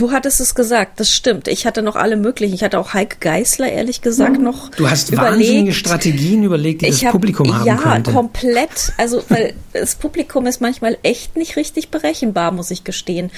Du 0.00 0.12
hattest 0.12 0.40
es 0.40 0.54
gesagt, 0.54 0.98
das 0.98 1.10
stimmt. 1.10 1.46
Ich 1.46 1.66
hatte 1.66 1.82
noch 1.82 1.94
alle 1.94 2.16
möglichen. 2.16 2.54
Ich 2.54 2.64
hatte 2.64 2.78
auch 2.78 2.94
Heike 2.94 3.18
Geißler, 3.20 3.70
ehrlich 3.70 4.00
gesagt, 4.00 4.38
mhm. 4.38 4.44
noch. 4.44 4.70
Du 4.70 4.88
hast 4.88 5.10
überlegt. 5.10 5.32
wahnsinnige 5.34 5.72
Strategien 5.74 6.42
überlegt, 6.42 6.80
die 6.80 6.86
ich 6.86 7.00
das 7.00 7.04
hab, 7.04 7.12
Publikum 7.12 7.54
haben 7.54 7.66
ja, 7.66 7.76
könnte. 7.76 8.10
Ja, 8.10 8.16
komplett. 8.16 8.94
Also, 8.96 9.22
weil 9.28 9.52
das 9.74 9.96
Publikum 9.96 10.46
ist 10.46 10.62
manchmal 10.62 10.96
echt 11.02 11.36
nicht 11.36 11.56
richtig 11.56 11.90
berechenbar, 11.90 12.50
muss 12.50 12.70
ich 12.70 12.82
gestehen. 12.82 13.30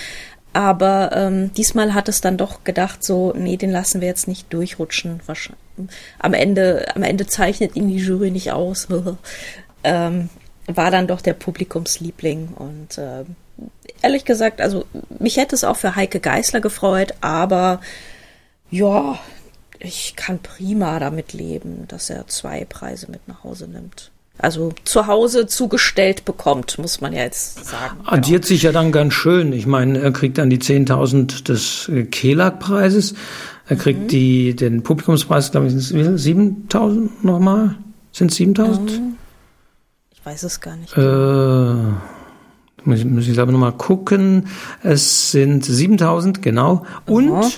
Aber 0.52 1.10
ähm, 1.12 1.52
diesmal 1.52 1.94
hat 1.94 2.08
es 2.08 2.20
dann 2.20 2.36
doch 2.36 2.62
gedacht, 2.62 3.02
so, 3.02 3.34
nee, 3.36 3.56
den 3.56 3.72
lassen 3.72 4.00
wir 4.00 4.06
jetzt 4.06 4.28
nicht 4.28 4.52
durchrutschen. 4.52 5.20
Am 6.20 6.32
Ende, 6.32 6.94
am 6.94 7.02
Ende 7.02 7.26
zeichnet 7.26 7.74
ihn 7.74 7.88
die 7.88 7.96
Jury 7.96 8.30
nicht 8.30 8.52
aus. 8.52 8.86
ähm, 9.82 10.28
war 10.68 10.92
dann 10.92 11.08
doch 11.08 11.22
der 11.22 11.34
Publikumsliebling 11.34 12.50
und 12.54 12.98
äh, 12.98 13.24
ehrlich 14.02 14.24
gesagt, 14.24 14.60
also 14.60 14.84
mich 15.18 15.36
hätte 15.36 15.54
es 15.54 15.64
auch 15.64 15.76
für 15.76 15.96
Heike 15.96 16.20
Geißler 16.20 16.60
gefreut, 16.60 17.14
aber 17.20 17.80
ja, 18.70 19.18
ich 19.78 20.14
kann 20.16 20.38
prima 20.38 20.98
damit 20.98 21.32
leben, 21.32 21.84
dass 21.88 22.08
er 22.10 22.26
zwei 22.28 22.64
Preise 22.64 23.10
mit 23.10 23.26
nach 23.28 23.44
Hause 23.44 23.68
nimmt. 23.68 24.10
also 24.38 24.72
zu 24.84 25.06
Hause 25.06 25.46
zugestellt 25.46 26.24
bekommt, 26.24 26.78
muss 26.78 27.00
man 27.00 27.12
ja 27.12 27.22
jetzt 27.22 27.64
sagen. 27.64 28.00
Addiert 28.04 28.42
genau. 28.42 28.48
sich 28.48 28.62
ja 28.62 28.72
dann 28.72 28.92
ganz 28.92 29.14
schön. 29.14 29.52
Ich 29.52 29.66
meine, 29.66 29.98
er 29.98 30.12
kriegt 30.12 30.38
dann 30.38 30.50
die 30.50 30.58
10.000 30.58 31.44
des 31.44 31.88
äh, 31.88 32.04
Kelag-Preises. 32.04 33.14
Er 33.68 33.76
kriegt 33.76 34.00
mhm. 34.00 34.08
die, 34.08 34.56
den 34.56 34.82
Publikumspreis, 34.82 35.52
glaube 35.52 35.68
ich, 35.68 35.74
7.000 35.74 37.10
nochmal? 37.22 37.76
Sind 38.12 38.32
es 38.32 38.38
7.000? 38.38 39.00
Ich 40.12 40.26
weiß 40.26 40.42
es 40.44 40.60
gar 40.60 40.76
nicht. 40.76 40.96
Äh, 40.96 41.94
muss, 42.86 43.04
muss 43.04 43.28
ich 43.28 43.38
aber 43.38 43.52
nochmal 43.52 43.72
gucken. 43.72 44.46
Es 44.82 45.30
sind 45.30 45.64
7.000, 45.64 46.40
genau. 46.40 46.84
Und 47.06 47.32
Aha. 47.32 47.50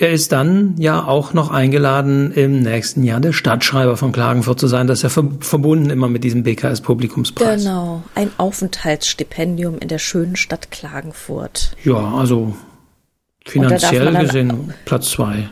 Er 0.00 0.12
ist 0.12 0.30
dann 0.30 0.76
ja 0.78 1.04
auch 1.04 1.32
noch 1.34 1.50
eingeladen, 1.50 2.30
im 2.30 2.60
nächsten 2.60 3.02
Jahr 3.02 3.18
der 3.18 3.32
Stadtschreiber 3.32 3.96
von 3.96 4.12
Klagenfurt 4.12 4.60
zu 4.60 4.68
sein. 4.68 4.86
Das 4.86 5.02
ist 5.02 5.16
ja 5.16 5.22
verbunden 5.40 5.90
immer 5.90 6.08
mit 6.08 6.22
diesem 6.22 6.44
BKS-Publikumspreis. 6.44 7.64
Genau, 7.64 8.04
ein 8.14 8.30
Aufenthaltsstipendium 8.36 9.78
in 9.78 9.88
der 9.88 9.98
schönen 9.98 10.36
Stadt 10.36 10.70
Klagenfurt. 10.70 11.72
Ja, 11.82 12.14
also 12.14 12.54
finanziell 13.44 14.14
gesehen 14.14 14.72
Platz 14.84 15.10
zwei. 15.10 15.50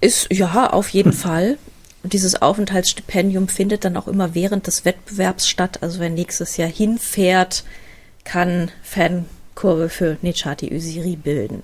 Ist, 0.00 0.26
ja, 0.32 0.70
auf 0.70 0.88
jeden 0.88 1.12
Fall. 1.12 1.56
Und 2.02 2.14
dieses 2.14 2.42
Aufenthaltsstipendium 2.42 3.46
findet 3.46 3.84
dann 3.84 3.96
auch 3.96 4.08
immer 4.08 4.34
während 4.34 4.66
des 4.66 4.84
Wettbewerbs 4.84 5.48
statt. 5.48 5.78
Also 5.82 6.00
wer 6.00 6.10
nächstes 6.10 6.56
Jahr 6.56 6.68
hinfährt, 6.68 7.62
kann 8.24 8.70
Fankurve 8.82 9.88
für 9.88 10.16
Nechati 10.22 10.74
Usiri 10.74 11.16
bilden. 11.16 11.62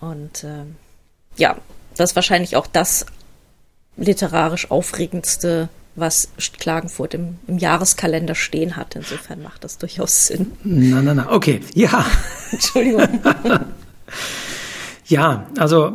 Und 0.00 0.44
äh, 0.44 0.64
ja, 1.36 1.56
das 1.96 2.10
ist 2.10 2.16
wahrscheinlich 2.16 2.56
auch 2.56 2.66
das 2.66 3.06
literarisch 3.96 4.70
aufregendste, 4.70 5.68
was 5.96 6.28
Klagenfurt 6.58 7.14
im, 7.14 7.36
im, 7.48 7.58
Jahreskalender 7.58 8.34
stehen 8.34 8.76
hat. 8.76 8.94
Insofern 8.94 9.42
macht 9.42 9.64
das 9.64 9.78
durchaus 9.78 10.28
Sinn. 10.28 10.52
Na, 10.62 11.02
na, 11.02 11.14
na, 11.14 11.32
okay, 11.32 11.60
ja. 11.74 12.04
Entschuldigung. 12.52 13.20
ja, 15.06 15.46
also 15.58 15.92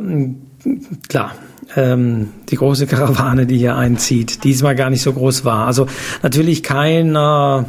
klar. 1.08 1.34
Ähm, 1.76 2.28
die 2.50 2.56
große 2.56 2.86
Karawane, 2.86 3.46
die 3.46 3.56
hier 3.56 3.74
einzieht, 3.74 4.44
diesmal 4.44 4.76
gar 4.76 4.90
nicht 4.90 5.00
so 5.00 5.14
groß 5.14 5.46
war. 5.46 5.66
Also 5.66 5.86
natürlich 6.22 6.62
keiner 6.62 7.64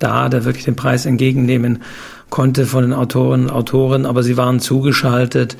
da, 0.00 0.28
der 0.28 0.44
wirklich 0.44 0.64
den 0.64 0.76
Preis 0.76 1.06
entgegennehmen 1.06 1.82
konnte 2.28 2.66
von 2.66 2.82
den 2.82 2.92
Autoren 2.92 3.44
und 3.44 3.50
Autoren, 3.50 4.06
aber 4.06 4.22
sie 4.22 4.36
waren 4.36 4.60
zugeschaltet 4.60 5.56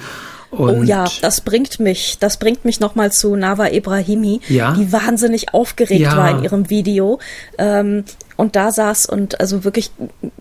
und 0.51 0.81
oh 0.81 0.83
ja, 0.83 1.05
das 1.23 1.43
bringt 1.43 1.79
mich, 1.79 2.19
das 2.19 2.39
bringt 2.39 2.65
mich 2.65 2.81
nochmal 2.81 3.13
zu 3.13 3.37
Nava 3.37 3.69
Ibrahimi, 3.69 4.41
ja? 4.49 4.73
die 4.73 4.93
wahnsinnig 4.93 5.55
aufgeregt 5.55 6.01
ja. 6.01 6.17
war 6.17 6.31
in 6.31 6.43
ihrem 6.43 6.71
Video. 6.71 7.21
Ähm, 7.57 8.05
und 8.37 8.57
da 8.57 8.73
saß 8.73 9.07
und 9.07 9.39
also 9.39 9.65
wirklich 9.65 9.93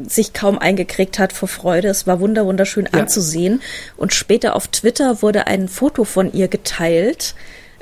sich 0.03 0.33
kaum 0.33 0.57
eingekriegt 0.57 1.19
hat 1.19 1.31
vor 1.31 1.47
Freude. 1.47 1.89
Es 1.89 2.07
war 2.07 2.19
wunder 2.19 2.45
wunderschön 2.45 2.89
ja. 2.91 3.01
anzusehen. 3.01 3.61
Und 3.97 4.13
später 4.13 4.55
auf 4.55 4.67
Twitter 4.69 5.21
wurde 5.21 5.45
ein 5.47 5.67
Foto 5.67 6.05
von 6.05 6.33
ihr 6.33 6.47
geteilt. 6.47 7.35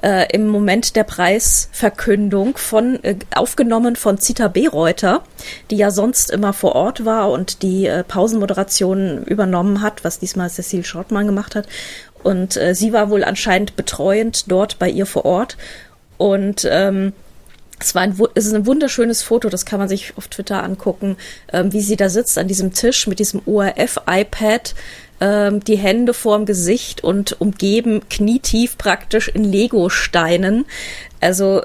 Äh, 0.03 0.27
im 0.31 0.47
Moment 0.47 0.95
der 0.95 1.03
Preisverkündung 1.03 2.57
von 2.57 3.03
äh, 3.03 3.15
aufgenommen 3.33 3.95
von 3.95 4.19
Zita 4.19 4.47
Bereuter, 4.47 5.23
die 5.71 5.77
ja 5.77 5.89
sonst 5.89 6.29
immer 6.29 6.53
vor 6.53 6.75
Ort 6.75 7.03
war 7.03 7.31
und 7.31 7.63
die 7.63 7.87
äh, 7.87 8.03
Pausenmoderation 8.03 9.23
übernommen 9.23 9.81
hat, 9.81 10.03
was 10.03 10.19
diesmal 10.19 10.51
Cecile 10.51 10.83
Schortmann 10.83 11.25
gemacht 11.25 11.55
hat. 11.55 11.67
Und 12.21 12.57
äh, 12.57 12.75
sie 12.75 12.93
war 12.93 13.09
wohl 13.09 13.23
anscheinend 13.23 13.75
betreuend 13.75 14.51
dort 14.51 14.77
bei 14.77 14.89
ihr 14.89 15.07
vor 15.07 15.25
Ort. 15.25 15.57
Und 16.17 16.67
ähm, 16.69 17.13
es 17.79 17.93
war 17.95 18.01
ein, 18.01 18.19
es 18.33 18.45
ist 18.45 18.53
ein 18.53 18.65
wunderschönes 18.65 19.21
Foto, 19.21 19.49
das 19.49 19.65
kann 19.65 19.79
man 19.79 19.87
sich 19.87 20.17
auf 20.17 20.27
Twitter 20.27 20.63
angucken, 20.63 21.17
ähm, 21.53 21.73
wie 21.73 21.81
sie 21.81 21.95
da 21.95 22.09
sitzt 22.09 22.37
an 22.37 22.47
diesem 22.47 22.73
Tisch 22.73 23.07
mit 23.07 23.19
diesem 23.19 23.41
ORF-iPad, 23.45 24.73
ähm, 25.19 25.63
die 25.63 25.77
Hände 25.77 26.13
vorm 26.13 26.45
Gesicht 26.45 27.03
und 27.03 27.39
umgeben 27.41 28.01
knietief 28.09 28.77
praktisch 28.77 29.27
in 29.27 29.43
Lego-Steinen. 29.43 30.65
Also 31.19 31.63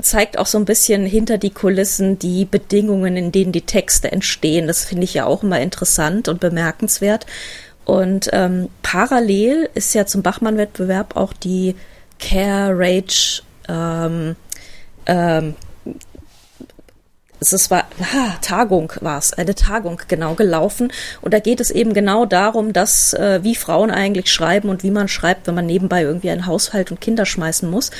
zeigt 0.00 0.38
auch 0.38 0.46
so 0.46 0.58
ein 0.58 0.64
bisschen 0.64 1.04
hinter 1.04 1.38
die 1.38 1.50
Kulissen 1.50 2.18
die 2.18 2.44
Bedingungen, 2.44 3.16
in 3.16 3.32
denen 3.32 3.52
die 3.52 3.62
Texte 3.62 4.12
entstehen. 4.12 4.66
Das 4.66 4.84
finde 4.84 5.04
ich 5.04 5.14
ja 5.14 5.26
auch 5.26 5.42
immer 5.42 5.60
interessant 5.60 6.28
und 6.28 6.40
bemerkenswert. 6.40 7.26
Und 7.84 8.30
ähm, 8.32 8.68
parallel 8.82 9.68
ist 9.74 9.94
ja 9.94 10.06
zum 10.06 10.22
Bachmann-Wettbewerb 10.22 11.16
auch 11.16 11.32
die 11.32 11.74
Care 12.18 12.72
Rage 12.76 13.42
ähm, 13.68 14.36
ähm, 15.06 15.54
es 17.40 17.70
war 17.70 17.84
ah, 18.00 18.36
Tagung 18.40 18.92
war 19.00 19.18
es, 19.18 19.32
eine 19.32 19.54
Tagung 19.54 20.00
genau 20.08 20.34
gelaufen 20.34 20.92
und 21.20 21.34
da 21.34 21.38
geht 21.38 21.60
es 21.60 21.70
eben 21.70 21.92
genau 21.92 22.26
darum, 22.26 22.72
dass 22.72 23.14
äh, 23.14 23.40
wie 23.42 23.54
Frauen 23.54 23.90
eigentlich 23.90 24.32
schreiben 24.32 24.68
und 24.68 24.82
wie 24.82 24.90
man 24.90 25.08
schreibt, 25.08 25.46
wenn 25.46 25.54
man 25.54 25.66
nebenbei 25.66 26.02
irgendwie 26.02 26.30
einen 26.30 26.46
Haushalt 26.46 26.90
und 26.90 27.00
Kinder 27.00 27.26
schmeißen 27.26 27.68
muss. 27.68 27.90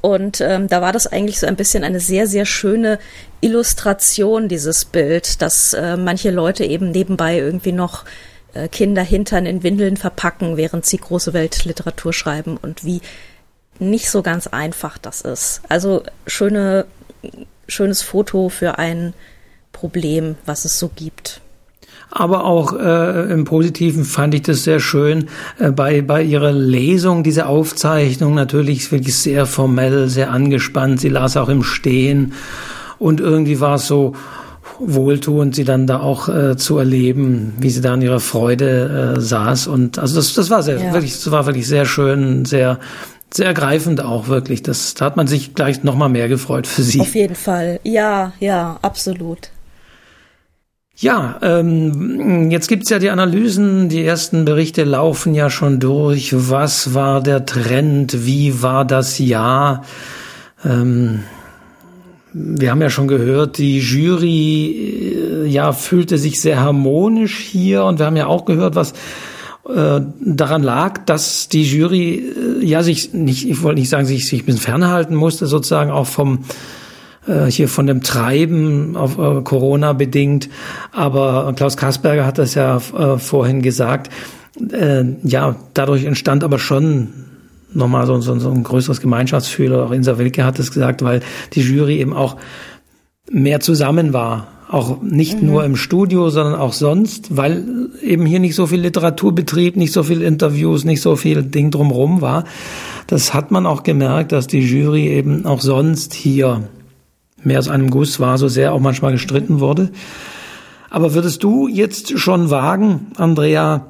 Und 0.00 0.40
ähm, 0.40 0.68
da 0.68 0.80
war 0.80 0.92
das 0.92 1.08
eigentlich 1.08 1.40
so 1.40 1.46
ein 1.46 1.56
bisschen 1.56 1.82
eine 1.82 1.98
sehr, 1.98 2.28
sehr 2.28 2.44
schöne 2.44 3.00
Illustration, 3.40 4.48
dieses 4.48 4.84
Bild, 4.84 5.42
dass 5.42 5.72
äh, 5.72 5.96
manche 5.96 6.30
Leute 6.30 6.64
eben 6.64 6.92
nebenbei 6.92 7.38
irgendwie 7.38 7.72
noch 7.72 8.04
äh, 8.54 8.68
Kinder 8.68 9.02
Hintern 9.02 9.46
in 9.46 9.62
Windeln 9.62 9.96
verpacken, 9.96 10.56
während 10.56 10.86
sie 10.86 10.98
große 10.98 11.32
Weltliteratur 11.32 12.12
schreiben 12.12 12.56
und 12.56 12.84
wie 12.84 13.00
nicht 13.78 14.10
so 14.10 14.22
ganz 14.22 14.46
einfach 14.46 14.98
das 14.98 15.20
ist. 15.20 15.62
Also 15.68 16.02
schöne, 16.26 16.86
schönes 17.68 18.02
Foto 18.02 18.48
für 18.48 18.78
ein 18.78 19.14
Problem, 19.72 20.36
was 20.46 20.64
es 20.64 20.78
so 20.78 20.90
gibt. 20.94 21.40
Aber 22.10 22.44
auch 22.44 22.72
äh, 22.72 23.30
im 23.30 23.44
Positiven 23.44 24.04
fand 24.04 24.34
ich 24.34 24.42
das 24.42 24.64
sehr 24.64 24.80
schön. 24.80 25.28
Äh, 25.58 25.70
bei, 25.70 26.00
bei 26.00 26.22
ihrer 26.22 26.52
Lesung, 26.52 27.22
diese 27.22 27.46
Aufzeichnung, 27.46 28.34
natürlich 28.34 28.90
wirklich 28.90 29.16
sehr 29.16 29.44
formell, 29.44 30.08
sehr 30.08 30.30
angespannt. 30.30 31.00
Sie 31.00 31.10
las 31.10 31.36
auch 31.36 31.50
im 31.50 31.62
Stehen. 31.62 32.32
Und 32.98 33.20
irgendwie 33.20 33.60
war 33.60 33.74
es 33.74 33.86
so, 33.86 34.14
wohltuend, 34.80 35.54
sie 35.54 35.64
dann 35.64 35.86
da 35.86 36.00
auch 36.00 36.28
äh, 36.28 36.56
zu 36.56 36.78
erleben, 36.78 37.54
wie 37.58 37.70
sie 37.70 37.80
da 37.80 37.94
in 37.94 38.02
ihrer 38.02 38.20
Freude 38.20 39.16
äh, 39.16 39.20
saß. 39.20 39.66
Und 39.66 39.98
also 39.98 40.16
das, 40.16 40.34
das 40.34 40.50
war 40.50 40.62
sehr, 40.62 40.78
ja. 40.78 40.92
wirklich, 40.92 41.12
das 41.14 41.30
war 41.30 41.46
wirklich 41.46 41.66
sehr 41.66 41.84
schön, 41.84 42.44
sehr, 42.44 42.78
sehr 43.34 43.46
ergreifend 43.46 44.02
auch 44.02 44.28
wirklich. 44.28 44.62
Das, 44.62 44.94
da 44.94 45.04
hat 45.06 45.16
man 45.16 45.26
sich 45.26 45.54
gleich 45.54 45.82
noch 45.84 45.96
mal 45.96 46.08
mehr 46.08 46.28
gefreut 46.28 46.66
für 46.66 46.82
sie. 46.82 47.00
Auf 47.00 47.14
jeden 47.14 47.34
Fall. 47.34 47.80
Ja, 47.84 48.32
ja, 48.40 48.78
absolut. 48.82 49.50
Ja, 51.00 51.38
ähm, 51.42 52.50
jetzt 52.50 52.66
gibt's 52.66 52.90
ja 52.90 52.98
die 52.98 53.10
Analysen, 53.10 53.88
die 53.88 54.04
ersten 54.04 54.44
Berichte 54.44 54.82
laufen 54.82 55.32
ja 55.32 55.48
schon 55.48 55.78
durch. 55.78 56.34
Was 56.34 56.92
war 56.92 57.22
der 57.22 57.46
Trend? 57.46 58.26
Wie 58.26 58.62
war 58.62 58.84
das 58.84 59.18
Jahr? 59.20 59.84
Ähm, 60.64 61.22
wir 62.32 62.72
haben 62.72 62.82
ja 62.82 62.90
schon 62.90 63.06
gehört, 63.06 63.58
die 63.58 63.78
Jury 63.78 65.44
äh, 65.44 65.46
ja 65.46 65.72
fühlte 65.72 66.18
sich 66.18 66.40
sehr 66.40 66.60
harmonisch 66.60 67.38
hier 67.38 67.84
und 67.84 68.00
wir 68.00 68.06
haben 68.06 68.16
ja 68.16 68.26
auch 68.26 68.44
gehört, 68.44 68.74
was 68.74 68.92
äh, 69.68 70.00
daran 70.20 70.62
lag, 70.62 71.04
dass 71.04 71.48
die 71.48 71.64
Jury 71.64 72.32
äh, 72.60 72.64
ja 72.64 72.82
sich 72.82 73.12
nicht, 73.12 73.48
ich 73.48 73.62
wollte 73.62 73.80
nicht 73.80 73.88
sagen, 73.88 74.06
sich, 74.06 74.28
sich 74.28 74.42
ein 74.42 74.46
bisschen 74.46 74.60
fernhalten 74.60 75.14
musste, 75.14 75.46
sozusagen 75.46 75.90
auch 75.90 76.06
vom 76.06 76.44
äh, 77.26 77.46
hier 77.46 77.68
von 77.68 77.86
dem 77.86 78.02
Treiben 78.02 78.96
auf 78.96 79.18
äh, 79.18 79.42
Corona 79.42 79.92
bedingt. 79.92 80.48
Aber 80.92 81.52
Klaus 81.54 81.76
Kasperger 81.76 82.26
hat 82.26 82.38
das 82.38 82.54
ja 82.54 82.76
äh, 82.76 83.18
vorhin 83.18 83.62
gesagt. 83.62 84.12
Äh, 84.72 85.04
ja, 85.22 85.56
dadurch 85.74 86.04
entstand 86.04 86.42
aber 86.44 86.58
schon 86.58 87.08
nochmal 87.72 88.06
so, 88.06 88.20
so, 88.20 88.38
so 88.38 88.50
ein 88.50 88.62
größeres 88.62 89.00
Gemeinschaftsgefühl. 89.00 89.74
Auch 89.74 89.92
Insa 89.92 90.18
Wilke 90.18 90.44
hat 90.44 90.58
es 90.58 90.72
gesagt, 90.72 91.02
weil 91.02 91.20
die 91.52 91.60
Jury 91.60 91.98
eben 91.98 92.14
auch 92.14 92.36
mehr 93.30 93.60
zusammen 93.60 94.12
war. 94.12 94.48
Auch 94.68 95.00
nicht 95.00 95.40
mhm. 95.40 95.48
nur 95.48 95.64
im 95.64 95.76
Studio, 95.76 96.28
sondern 96.28 96.56
auch 96.56 96.74
sonst, 96.74 97.34
weil 97.36 97.88
eben 98.02 98.26
hier 98.26 98.38
nicht 98.38 98.54
so 98.54 98.66
viel 98.66 98.80
Literaturbetrieb, 98.80 99.76
nicht 99.76 99.92
so 99.92 100.02
viel 100.02 100.20
Interviews, 100.20 100.84
nicht 100.84 101.00
so 101.00 101.16
viel 101.16 101.42
Ding 101.42 101.70
drumrum 101.70 102.20
war. 102.20 102.44
Das 103.06 103.32
hat 103.32 103.50
man 103.50 103.64
auch 103.64 103.82
gemerkt, 103.82 104.32
dass 104.32 104.46
die 104.46 104.60
Jury 104.60 105.08
eben 105.08 105.46
auch 105.46 105.62
sonst 105.62 106.12
hier 106.12 106.68
mehr 107.42 107.58
aus 107.58 107.68
einem 107.68 107.88
Guss 107.88 108.20
war, 108.20 108.36
so 108.36 108.48
sehr 108.48 108.74
auch 108.74 108.80
manchmal 108.80 109.12
gestritten 109.12 109.60
wurde. 109.60 109.90
Aber 110.90 111.14
würdest 111.14 111.42
du 111.42 111.66
jetzt 111.66 112.18
schon 112.18 112.50
wagen, 112.50 113.12
Andrea, 113.16 113.86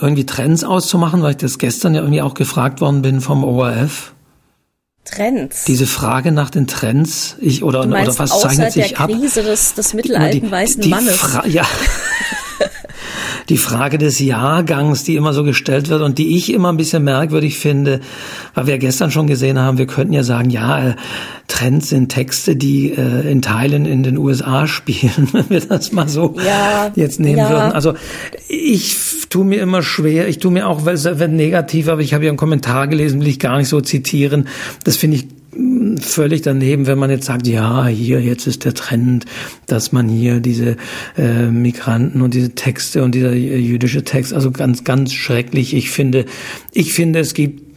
irgendwie 0.00 0.26
Trends 0.26 0.64
auszumachen, 0.64 1.22
weil 1.22 1.32
ich 1.32 1.36
das 1.36 1.58
gestern 1.58 1.94
ja 1.94 2.00
irgendwie 2.00 2.22
auch 2.22 2.34
gefragt 2.34 2.80
worden 2.80 3.02
bin 3.02 3.20
vom 3.20 3.44
ORF. 3.44 4.14
Trends. 5.04 5.64
Diese 5.64 5.86
Frage 5.86 6.30
nach 6.30 6.50
den 6.50 6.66
Trends, 6.66 7.36
ich 7.40 7.64
oder, 7.64 7.86
meinst, 7.86 8.10
oder 8.10 8.18
was 8.18 8.40
zeichnet 8.40 8.72
sich 8.72 8.98
ab? 8.98 9.10
Krise 9.10 9.42
des, 9.42 9.74
des 9.74 9.94
mittelalten 9.94 10.42
die, 10.42 10.50
weißen 10.50 10.82
die 10.82 10.88
Mannes. 10.88 11.16
Fra 11.16 11.46
ja. 11.46 11.64
die 13.50 13.58
Frage 13.58 13.98
des 13.98 14.20
Jahrgangs, 14.20 15.02
die 15.02 15.16
immer 15.16 15.32
so 15.32 15.42
gestellt 15.42 15.88
wird 15.90 16.02
und 16.02 16.18
die 16.18 16.36
ich 16.36 16.52
immer 16.52 16.70
ein 16.70 16.76
bisschen 16.76 17.02
merkwürdig 17.02 17.58
finde, 17.58 18.00
weil 18.54 18.66
wir 18.68 18.78
gestern 18.78 19.10
schon 19.10 19.26
gesehen 19.26 19.58
haben, 19.58 19.76
wir 19.76 19.86
könnten 19.86 20.12
ja 20.12 20.22
sagen, 20.22 20.50
ja, 20.50 20.90
äh, 20.90 20.94
Trends 21.48 21.88
sind 21.88 22.10
Texte, 22.10 22.54
die 22.54 22.92
äh, 22.92 23.28
in 23.30 23.42
Teilen 23.42 23.86
in 23.86 24.04
den 24.04 24.16
USA 24.16 24.66
spielen, 24.68 25.28
wenn 25.32 25.50
wir 25.50 25.60
das 25.60 25.90
mal 25.92 26.08
so 26.08 26.36
ja, 26.46 26.92
jetzt 26.94 27.18
nehmen 27.18 27.38
ja. 27.38 27.50
würden. 27.50 27.72
Also 27.72 27.94
ich 28.48 28.96
tue 29.28 29.44
mir 29.44 29.60
immer 29.60 29.82
schwer, 29.82 30.28
ich 30.28 30.38
tue 30.38 30.52
mir 30.52 30.68
auch, 30.68 30.86
wenn 30.86 31.36
negativ, 31.36 31.88
aber 31.88 32.00
ich 32.02 32.14
habe 32.14 32.24
ja 32.24 32.30
einen 32.30 32.38
Kommentar 32.38 32.86
gelesen, 32.86 33.20
will 33.20 33.28
ich 33.28 33.40
gar 33.40 33.58
nicht 33.58 33.68
so 33.68 33.80
zitieren. 33.80 34.46
Das 34.84 34.96
finde 34.96 35.16
ich 35.16 35.39
völlig 36.00 36.42
daneben, 36.42 36.86
wenn 36.86 36.98
man 36.98 37.10
jetzt 37.10 37.26
sagt, 37.26 37.46
ja, 37.46 37.86
hier 37.86 38.20
jetzt 38.20 38.46
ist 38.46 38.64
der 38.64 38.74
Trend, 38.74 39.24
dass 39.66 39.92
man 39.92 40.08
hier 40.08 40.40
diese 40.40 40.76
äh, 41.16 41.46
Migranten 41.46 42.22
und 42.22 42.34
diese 42.34 42.54
Texte 42.54 43.02
und 43.02 43.14
dieser 43.14 43.32
jüdische 43.34 44.04
Text, 44.04 44.32
also 44.32 44.50
ganz, 44.50 44.84
ganz 44.84 45.12
schrecklich. 45.12 45.74
Ich 45.74 45.90
finde, 45.90 46.26
ich 46.72 46.92
finde, 46.94 47.20
es 47.20 47.34
gibt 47.34 47.70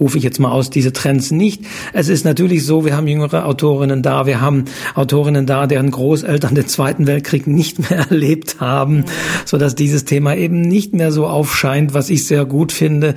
rufe 0.00 0.18
ich 0.18 0.24
jetzt 0.24 0.38
mal 0.38 0.50
aus, 0.50 0.70
diese 0.70 0.92
Trends 0.92 1.30
nicht. 1.30 1.62
Es 1.92 2.08
ist 2.08 2.24
natürlich 2.24 2.64
so, 2.64 2.84
wir 2.84 2.96
haben 2.96 3.08
jüngere 3.08 3.46
Autorinnen 3.46 4.02
da, 4.02 4.26
wir 4.26 4.40
haben 4.40 4.66
Autorinnen 4.94 5.46
da, 5.46 5.66
deren 5.66 5.90
Großeltern 5.90 6.54
den 6.54 6.66
Zweiten 6.66 7.06
Weltkrieg 7.06 7.46
nicht 7.46 7.90
mehr 7.90 7.98
erlebt 8.10 8.60
haben, 8.60 9.04
so 9.44 9.56
dass 9.56 9.74
dieses 9.74 10.04
Thema 10.04 10.36
eben 10.36 10.60
nicht 10.60 10.92
mehr 10.92 11.12
so 11.12 11.26
aufscheint, 11.26 11.94
was 11.94 12.10
ich 12.10 12.26
sehr 12.26 12.44
gut 12.44 12.72
finde. 12.72 13.14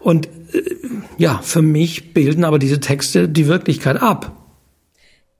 Und 0.00 0.28
ja, 1.16 1.40
für 1.42 1.62
mich 1.62 2.14
bilden 2.14 2.44
aber 2.44 2.58
diese 2.58 2.80
Texte 2.80 3.28
die 3.28 3.46
Wirklichkeit 3.46 4.00
ab. 4.00 4.36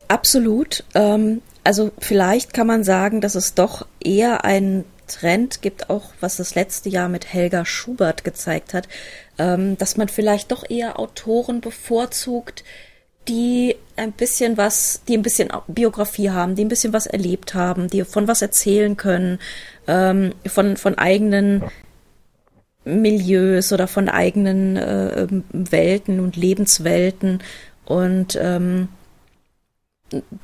Absolut. 0.08 0.84
Ähm, 0.94 1.42
also 1.64 1.90
vielleicht 1.98 2.54
kann 2.54 2.66
man 2.66 2.84
sagen, 2.84 3.20
dass 3.20 3.34
es 3.34 3.54
doch 3.54 3.86
eher 4.00 4.44
einen 4.44 4.84
Trend 5.06 5.62
gibt, 5.62 5.90
auch 5.90 6.12
was 6.20 6.36
das 6.36 6.54
letzte 6.54 6.88
Jahr 6.88 7.08
mit 7.08 7.32
Helga 7.32 7.64
Schubert 7.64 8.24
gezeigt 8.24 8.74
hat, 8.74 8.88
ähm, 9.38 9.76
dass 9.78 9.96
man 9.96 10.08
vielleicht 10.08 10.52
doch 10.52 10.68
eher 10.68 10.98
Autoren 10.98 11.60
bevorzugt, 11.60 12.64
die 13.26 13.76
ein 13.96 14.12
bisschen 14.12 14.56
was, 14.56 15.02
die 15.08 15.16
ein 15.16 15.22
bisschen 15.22 15.50
Biografie 15.66 16.30
haben, 16.30 16.54
die 16.54 16.64
ein 16.64 16.68
bisschen 16.68 16.92
was 16.92 17.06
erlebt 17.06 17.54
haben, 17.54 17.88
die 17.88 18.04
von 18.04 18.28
was 18.28 18.42
erzählen 18.42 18.96
können, 18.96 19.38
ähm, 19.86 20.32
von, 20.46 20.76
von 20.76 20.96
eigenen 20.96 21.62
Milieus 22.88 23.72
oder 23.72 23.86
von 23.86 24.08
eigenen 24.08 24.76
äh, 24.76 25.26
Welten 25.52 26.20
und 26.20 26.36
Lebenswelten 26.36 27.42
und 27.84 28.38
ähm, 28.40 28.88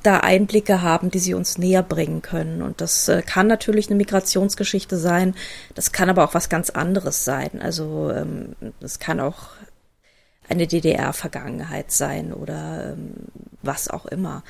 da 0.03 0.19
Einblicke 0.19 0.81
haben, 0.81 1.09
die 1.09 1.19
sie 1.19 1.33
uns 1.33 1.57
näher 1.57 1.81
bringen 1.81 2.21
können. 2.21 2.61
Und 2.61 2.81
das 2.81 3.07
äh, 3.07 3.23
kann 3.23 3.47
natürlich 3.47 3.87
eine 3.87 3.95
Migrationsgeschichte 3.95 4.97
sein, 4.97 5.35
das 5.73 5.91
kann 5.91 6.09
aber 6.09 6.23
auch 6.23 6.33
was 6.33 6.49
ganz 6.49 6.69
anderes 6.69 7.25
sein. 7.25 7.61
Also 7.61 8.11
ähm, 8.11 8.55
das 8.79 8.99
kann 8.99 9.19
auch 9.19 9.49
eine 10.47 10.67
DDR-Vergangenheit 10.67 11.91
sein 11.91 12.31
oder 12.31 12.93
ähm, 12.93 13.13
was 13.63 13.89
auch 13.89 14.05
immer. 14.05 14.43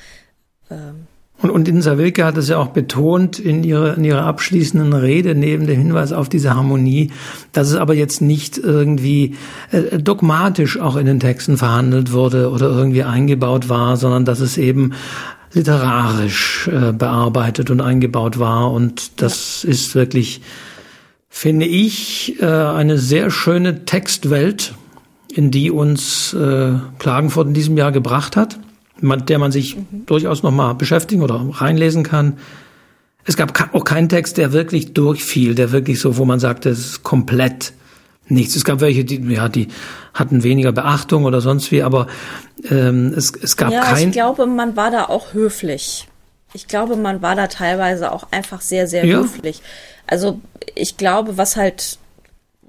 Ähm, 0.70 1.06
und, 1.42 1.50
und 1.50 1.68
Insa 1.68 1.98
Wilke 1.98 2.24
hat 2.24 2.38
es 2.38 2.48
ja 2.48 2.56
auch 2.56 2.68
betont 2.68 3.38
in 3.38 3.62
ihrer, 3.62 3.96
in 3.96 4.04
ihrer 4.04 4.24
abschließenden 4.24 4.94
Rede 4.94 5.34
neben 5.34 5.66
dem 5.66 5.78
Hinweis 5.78 6.12
auf 6.12 6.30
diese 6.30 6.54
Harmonie, 6.54 7.10
dass 7.52 7.68
es 7.68 7.76
aber 7.76 7.94
jetzt 7.94 8.22
nicht 8.22 8.56
irgendwie 8.56 9.36
äh, 9.70 9.98
dogmatisch 9.98 10.80
auch 10.80 10.96
in 10.96 11.04
den 11.04 11.20
Texten 11.20 11.58
verhandelt 11.58 12.12
wurde 12.12 12.50
oder 12.50 12.68
irgendwie 12.70 13.02
eingebaut 13.02 13.68
war, 13.68 13.98
sondern 13.98 14.24
dass 14.24 14.40
es 14.40 14.56
eben 14.56 14.92
literarisch 15.52 16.68
äh, 16.68 16.92
bearbeitet 16.92 17.70
und 17.70 17.82
eingebaut 17.82 18.38
war. 18.38 18.72
Und 18.72 19.20
das 19.20 19.62
ist 19.62 19.94
wirklich, 19.94 20.40
finde 21.28 21.66
ich, 21.66 22.40
äh, 22.40 22.46
eine 22.46 22.96
sehr 22.96 23.30
schöne 23.30 23.84
Textwelt, 23.84 24.74
in 25.34 25.50
die 25.50 25.70
uns 25.70 26.32
äh, 26.32 26.72
Klagenfurt 26.98 27.48
in 27.48 27.54
diesem 27.54 27.76
Jahr 27.76 27.92
gebracht 27.92 28.36
hat 28.36 28.58
mit 29.00 29.28
der 29.28 29.38
man 29.38 29.52
sich 29.52 29.76
mhm. 29.76 30.06
durchaus 30.06 30.42
nochmal 30.42 30.74
beschäftigen 30.74 31.22
oder 31.22 31.44
reinlesen 31.52 32.02
kann. 32.02 32.38
Es 33.24 33.36
gab 33.36 33.74
auch 33.74 33.84
keinen 33.84 34.08
Text, 34.08 34.36
der 34.36 34.52
wirklich 34.52 34.94
durchfiel, 34.94 35.54
der 35.54 35.72
wirklich 35.72 36.00
so, 36.00 36.16
wo 36.16 36.24
man 36.24 36.38
sagte, 36.38 36.70
es 36.70 36.78
ist 36.78 37.02
komplett 37.02 37.72
nichts. 38.28 38.56
Es 38.56 38.64
gab 38.64 38.80
welche, 38.80 39.04
die, 39.04 39.20
ja, 39.32 39.48
die 39.48 39.68
hatten 40.14 40.42
weniger 40.42 40.72
Beachtung 40.72 41.24
oder 41.24 41.40
sonst 41.40 41.70
wie, 41.72 41.82
aber 41.82 42.06
ähm, 42.70 43.12
es, 43.16 43.32
es 43.34 43.56
gab 43.56 43.72
ja, 43.72 43.82
kein. 43.82 44.08
Ich 44.08 44.12
glaube, 44.12 44.46
man 44.46 44.76
war 44.76 44.90
da 44.90 45.04
auch 45.04 45.32
höflich. 45.32 46.08
Ich 46.52 46.68
glaube, 46.68 46.96
man 46.96 47.20
war 47.20 47.34
da 47.34 47.48
teilweise 47.48 48.12
auch 48.12 48.28
einfach 48.30 48.60
sehr, 48.60 48.86
sehr 48.86 49.04
ja. 49.04 49.18
höflich. 49.18 49.60
Also 50.06 50.40
ich 50.74 50.96
glaube, 50.96 51.36
was 51.36 51.56
halt, 51.56 51.98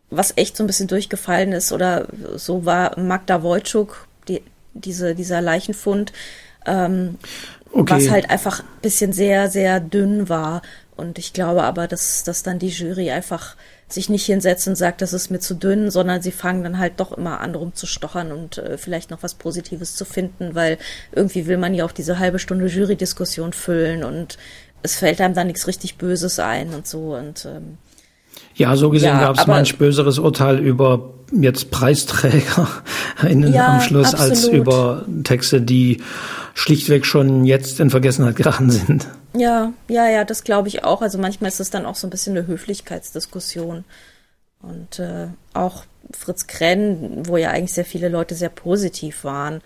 was 0.10 0.34
echt 0.36 0.58
so 0.58 0.64
ein 0.64 0.68
bisschen 0.68 0.88
durchgefallen 0.88 1.54
ist 1.54 1.72
oder 1.72 2.08
so 2.36 2.66
war 2.66 3.00
Magda 3.00 3.44
Wojcik, 3.44 3.90
diese, 4.82 5.16
dieser 5.16 5.42
Leichenfund, 5.42 6.14
ähm, 6.66 7.18
okay. 7.72 7.94
was 7.94 8.10
halt 8.10 8.30
einfach 8.30 8.62
ein 8.62 8.82
bisschen 8.82 9.14
sehr, 9.14 9.50
sehr 9.50 9.80
dünn 9.80 10.30
war. 10.30 10.62
Und 10.96 11.20
ich 11.20 11.34
glaube 11.34 11.64
aber, 11.64 11.88
dass, 11.88 12.24
dass 12.24 12.44
dann 12.44 12.60
die 12.60 12.70
Jury 12.70 13.12
einfach 13.12 13.56
sich 13.90 14.10
nicht 14.10 14.26
hinsetzt 14.26 14.68
und 14.68 14.76
sagt, 14.76 15.02
das 15.02 15.14
ist 15.14 15.32
mir 15.32 15.40
zu 15.40 15.54
dünn, 15.54 15.90
sondern 15.92 16.22
sie 16.22 16.32
fangen 16.32 16.64
dann 16.64 16.78
halt 16.78 17.00
doch 17.00 17.14
immer 17.14 17.40
an 17.40 17.56
rumzustochern 17.56 18.32
und 18.32 18.58
äh, 18.58 18.78
vielleicht 18.78 19.12
noch 19.12 19.24
was 19.24 19.36
Positives 19.36 19.96
zu 19.96 20.04
finden, 20.04 20.56
weil 20.56 20.78
irgendwie 21.14 21.48
will 21.48 21.58
man 21.58 21.74
ja 21.74 21.86
auch 21.86 21.94
diese 21.94 22.20
halbe 22.20 22.40
Stunde 22.40 22.68
Jury-Diskussion 22.68 23.54
füllen 23.54 24.04
und 24.04 24.38
es 24.84 24.96
fällt 24.96 25.22
einem 25.22 25.36
dann 25.36 25.48
nichts 25.48 25.68
richtig 25.68 25.98
Böses 25.98 26.40
ein 26.40 26.74
und 26.74 26.86
so 26.86 27.16
und 27.16 27.46
ähm, 27.46 27.78
ja, 28.56 28.76
so 28.76 28.90
gesehen 28.90 29.10
ja, 29.10 29.22
gab 29.22 29.38
es 29.38 29.48
manch 29.48 29.78
böseres 29.78 30.20
Urteil 30.20 30.60
über 30.60 31.14
jetzt 31.32 31.72
Preisträger 31.72 32.68
in, 33.28 33.54
ja, 33.54 33.76
am 33.76 33.82
Schluss 33.82 34.14
absolut. 34.14 34.32
als 34.32 34.48
über 34.48 35.06
Texte, 35.24 35.62
die 35.62 36.02
schlichtweg 36.54 37.06
schon 37.06 37.46
jetzt 37.46 37.80
in 37.80 37.90
Vergessenheit 37.90 38.36
geraten 38.36 38.72
sind. 38.72 39.08
Ja, 39.36 39.74
ja, 39.88 40.08
ja, 40.10 40.24
das 40.24 40.44
glaube 40.44 40.70
ich 40.70 40.84
auch. 40.84 41.02
Also 41.02 41.20
manchmal 41.20 41.50
ist 41.50 41.60
es 41.60 41.70
dann 41.70 41.86
auch 41.86 41.96
so 41.96 42.08
ein 42.08 42.10
bisschen 42.10 42.36
eine 42.36 42.48
Höflichkeitsdiskussion. 42.48 43.84
Und 44.62 44.98
äh, 44.98 45.28
auch 45.54 45.84
Fritz 46.12 46.48
Krenn, 46.48 47.28
wo 47.28 47.38
ja 47.38 47.52
eigentlich 47.52 47.74
sehr 47.74 47.86
viele 47.86 48.10
Leute 48.10 48.34
sehr 48.34 48.50
positiv 48.50 49.24
waren 49.24 49.62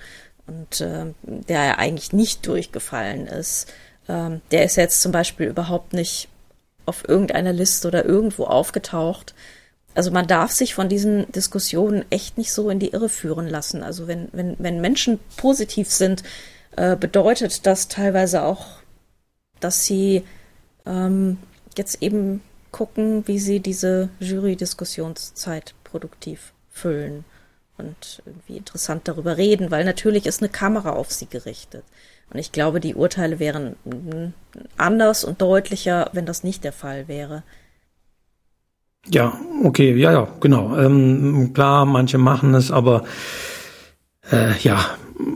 und 0.48 0.82
äh, 0.82 1.06
der 1.24 1.64
ja 1.64 1.78
eigentlich 1.78 2.12
nicht 2.12 2.46
durchgefallen 2.46 3.28
ist, 3.28 3.72
ähm, 4.10 4.42
der 4.52 4.66
ist 4.66 4.76
jetzt 4.76 5.02
zum 5.02 5.12
Beispiel 5.12 5.48
überhaupt 5.48 5.94
nicht 5.94 6.28
auf 6.92 7.08
irgendeiner 7.08 7.54
Liste 7.54 7.88
oder 7.88 8.04
irgendwo 8.04 8.44
aufgetaucht. 8.44 9.34
Also 9.96 10.12
man 10.12 10.28
darf 10.28 10.52
sich 10.52 10.76
von 10.76 10.90
diesen 10.90 11.32
Diskussionen 11.32 12.04
echt 12.10 12.38
nicht 12.38 12.52
so 12.52 12.70
in 12.70 12.80
die 12.80 12.90
Irre 12.90 13.08
führen 13.08 13.48
lassen. 13.48 13.82
Also 13.82 14.08
wenn, 14.08 14.28
wenn, 14.34 14.58
wenn 14.60 14.82
Menschen 14.82 15.20
positiv 15.38 15.90
sind, 15.90 16.24
äh, 16.76 16.98
bedeutet 16.98 17.66
das 17.66 17.88
teilweise 17.88 18.44
auch, 18.44 18.66
dass 19.62 19.86
sie 19.86 20.24
ähm, 20.86 21.38
jetzt 21.78 22.02
eben 22.04 22.42
gucken, 22.74 23.26
wie 23.26 23.40
sie 23.40 23.62
diese 23.62 24.10
Jury-Diskussionszeit 24.20 25.74
produktiv 25.86 26.52
füllen 26.70 27.24
und 27.78 28.22
irgendwie 28.26 28.58
interessant 28.58 29.08
darüber 29.08 29.38
reden, 29.38 29.72
weil 29.72 29.86
natürlich 29.86 30.26
ist 30.26 30.42
eine 30.42 30.50
Kamera 30.50 30.92
auf 30.92 31.10
sie 31.10 31.28
gerichtet. 31.28 31.86
Und 32.32 32.40
ich 32.40 32.52
glaube, 32.52 32.80
die 32.80 32.96
Urteile 32.96 33.40
wären 33.40 33.76
anders 34.78 35.24
und 35.24 35.42
deutlicher, 35.42 36.10
wenn 36.14 36.26
das 36.26 36.44
nicht 36.44 36.64
der 36.64 36.72
Fall 36.72 37.08
wäre. 37.08 37.44
Ja, 39.10 39.34
okay, 39.64 39.96
ja, 39.96 40.12
ja, 40.12 40.28
genau. 40.40 40.78
Ähm, 40.78 41.52
klar, 41.54 41.86
manche 41.86 42.18
machen 42.18 42.54
es, 42.54 42.72
aber 42.72 43.04
äh, 44.32 44.58
ja, 44.60 44.86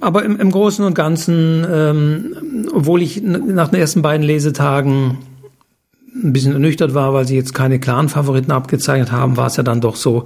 aber 0.02 0.24
im, 0.24 0.40
im 0.40 0.52
Großen 0.52 0.86
und 0.86 0.94
Ganzen, 0.94 1.66
ähm, 1.70 2.68
obwohl 2.74 3.02
ich 3.02 3.22
nach 3.22 3.70
den 3.70 3.80
ersten 3.80 4.02
beiden 4.02 4.26
Lesetagen 4.26 5.18
ein 6.14 6.32
bisschen 6.32 6.54
ernüchtert 6.54 6.94
war, 6.94 7.14
weil 7.14 7.28
sie 7.28 7.36
jetzt 7.36 7.54
keine 7.54 7.80
klaren 7.80 8.08
Favoriten 8.08 8.52
abgezeichnet 8.52 9.12
haben, 9.12 9.36
war 9.36 9.48
es 9.48 9.58
ja 9.58 9.64
dann 9.64 9.82
doch 9.82 9.96
so, 9.96 10.26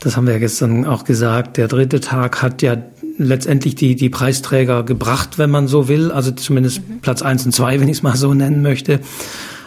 das 0.00 0.16
haben 0.16 0.26
wir 0.26 0.34
ja 0.34 0.40
gestern 0.40 0.84
auch 0.84 1.04
gesagt, 1.04 1.56
der 1.56 1.68
dritte 1.68 2.00
Tag 2.00 2.42
hat 2.42 2.62
ja 2.62 2.76
letztendlich 3.18 3.74
die, 3.74 3.96
die 3.96 4.10
Preisträger 4.10 4.82
gebracht, 4.82 5.38
wenn 5.38 5.50
man 5.50 5.68
so 5.68 5.88
will. 5.88 6.10
Also 6.10 6.30
zumindest 6.32 6.88
mhm. 6.88 7.00
Platz 7.00 7.22
eins 7.22 7.44
und 7.44 7.52
zwei, 7.52 7.80
wenn 7.80 7.88
ich 7.88 7.98
es 7.98 8.02
mal 8.02 8.16
so 8.16 8.34
nennen 8.34 8.62
möchte. 8.62 9.00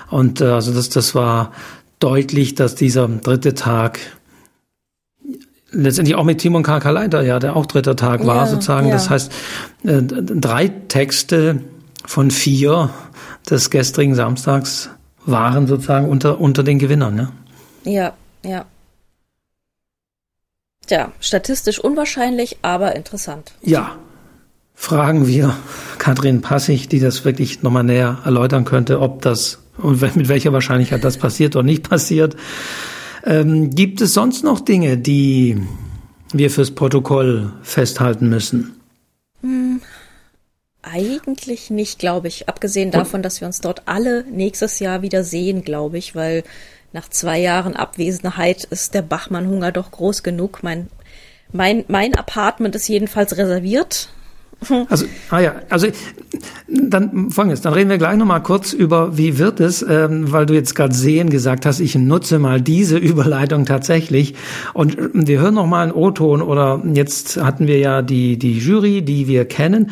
Und 0.10 0.42
äh, 0.42 0.46
also 0.46 0.74
das, 0.74 0.90
das 0.90 1.16
war 1.16 1.52
deutlich, 2.00 2.56
dass 2.56 2.76
dieser 2.76 3.08
dritte 3.08 3.54
Tag 3.54 4.00
letztendlich 5.72 6.16
auch 6.16 6.24
mit 6.24 6.40
Timon 6.40 6.64
Karkaleiter, 6.64 7.22
ja, 7.22 7.40
der 7.40 7.56
auch 7.56 7.66
dritter 7.66 7.96
Tag 7.96 8.26
war, 8.26 8.38
ja, 8.38 8.48
sozusagen. 8.48 8.88
Ja. 8.88 8.94
Das 8.94 9.10
heißt, 9.10 9.32
äh, 9.84 10.02
drei 10.02 10.70
Texte 10.88 11.62
von 12.06 12.32
vier 12.32 12.90
des 13.50 13.70
gestrigen 13.70 14.16
Samstags 14.16 14.90
waren 15.26 15.68
sozusagen 15.68 16.10
unter, 16.10 16.40
unter 16.40 16.64
den 16.64 16.80
Gewinnern, 16.80 17.16
ne? 17.16 17.30
Ja, 17.84 18.14
ja. 18.44 18.66
Tja, 20.90 21.12
statistisch 21.20 21.78
unwahrscheinlich, 21.78 22.58
aber 22.64 22.96
interessant. 22.96 23.52
Ja. 23.62 23.96
Fragen 24.74 25.28
wir 25.28 25.56
Katrin 26.00 26.42
Passig, 26.42 26.90
die 26.90 27.00
das 27.00 27.26
wirklich 27.26 27.62
nochmal 27.62 27.84
näher 27.84 28.18
erläutern 28.26 28.66
könnte, 28.66 29.00
ob 29.00 29.22
das 29.22 29.60
und 29.78 30.02
mit 30.16 30.30
welcher 30.30 30.52
Wahrscheinlichkeit 30.52 31.04
das 31.04 31.18
passiert 31.18 31.56
oder 31.56 31.64
nicht 31.64 31.88
passiert. 31.88 32.36
Ähm, 33.24 33.70
gibt 33.70 34.02
es 34.02 34.16
sonst 34.16 34.44
noch 34.44 34.62
Dinge, 34.62 34.98
die 34.98 35.62
wir 36.34 36.50
fürs 36.50 36.72
Protokoll 36.72 37.54
festhalten 37.62 38.28
müssen? 38.28 38.80
Hm, 39.42 39.82
eigentlich 40.82 41.70
nicht, 41.70 42.00
glaube 42.00 42.30
ich. 42.30 42.50
Abgesehen 42.50 42.90
davon, 42.90 43.22
dass 43.22 43.42
wir 43.42 43.48
uns 43.48 43.62
dort 43.62 43.84
alle 43.86 44.24
nächstes 44.24 44.80
Jahr 44.80 45.04
wieder 45.04 45.24
sehen, 45.24 45.64
glaube 45.64 46.00
ich, 46.00 46.16
weil 46.16 46.44
nach 46.92 47.10
zwei 47.10 47.40
Jahren 47.40 47.76
Abwesenheit 47.76 48.64
ist 48.66 48.94
der 48.94 49.02
Bachmann-Hunger 49.02 49.72
doch 49.72 49.92
groß 49.92 50.24
genug. 50.24 50.64
Mein, 50.64 50.90
mein, 51.52 51.86
mein 51.88 52.16
Apartment 52.16 52.76
ist 52.76 52.88
jedenfalls 52.88 53.38
reserviert. 53.38 54.10
Also, 54.90 55.06
ah 55.30 55.40
ja, 55.40 55.56
also 55.70 55.88
dann 56.68 57.32
folgendes, 57.32 57.62
dann 57.62 57.74
reden 57.74 57.90
wir 57.90 57.98
gleich 57.98 58.18
nochmal 58.18 58.44
kurz 58.44 58.74
über, 58.74 59.18
wie 59.18 59.40
wird 59.40 59.60
es, 59.62 59.82
ähm, 59.88 60.32
weil 60.32 60.46
du 60.46 60.54
jetzt 60.54 60.76
gerade 60.76 60.94
sehen 60.94 61.30
gesagt 61.30 61.66
hast, 61.66 61.80
ich 61.80 61.96
nutze 61.96 62.40
mal 62.40 62.62
diese 62.62 62.98
Überleitung 62.98 63.66
tatsächlich. 63.66 64.36
Und 64.74 64.98
wir 65.14 65.40
hören 65.40 65.54
nochmal 65.54 65.84
einen 65.84 65.92
O-Ton 65.94 66.42
oder 66.42 66.84
jetzt 66.94 67.42
hatten 67.42 67.68
wir 67.68 67.80
ja 67.80 68.02
die, 68.02 68.38
die 68.38 68.60
Jury, 68.60 69.02
die 69.02 69.28
wir 69.28 69.46
kennen, 69.46 69.92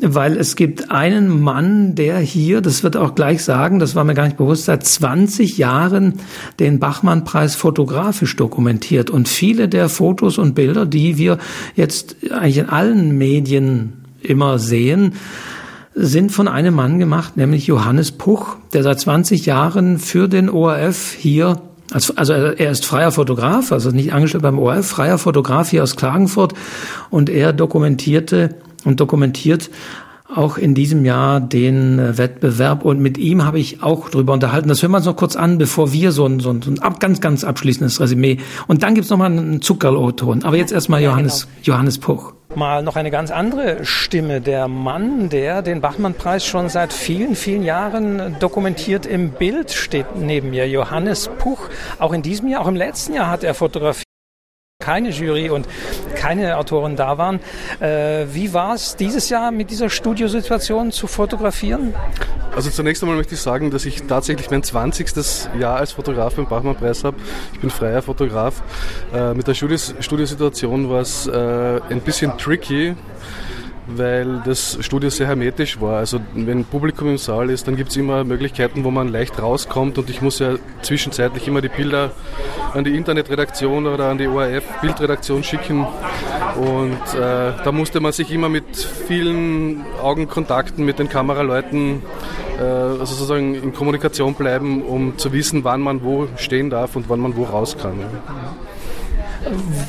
weil 0.00 0.36
es 0.36 0.54
gibt 0.54 0.92
einen 0.92 1.42
Mann, 1.42 1.96
der 1.96 2.18
hier, 2.18 2.60
das 2.60 2.84
wird 2.84 2.96
auch 2.96 3.16
gleich 3.16 3.42
sagen, 3.42 3.80
das 3.80 3.96
war 3.96 4.04
mir 4.04 4.14
gar 4.14 4.24
nicht 4.24 4.36
bewusst, 4.36 4.66
seit 4.66 4.86
20 4.86 5.58
Jahren 5.58 6.20
den 6.60 6.78
Bachmann-Preis 6.78 7.56
fotografisch 7.56 8.36
dokumentiert. 8.36 9.10
Und 9.10 9.28
viele 9.28 9.68
der 9.68 9.88
Fotos 9.88 10.38
und 10.38 10.54
Bilder, 10.54 10.86
die 10.86 11.18
wir 11.18 11.38
jetzt 11.74 12.16
eigentlich 12.30 12.58
in 12.58 12.68
allen 12.68 13.18
Medien 13.18 14.03
immer 14.24 14.58
sehen, 14.58 15.14
sind 15.94 16.32
von 16.32 16.48
einem 16.48 16.74
Mann 16.74 16.98
gemacht, 16.98 17.36
nämlich 17.36 17.66
Johannes 17.66 18.12
Puch, 18.12 18.56
der 18.72 18.82
seit 18.82 18.98
20 18.98 19.46
Jahren 19.46 19.98
für 19.98 20.28
den 20.28 20.50
ORF 20.50 21.12
hier 21.12 21.60
also 21.92 22.32
er 22.32 22.70
ist 22.70 22.86
freier 22.86 23.12
Fotograf, 23.12 23.70
also 23.70 23.90
nicht 23.90 24.12
angestellt 24.12 24.42
beim 24.42 24.58
ORF, 24.58 24.86
freier 24.86 25.18
Fotograf 25.18 25.68
hier 25.68 25.82
aus 25.82 25.96
Klagenfurt. 25.96 26.54
Und 27.10 27.28
er 27.28 27.52
dokumentierte 27.52 28.56
und 28.84 29.00
dokumentiert 29.00 29.70
auch 30.36 30.58
in 30.58 30.74
diesem 30.74 31.04
Jahr 31.04 31.40
den 31.40 31.98
äh, 31.98 32.18
Wettbewerb 32.18 32.84
und 32.84 33.00
mit 33.00 33.18
ihm 33.18 33.44
habe 33.44 33.58
ich 33.58 33.82
auch 33.82 34.08
drüber 34.08 34.32
unterhalten. 34.32 34.68
Das 34.68 34.82
hören 34.82 34.92
wir 34.92 34.98
uns 34.98 35.06
noch 35.06 35.16
kurz 35.16 35.36
an, 35.36 35.58
bevor 35.58 35.92
wir 35.92 36.12
so 36.12 36.26
ein, 36.26 36.40
so 36.40 36.50
ein, 36.50 36.62
so 36.62 36.70
ein 36.70 36.78
ab, 36.80 37.00
ganz, 37.00 37.20
ganz 37.20 37.44
abschließendes 37.44 38.00
Resümee 38.00 38.38
und 38.66 38.82
dann 38.82 38.94
gibt's 38.94 39.10
noch 39.10 39.18
mal 39.18 39.26
einen 39.26 39.62
Zuckerl-O-Ton. 39.62 40.44
Aber 40.44 40.56
jetzt 40.56 40.72
erstmal 40.72 41.02
Johannes, 41.02 41.42
ja, 41.42 41.46
genau. 41.46 41.76
Johannes 41.76 41.98
Puch. 41.98 42.32
Mal 42.54 42.82
noch 42.82 42.94
eine 42.94 43.10
ganz 43.10 43.32
andere 43.32 43.84
Stimme. 43.84 44.40
Der 44.40 44.68
Mann, 44.68 45.28
der 45.28 45.62
den 45.62 45.80
Bachmann-Preis 45.80 46.44
schon 46.44 46.68
seit 46.68 46.92
vielen, 46.92 47.34
vielen 47.34 47.64
Jahren 47.64 48.36
dokumentiert 48.38 49.06
im 49.06 49.30
Bild 49.30 49.72
steht 49.72 50.16
neben 50.16 50.50
mir. 50.50 50.68
Johannes 50.68 51.30
Puch. 51.38 51.68
Auch 51.98 52.12
in 52.12 52.22
diesem 52.22 52.48
Jahr, 52.48 52.62
auch 52.62 52.68
im 52.68 52.76
letzten 52.76 53.14
Jahr 53.14 53.28
hat 53.28 53.42
er 53.42 53.54
fotografiert 53.54 54.04
keine 54.84 55.08
Jury 55.10 55.48
und 55.48 55.66
keine 56.14 56.58
Autoren 56.58 56.94
da 56.94 57.16
waren. 57.16 57.40
Äh, 57.80 58.26
wie 58.32 58.52
war 58.52 58.74
es 58.74 58.96
dieses 58.96 59.30
Jahr 59.30 59.50
mit 59.50 59.70
dieser 59.70 59.88
Studiosituation 59.88 60.92
zu 60.92 61.06
fotografieren? 61.06 61.94
Also 62.54 62.70
zunächst 62.70 63.02
einmal 63.02 63.16
möchte 63.16 63.34
ich 63.34 63.40
sagen, 63.40 63.70
dass 63.70 63.86
ich 63.86 64.02
tatsächlich 64.02 64.50
mein 64.50 64.62
20. 64.62 65.48
Jahr 65.58 65.76
als 65.76 65.92
Fotograf 65.92 66.34
beim 66.34 66.46
Bachmann-Preis 66.46 67.02
habe. 67.02 67.16
Ich 67.54 67.60
bin 67.60 67.70
freier 67.70 68.02
Fotograf. 68.02 68.62
Äh, 69.14 69.32
mit 69.34 69.46
der 69.46 69.54
Studiosituation 69.54 70.90
war 70.90 71.00
es 71.00 71.26
äh, 71.26 71.80
ein 71.90 72.00
bisschen 72.00 72.36
tricky 72.36 72.94
weil 73.86 74.42
das 74.44 74.78
Studio 74.80 75.10
sehr 75.10 75.26
hermetisch 75.26 75.80
war. 75.80 75.98
Also 75.98 76.20
wenn 76.34 76.64
Publikum 76.64 77.08
im 77.08 77.18
Saal 77.18 77.50
ist, 77.50 77.68
dann 77.68 77.76
gibt 77.76 77.90
es 77.90 77.96
immer 77.96 78.24
Möglichkeiten, 78.24 78.84
wo 78.84 78.90
man 78.90 79.08
leicht 79.08 79.40
rauskommt 79.40 79.98
und 79.98 80.08
ich 80.10 80.22
muss 80.22 80.38
ja 80.38 80.54
zwischenzeitlich 80.82 81.46
immer 81.48 81.60
die 81.60 81.68
Bilder 81.68 82.12
an 82.72 82.84
die 82.84 82.96
Internetredaktion 82.96 83.86
oder 83.86 84.08
an 84.10 84.18
die 84.18 84.26
ORF 84.26 84.64
Bildredaktion 84.80 85.44
schicken 85.44 85.86
und 86.56 87.14
äh, 87.14 87.52
da 87.62 87.72
musste 87.72 88.00
man 88.00 88.12
sich 88.12 88.32
immer 88.32 88.48
mit 88.48 88.76
vielen 88.76 89.84
Augenkontakten 90.02 90.84
mit 90.84 90.98
den 90.98 91.08
Kameraleuten 91.08 92.02
äh, 92.58 92.62
also 92.62 93.06
sozusagen 93.06 93.54
in 93.54 93.72
Kommunikation 93.72 94.34
bleiben, 94.34 94.82
um 94.82 95.18
zu 95.18 95.32
wissen, 95.32 95.64
wann 95.64 95.80
man 95.80 96.02
wo 96.02 96.28
stehen 96.36 96.70
darf 96.70 96.96
und 96.96 97.08
wann 97.08 97.20
man 97.20 97.36
wo 97.36 97.44
raus 97.44 97.76
kann. 97.76 98.00
Ja. 98.00 98.06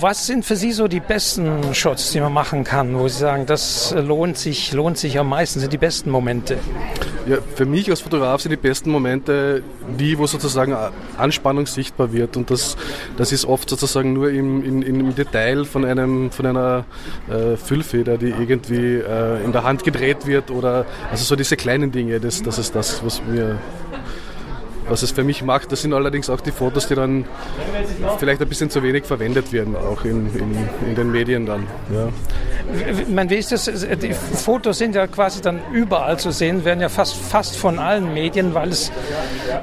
Was 0.01 0.27
sind 0.27 0.43
für 0.43 0.55
Sie 0.55 0.71
so 0.71 0.87
die 0.87 0.99
besten 0.99 1.73
Shots, 1.73 2.11
die 2.11 2.19
man 2.19 2.33
machen 2.33 2.63
kann, 2.63 2.97
wo 2.97 3.07
Sie 3.07 3.19
sagen, 3.19 3.45
das 3.45 3.95
lohnt 3.97 4.37
sich, 4.37 4.73
lohnt 4.73 4.97
sich 4.97 5.17
am 5.17 5.29
meisten, 5.29 5.59
sind 5.59 5.71
die 5.71 5.77
besten 5.77 6.09
Momente? 6.09 6.57
Ja, 7.27 7.37
für 7.55 7.65
mich 7.65 7.89
als 7.89 8.01
Fotograf 8.01 8.41
sind 8.41 8.51
die 8.51 8.57
besten 8.57 8.91
Momente 8.91 9.63
die, 9.97 10.17
wo 10.17 10.27
sozusagen 10.27 10.75
Anspannung 11.17 11.65
sichtbar 11.65 12.11
wird. 12.11 12.37
Und 12.37 12.51
das, 12.51 12.75
das 13.17 13.31
ist 13.31 13.45
oft 13.45 13.69
sozusagen 13.69 14.13
nur 14.13 14.29
im, 14.29 14.63
in, 14.63 14.81
im 14.81 15.15
Detail 15.15 15.65
von, 15.65 15.85
einem, 15.85 16.31
von 16.31 16.45
einer 16.45 16.85
äh, 17.29 17.55
Füllfeder, 17.55 18.17
die 18.17 18.29
irgendwie 18.29 18.97
äh, 18.97 19.43
in 19.43 19.53
der 19.53 19.63
Hand 19.63 19.83
gedreht 19.83 20.27
wird 20.27 20.51
oder 20.51 20.85
also 21.09 21.23
so 21.23 21.35
diese 21.35 21.55
kleinen 21.55 21.91
Dinge, 21.91 22.19
das, 22.19 22.43
das 22.43 22.59
ist 22.59 22.75
das, 22.75 23.03
was 23.03 23.21
mir 23.23 23.57
was 24.89 25.03
es 25.03 25.11
für 25.11 25.23
mich 25.23 25.43
macht, 25.43 25.71
das 25.71 25.81
sind 25.81 25.93
allerdings 25.93 26.29
auch 26.29 26.41
die 26.41 26.51
Fotos, 26.51 26.87
die 26.87 26.95
dann 26.95 27.25
vielleicht 28.19 28.41
ein 28.41 28.49
bisschen 28.49 28.69
zu 28.69 28.83
wenig 28.83 29.05
verwendet 29.05 29.51
werden, 29.51 29.75
auch 29.75 30.03
in, 30.05 30.27
in, 30.35 30.57
in 30.87 30.95
den 30.95 31.11
Medien 31.11 31.45
dann. 31.45 31.65
Ja. 31.93 32.09
Man, 33.07 33.29
wie 33.29 33.35
ist 33.35 33.51
das? 33.51 33.65
Die 33.65 34.13
Fotos 34.13 34.77
sind 34.77 34.95
ja 34.95 35.07
quasi 35.07 35.41
dann 35.41 35.59
überall 35.71 36.17
zu 36.17 36.31
sehen, 36.31 36.65
werden 36.65 36.81
ja 36.81 36.89
fast, 36.89 37.15
fast 37.15 37.55
von 37.55 37.79
allen 37.79 38.13
Medien, 38.13 38.53
weil 38.53 38.69
es 38.69 38.91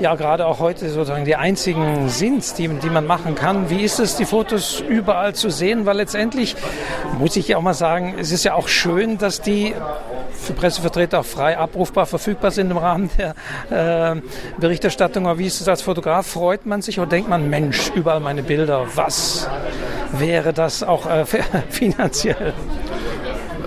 ja 0.01 0.15
gerade 0.15 0.47
auch 0.47 0.61
heute 0.61 0.89
sozusagen 0.89 1.25
die 1.25 1.37
einzigen 1.37 2.09
sind, 2.09 2.59
die, 2.59 2.69
die 2.69 2.91
man 2.91 3.07
machen 3.07 3.35
kann. 3.35 3.71
Wie 3.71 3.83
ist 3.83 4.01
es, 4.01 4.17
die 4.17 4.25
Fotos 4.25 4.83
überall 4.87 5.35
zu 5.35 5.51
sehen? 5.51 5.87
Weil 5.87 5.97
letztendlich 5.97 6.57
muss 7.19 7.37
ich 7.37 7.49
ja 7.49 7.59
auch 7.59 7.63
mal 7.63 7.75
sagen, 7.75 8.15
es 8.19 8.33
ist 8.33 8.45
ja 8.45 8.55
auch 8.55 8.69
schön, 8.69 9.19
dass 9.19 9.41
die 9.41 9.75
für 10.33 10.53
Pressevertreter 10.53 11.21
auch 11.21 11.25
frei 11.25 11.57
abrufbar 11.57 12.07
verfügbar 12.07 12.51
sind 12.51 12.71
im 12.71 12.77
Rahmen 12.77 13.11
der 13.19 14.15
äh, 14.17 14.21
Berichterstattung. 14.59 15.12
Aber 15.17 15.39
wie 15.39 15.47
ist 15.47 15.61
es 15.61 15.69
als 15.69 15.83
Fotograf? 15.83 16.27
Freut 16.27 16.67
man 16.67 16.83
sich 16.83 16.99
oder 16.99 17.09
denkt 17.09 17.29
man, 17.29 17.49
Mensch, 17.49 17.91
überall 17.95 18.21
meine 18.21 18.43
Bilder, 18.43 18.87
was 18.95 19.49
wäre 20.13 20.53
das 20.53 20.83
auch 20.83 21.07
äh, 21.07 21.25
finanziell? 21.71 22.55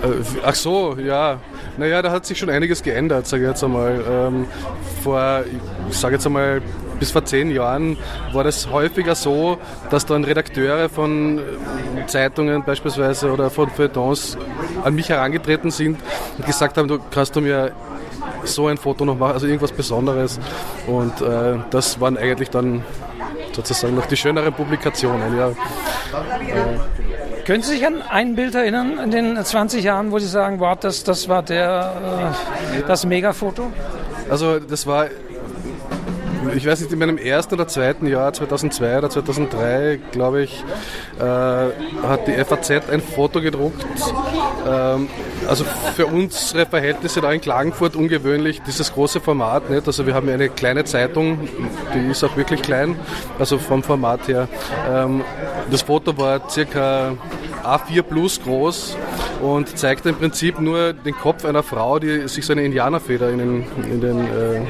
Äh, 0.02 0.24
ach 0.44 0.54
so, 0.54 0.96
ja. 0.98 1.40
Naja, 1.78 2.00
da 2.00 2.10
hat 2.10 2.24
sich 2.24 2.38
schon 2.38 2.48
einiges 2.48 2.82
geändert, 2.82 3.26
sage 3.26 3.42
ich 3.44 3.48
jetzt 3.50 3.62
einmal. 3.62 4.02
Ähm, 4.08 4.46
vor, 5.02 5.44
ich 5.90 5.96
sage 5.96 6.14
jetzt 6.14 6.26
einmal, 6.26 6.62
bis 6.98 7.10
vor 7.10 7.24
zehn 7.24 7.50
Jahren 7.50 7.98
war 8.32 8.44
das 8.44 8.70
häufiger 8.70 9.14
so, 9.14 9.58
dass 9.90 10.06
dann 10.06 10.24
Redakteure 10.24 10.88
von 10.88 11.38
äh, 11.38 12.06
Zeitungen 12.06 12.64
beispielsweise 12.64 13.30
oder 13.30 13.50
von 13.50 13.68
Feuilletons 13.70 14.38
an 14.82 14.94
mich 14.94 15.08
herangetreten 15.08 15.70
sind 15.70 15.98
und 16.38 16.46
gesagt 16.46 16.78
haben, 16.78 16.88
du 16.88 16.98
kannst 17.10 17.36
du 17.36 17.40
mir 17.40 17.72
so 18.44 18.66
ein 18.66 18.76
Foto 18.76 19.04
noch 19.04 19.18
machen, 19.18 19.32
also 19.32 19.46
irgendwas 19.46 19.72
Besonderes. 19.72 20.38
Und 20.86 21.20
äh, 21.20 21.58
das 21.70 22.00
waren 22.00 22.16
eigentlich 22.16 22.50
dann 22.50 22.82
sozusagen 23.52 23.94
noch 23.94 24.06
die 24.06 24.16
schöneren 24.16 24.52
Publikationen. 24.52 25.36
Ja. 25.36 25.48
Äh, 25.48 25.54
können 27.44 27.62
Sie 27.62 27.72
sich 27.72 27.86
an 27.86 28.02
ein 28.02 28.34
Bild 28.34 28.54
erinnern 28.54 28.98
in 28.98 29.10
den 29.10 29.44
20 29.44 29.82
Jahren, 29.82 30.10
wo 30.10 30.18
Sie 30.18 30.26
sagen, 30.26 30.60
wow, 30.60 30.76
das, 30.78 31.04
das 31.04 31.28
war 31.28 31.42
der, 31.42 32.34
äh, 32.76 32.82
das 32.86 33.06
Megafoto? 33.06 33.70
Also 34.28 34.58
das 34.58 34.86
war 34.86 35.06
ich 36.54 36.66
weiß 36.66 36.80
nicht, 36.80 36.92
in 36.92 36.98
meinem 36.98 37.18
ersten 37.18 37.54
oder 37.54 37.66
zweiten 37.66 38.06
Jahr, 38.06 38.32
2002 38.32 38.98
oder 38.98 39.10
2003, 39.10 40.00
glaube 40.12 40.42
ich, 40.42 40.64
äh, 41.18 41.22
hat 41.22 42.26
die 42.26 42.32
FAZ 42.32 42.90
ein 42.90 43.00
Foto 43.00 43.40
gedruckt. 43.40 43.84
Ähm, 44.68 45.08
also 45.48 45.64
für 45.94 46.06
unsere 46.06 46.66
Verhältnisse 46.66 47.20
da 47.20 47.32
in 47.32 47.40
Klagenfurt 47.40 47.96
ungewöhnlich, 47.96 48.62
dieses 48.62 48.92
große 48.92 49.20
Format. 49.20 49.70
Nicht? 49.70 49.86
Also 49.86 50.06
wir 50.06 50.14
haben 50.14 50.28
eine 50.28 50.48
kleine 50.48 50.84
Zeitung, 50.84 51.48
die 51.94 52.10
ist 52.10 52.24
auch 52.24 52.36
wirklich 52.36 52.62
klein, 52.62 52.98
also 53.38 53.58
vom 53.58 53.82
Format 53.82 54.28
her. 54.28 54.48
Ähm, 54.90 55.22
das 55.70 55.82
Foto 55.82 56.16
war 56.16 56.48
circa 56.48 57.16
A4 57.62 58.02
plus 58.02 58.42
groß 58.42 58.96
und 59.42 59.76
zeigt 59.76 60.06
im 60.06 60.14
Prinzip 60.14 60.60
nur 60.60 60.92
den 60.92 61.14
Kopf 61.14 61.44
einer 61.44 61.62
Frau, 61.62 61.98
die 61.98 62.28
sich 62.28 62.46
so 62.46 62.52
eine 62.52 62.62
Indianerfeder 62.62 63.30
in 63.30 63.38
den, 63.38 63.64
in 63.90 64.00
den 64.00 64.20
äh, 64.20 64.56
äh, 64.56 64.64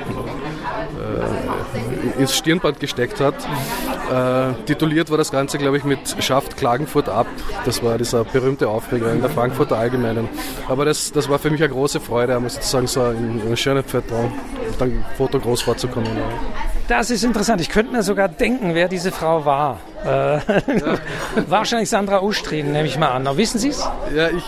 ins 2.18 2.34
Stirnband 2.36 2.80
gesteckt 2.80 3.20
hat. 3.20 3.34
Äh, 4.10 4.54
tituliert 4.64 5.10
war 5.10 5.18
das 5.18 5.30
Ganze, 5.30 5.58
glaube 5.58 5.76
ich, 5.78 5.84
mit 5.84 6.16
Schafft 6.20 6.56
Klagenfurt 6.56 7.08
ab. 7.08 7.26
Das 7.64 7.82
war 7.82 7.98
dieser 7.98 8.24
berühmte 8.24 8.68
Aufreger 8.68 9.12
in 9.12 9.20
der 9.20 9.30
Frankfurter 9.30 9.76
Allgemeinen. 9.76 10.28
Aber 10.68 10.84
das, 10.84 11.12
das 11.12 11.28
war 11.28 11.38
für 11.38 11.50
mich 11.50 11.62
eine 11.62 11.72
große 11.72 12.00
Freude, 12.00 12.38
muss 12.40 12.56
ich 12.56 12.62
sagen, 12.62 12.86
so 12.86 13.04
in, 13.06 13.40
in 13.46 13.56
Feuilleton, 13.56 14.32
dann 14.78 15.04
Foto 15.16 15.38
groß 15.38 15.62
vorzukommen. 15.62 16.10
Das 16.88 17.10
ist 17.10 17.24
interessant. 17.24 17.60
Ich 17.60 17.68
könnte 17.68 17.92
mir 17.92 18.02
sogar 18.04 18.28
denken, 18.28 18.74
wer 18.74 18.86
diese 18.86 19.10
Frau 19.10 19.44
war. 19.44 19.80
Äh, 20.04 20.38
wahrscheinlich 21.48 21.90
Sandra 21.90 22.20
Ustrin, 22.22 22.72
nehme 22.72 22.86
ich 22.86 22.96
mal 22.96 23.08
an. 23.08 23.26
Aber 23.26 23.36
wissen 23.36 23.58
Sie 23.58 23.70
es? 23.70 23.88
Ja, 24.14 24.28
ich, 24.28 24.44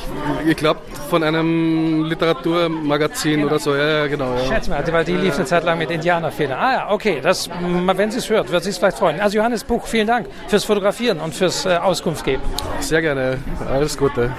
ich 0.47 0.57
glaube 0.57 0.81
von 1.11 1.25
einem 1.25 2.05
Literaturmagazin 2.05 3.41
genau. 3.41 3.47
oder 3.47 3.59
so. 3.59 3.75
Ja, 3.75 3.89
ja 3.89 4.07
genau. 4.07 4.35
Ja. 4.35 4.45
Schätze 4.45 4.71
mal, 4.71 4.85
weil 4.93 5.05
die 5.05 5.17
lief 5.17 5.35
eine 5.35 5.47
Zeit 5.47 5.65
lang 5.65 5.79
mit 5.79 5.91
Indianerfilmen. 5.91 6.57
Ah 6.57 6.73
ja, 6.73 6.91
okay. 6.91 7.21
Das, 7.21 7.51
wenn 7.51 8.11
sie 8.13 8.19
es 8.19 8.31
hört, 8.31 8.53
wird 8.53 8.63
sie 8.63 8.71
es 8.71 8.79
vielleicht 8.79 8.99
freuen. 8.99 9.21
Also 9.21 9.37
Johannes 9.37 9.65
Buch, 9.65 9.87
vielen 9.87 10.07
Dank 10.07 10.29
fürs 10.47 10.65
Fotografieren 10.65 11.19
und 11.19 11.35
fürs 11.35 11.67
äh, 11.67 11.77
Auskunft 11.77 12.25
geben. 12.25 12.43
Sehr 12.79 13.03
gerne. 13.03 13.39
Alles 13.69 13.99
Gute. 13.99 14.31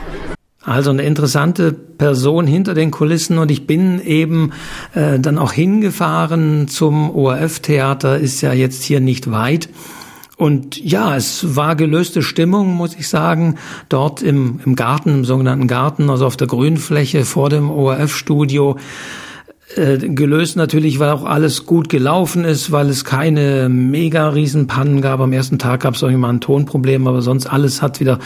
Also 0.62 0.90
eine 0.90 1.04
interessante 1.04 1.72
Person 1.72 2.46
hinter 2.46 2.74
den 2.74 2.92
Kulissen 2.92 3.38
und 3.38 3.50
ich 3.50 3.66
bin 3.66 4.02
eben 4.02 4.52
äh, 4.94 5.18
dann 5.18 5.38
auch 5.38 5.54
hingefahren 5.54 6.68
zum 6.68 7.16
ORF-Theater, 7.16 8.20
ist 8.20 8.42
ja 8.42 8.52
jetzt 8.52 8.84
hier 8.84 9.00
nicht 9.00 9.32
weit. 9.32 9.70
Und 10.36 10.78
ja, 10.78 11.16
es 11.16 11.56
war 11.56 11.76
gelöste 11.76 12.22
Stimmung, 12.22 12.74
muss 12.74 12.96
ich 12.96 13.08
sagen, 13.10 13.56
dort 13.90 14.22
im, 14.22 14.60
im 14.66 14.76
Garten, 14.76 15.10
im 15.10 15.26
sogenannten 15.26 15.68
Garten, 15.68 16.10
also 16.10 16.26
auf 16.26 16.38
der 16.38 16.48
Grünfläche 16.48 17.26
vor 17.26 17.50
dem 17.50 17.70
ORF-Studio. 17.70 18.78
Äh, 19.76 20.00
gelöst 20.00 20.56
natürlich, 20.56 20.98
weil 20.98 21.12
auch 21.12 21.24
alles 21.24 21.68
gut 21.68 21.90
gelaufen 21.90 22.44
ist, 22.44 22.72
weil 22.72 22.90
es 22.90 23.06
keine 23.06 23.70
mega 23.70 24.30
Riesenpannen 24.30 25.00
gab. 25.00 25.20
Am 25.20 25.32
ersten 25.32 25.60
Tag 25.60 25.82
gab 25.82 25.94
es 25.94 26.04
auch 26.04 26.10
immer 26.10 26.28
ein 26.28 26.42
Tonproblem, 26.42 27.06
aber 27.06 27.22
sonst 27.22 27.46
alles 27.46 27.84
hat 27.84 28.00
wieder 28.00 28.18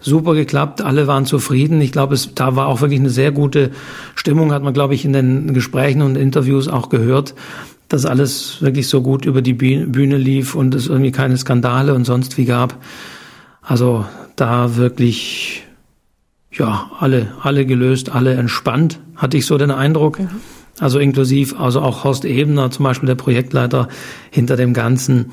super 0.00 0.34
geklappt. 0.34 0.82
Alle 0.82 1.06
waren 1.06 1.24
zufrieden. 1.24 1.80
Ich 1.80 1.92
glaube, 1.92 2.14
es 2.14 2.34
da 2.34 2.56
war 2.56 2.66
auch 2.66 2.80
wirklich 2.80 2.98
eine 2.98 3.10
sehr 3.10 3.30
gute 3.30 3.70
Stimmung, 4.16 4.52
hat 4.52 4.64
man, 4.64 4.74
glaube 4.74 4.94
ich, 4.94 5.04
in 5.04 5.12
den 5.12 5.54
Gesprächen 5.54 6.02
und 6.02 6.16
Interviews 6.16 6.66
auch 6.66 6.88
gehört, 6.88 7.36
dass 7.86 8.04
alles 8.04 8.60
wirklich 8.60 8.88
so 8.88 9.00
gut 9.00 9.24
über 9.24 9.40
die 9.40 9.54
Bühne 9.54 10.16
lief 10.16 10.56
und 10.56 10.74
es 10.74 10.88
irgendwie 10.88 11.12
keine 11.12 11.36
Skandale 11.36 11.94
und 11.94 12.06
sonst 12.06 12.36
wie 12.38 12.44
gab. 12.44 12.76
Also 13.62 14.04
da 14.34 14.74
wirklich, 14.74 15.62
ja, 16.50 16.90
alle, 16.98 17.28
alle 17.40 17.66
gelöst, 17.66 18.10
alle 18.10 18.34
entspannt, 18.34 18.98
hatte 19.14 19.36
ich 19.36 19.46
so 19.46 19.58
den 19.58 19.70
Eindruck. 19.70 20.18
Mhm. 20.18 20.57
Also 20.80 20.98
inklusiv, 20.98 21.58
also 21.58 21.80
auch 21.80 22.04
Horst 22.04 22.24
Ebner, 22.24 22.70
zum 22.70 22.84
Beispiel 22.84 23.06
der 23.06 23.14
Projektleiter 23.16 23.88
hinter 24.30 24.56
dem 24.56 24.74
Ganzen, 24.74 25.32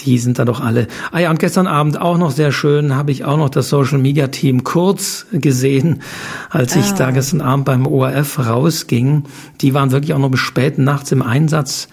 die 0.00 0.18
sind 0.18 0.38
da 0.38 0.44
doch 0.44 0.60
alle. 0.60 0.86
Ah 1.10 1.18
ja, 1.18 1.30
und 1.30 1.40
gestern 1.40 1.66
Abend 1.66 2.00
auch 2.00 2.18
noch 2.18 2.30
sehr 2.30 2.52
schön, 2.52 2.94
habe 2.94 3.10
ich 3.10 3.24
auch 3.24 3.36
noch 3.36 3.48
das 3.48 3.68
Social 3.68 3.98
Media 3.98 4.28
Team 4.28 4.62
kurz 4.62 5.26
gesehen, 5.32 6.02
als 6.50 6.76
ah. 6.76 6.80
ich 6.80 6.92
da 6.92 7.10
gestern 7.10 7.40
Abend 7.40 7.64
beim 7.64 7.86
ORF 7.86 8.38
rausging. 8.38 9.24
Die 9.60 9.74
waren 9.74 9.90
wirklich 9.90 10.14
auch 10.14 10.18
noch 10.18 10.30
bis 10.30 10.40
spät 10.40 10.78
nachts 10.78 11.10
im 11.10 11.22
Einsatz. 11.22 11.88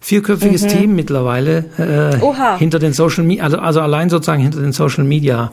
Vierköpfiges 0.00 0.62
mhm. 0.62 0.68
Team 0.68 0.96
mittlerweile 0.96 1.64
äh, 1.78 2.58
hinter 2.58 2.80
den 2.80 2.92
Social 2.92 3.22
Media, 3.22 3.44
also, 3.44 3.58
also 3.58 3.80
allein 3.80 4.10
sozusagen 4.10 4.42
hinter 4.42 4.60
den 4.60 4.72
Social 4.72 5.04
Media 5.04 5.52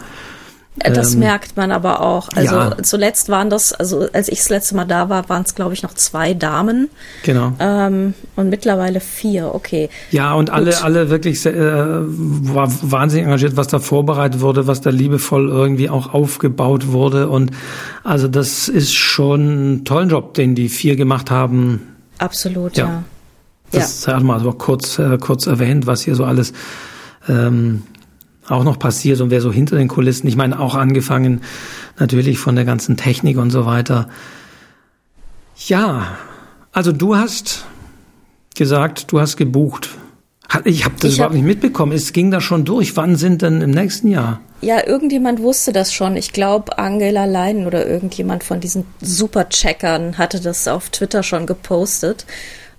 das 0.83 1.13
ähm, 1.13 1.19
merkt 1.19 1.57
man 1.57 1.71
aber 1.71 2.01
auch. 2.01 2.29
Also 2.35 2.55
ja. 2.55 2.77
zuletzt 2.83 3.29
waren 3.29 3.49
das, 3.49 3.73
also 3.73 4.07
als 4.13 4.29
ich 4.29 4.39
das 4.39 4.49
letzte 4.49 4.75
Mal 4.75 4.85
da 4.85 5.09
war, 5.09 5.27
waren 5.29 5.43
es 5.43 5.55
glaube 5.55 5.73
ich 5.73 5.83
noch 5.83 5.93
zwei 5.93 6.33
Damen. 6.33 6.89
Genau. 7.23 7.53
Ähm, 7.59 8.13
und 8.35 8.49
mittlerweile 8.49 8.99
vier, 8.99 9.53
okay. 9.53 9.89
Ja, 10.11 10.33
und 10.33 10.49
Gut. 10.49 10.55
alle, 10.55 10.83
alle 10.83 11.09
wirklich 11.09 11.45
äh, 11.45 11.53
war 11.53 12.71
wahnsinnig 12.81 13.25
engagiert, 13.25 13.57
was 13.57 13.67
da 13.67 13.79
vorbereitet 13.79 14.41
wurde, 14.41 14.67
was 14.67 14.81
da 14.81 14.89
liebevoll 14.89 15.49
irgendwie 15.49 15.89
auch 15.89 16.13
aufgebaut 16.13 16.87
wurde. 16.87 17.29
Und 17.29 17.51
also 18.03 18.27
das 18.27 18.67
ist 18.67 18.93
schon 18.93 19.73
ein 19.73 19.85
toller 19.85 20.07
Job, 20.07 20.33
den 20.33 20.55
die 20.55 20.69
vier 20.69 20.95
gemacht 20.95 21.31
haben. 21.31 21.95
Absolut, 22.17 22.77
ja. 22.77 22.85
ja. 22.85 23.03
Das 23.71 24.05
ja. 24.05 24.15
hat 24.15 24.23
man 24.23 24.37
also 24.37 24.51
kurz, 24.51 24.97
äh, 24.99 25.17
kurz 25.19 25.45
erwähnt, 25.45 25.87
was 25.87 26.01
hier 26.01 26.15
so 26.15 26.23
alles 26.23 26.53
ähm, 27.27 27.83
auch 28.49 28.63
noch 28.63 28.79
passiert 28.79 29.21
und 29.21 29.29
wer 29.29 29.41
so 29.41 29.51
hinter 29.51 29.75
den 29.75 29.87
Kulissen, 29.87 30.27
ich 30.27 30.35
meine 30.35 30.59
auch 30.59 30.75
angefangen 30.75 31.41
natürlich 31.97 32.39
von 32.39 32.55
der 32.55 32.65
ganzen 32.65 32.97
Technik 32.97 33.37
und 33.37 33.51
so 33.51 33.65
weiter. 33.65 34.09
Ja, 35.67 36.17
also 36.71 36.91
du 36.91 37.15
hast 37.15 37.65
gesagt, 38.55 39.11
du 39.11 39.19
hast 39.19 39.37
gebucht. 39.37 39.89
Ich 40.65 40.83
habe 40.83 40.95
das 40.99 41.11
ich 41.11 41.17
überhaupt 41.17 41.33
hab, 41.33 41.37
nicht 41.37 41.45
mitbekommen. 41.45 41.91
Es 41.91 42.11
ging 42.11 42.31
da 42.31 42.41
schon 42.41 42.65
durch. 42.65 42.97
Wann 42.97 43.15
sind 43.15 43.43
denn 43.43 43.61
im 43.61 43.69
nächsten 43.69 44.07
Jahr? 44.07 44.41
Ja, 44.61 44.85
irgendjemand 44.85 45.41
wusste 45.41 45.71
das 45.71 45.93
schon. 45.93 46.17
Ich 46.17 46.33
glaube, 46.33 46.79
Angela 46.79 47.25
Leinen 47.25 47.67
oder 47.67 47.85
irgendjemand 47.85 48.43
von 48.43 48.59
diesen 48.59 48.85
Supercheckern 48.99 50.17
hatte 50.17 50.39
das 50.39 50.67
auf 50.67 50.89
Twitter 50.89 51.21
schon 51.21 51.45
gepostet. 51.45 52.25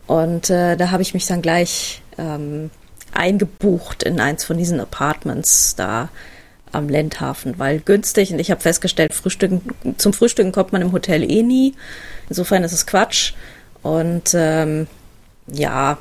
Und 0.08 0.50
äh, 0.50 0.76
da 0.76 0.90
habe 0.90 1.02
ich 1.02 1.14
mich 1.14 1.26
dann 1.26 1.42
gleich 1.42 2.02
ähm, 2.18 2.70
eingebucht 3.12 4.02
in 4.02 4.20
eins 4.20 4.44
von 4.44 4.58
diesen 4.58 4.80
Apartments 4.80 5.74
da 5.76 6.08
am 6.72 6.88
Lendhafen, 6.88 7.58
weil 7.58 7.80
günstig 7.80 8.32
und 8.32 8.38
ich 8.38 8.50
habe 8.50 8.60
festgestellt, 8.60 9.14
Frühstücken, 9.14 9.62
zum 9.96 10.12
Frühstücken 10.12 10.52
kommt 10.52 10.72
man 10.72 10.82
im 10.82 10.92
Hotel 10.92 11.28
eh 11.28 11.42
nie. 11.42 11.74
Insofern 12.28 12.62
ist 12.62 12.72
es 12.72 12.86
Quatsch. 12.86 13.32
Und 13.82 14.34
ähm, 14.34 14.86
ja, 15.46 15.98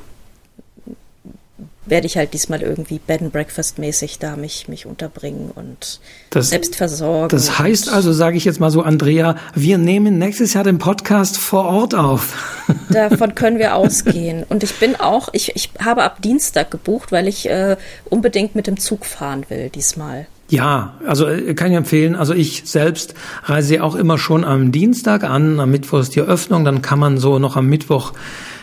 werde 1.90 2.06
ich 2.06 2.16
halt 2.16 2.32
diesmal 2.32 2.62
irgendwie 2.62 2.98
Bed 2.98 3.20
and 3.20 3.32
Breakfast 3.32 3.78
mäßig 3.78 4.18
da 4.18 4.36
mich, 4.36 4.68
mich 4.68 4.86
unterbringen 4.86 5.50
und 5.54 6.00
das, 6.30 6.50
selbst 6.50 6.76
versorgen. 6.76 7.28
Das 7.28 7.58
heißt 7.58 7.92
also, 7.92 8.12
sage 8.12 8.36
ich 8.36 8.44
jetzt 8.44 8.60
mal 8.60 8.70
so, 8.70 8.82
Andrea, 8.82 9.36
wir 9.54 9.78
nehmen 9.78 10.18
nächstes 10.18 10.54
Jahr 10.54 10.64
den 10.64 10.78
Podcast 10.78 11.38
vor 11.38 11.64
Ort 11.64 11.94
auf. 11.94 12.64
Davon 12.90 13.34
können 13.34 13.58
wir 13.58 13.74
ausgehen. 13.74 14.44
Und 14.48 14.62
ich 14.62 14.74
bin 14.76 14.96
auch, 14.96 15.28
ich, 15.32 15.54
ich 15.56 15.70
habe 15.84 16.02
ab 16.02 16.22
Dienstag 16.22 16.70
gebucht, 16.70 17.12
weil 17.12 17.28
ich 17.28 17.48
äh, 17.48 17.76
unbedingt 18.08 18.54
mit 18.54 18.66
dem 18.66 18.78
Zug 18.78 19.04
fahren 19.04 19.44
will 19.48 19.68
diesmal. 19.70 20.26
Ja, 20.50 20.94
also 21.06 21.26
äh, 21.28 21.54
kann 21.54 21.70
ich 21.70 21.76
empfehlen. 21.76 22.16
Also 22.16 22.34
ich 22.34 22.62
selbst 22.66 23.14
reise 23.44 23.82
auch 23.82 23.94
immer 23.94 24.18
schon 24.18 24.44
am 24.44 24.72
Dienstag 24.72 25.24
an. 25.24 25.60
Am 25.60 25.70
Mittwoch 25.70 26.00
ist 26.00 26.16
die 26.16 26.20
Eröffnung. 26.20 26.64
Dann 26.64 26.82
kann 26.82 26.98
man 26.98 27.18
so 27.18 27.38
noch 27.38 27.56
am 27.56 27.66
Mittwoch 27.66 28.12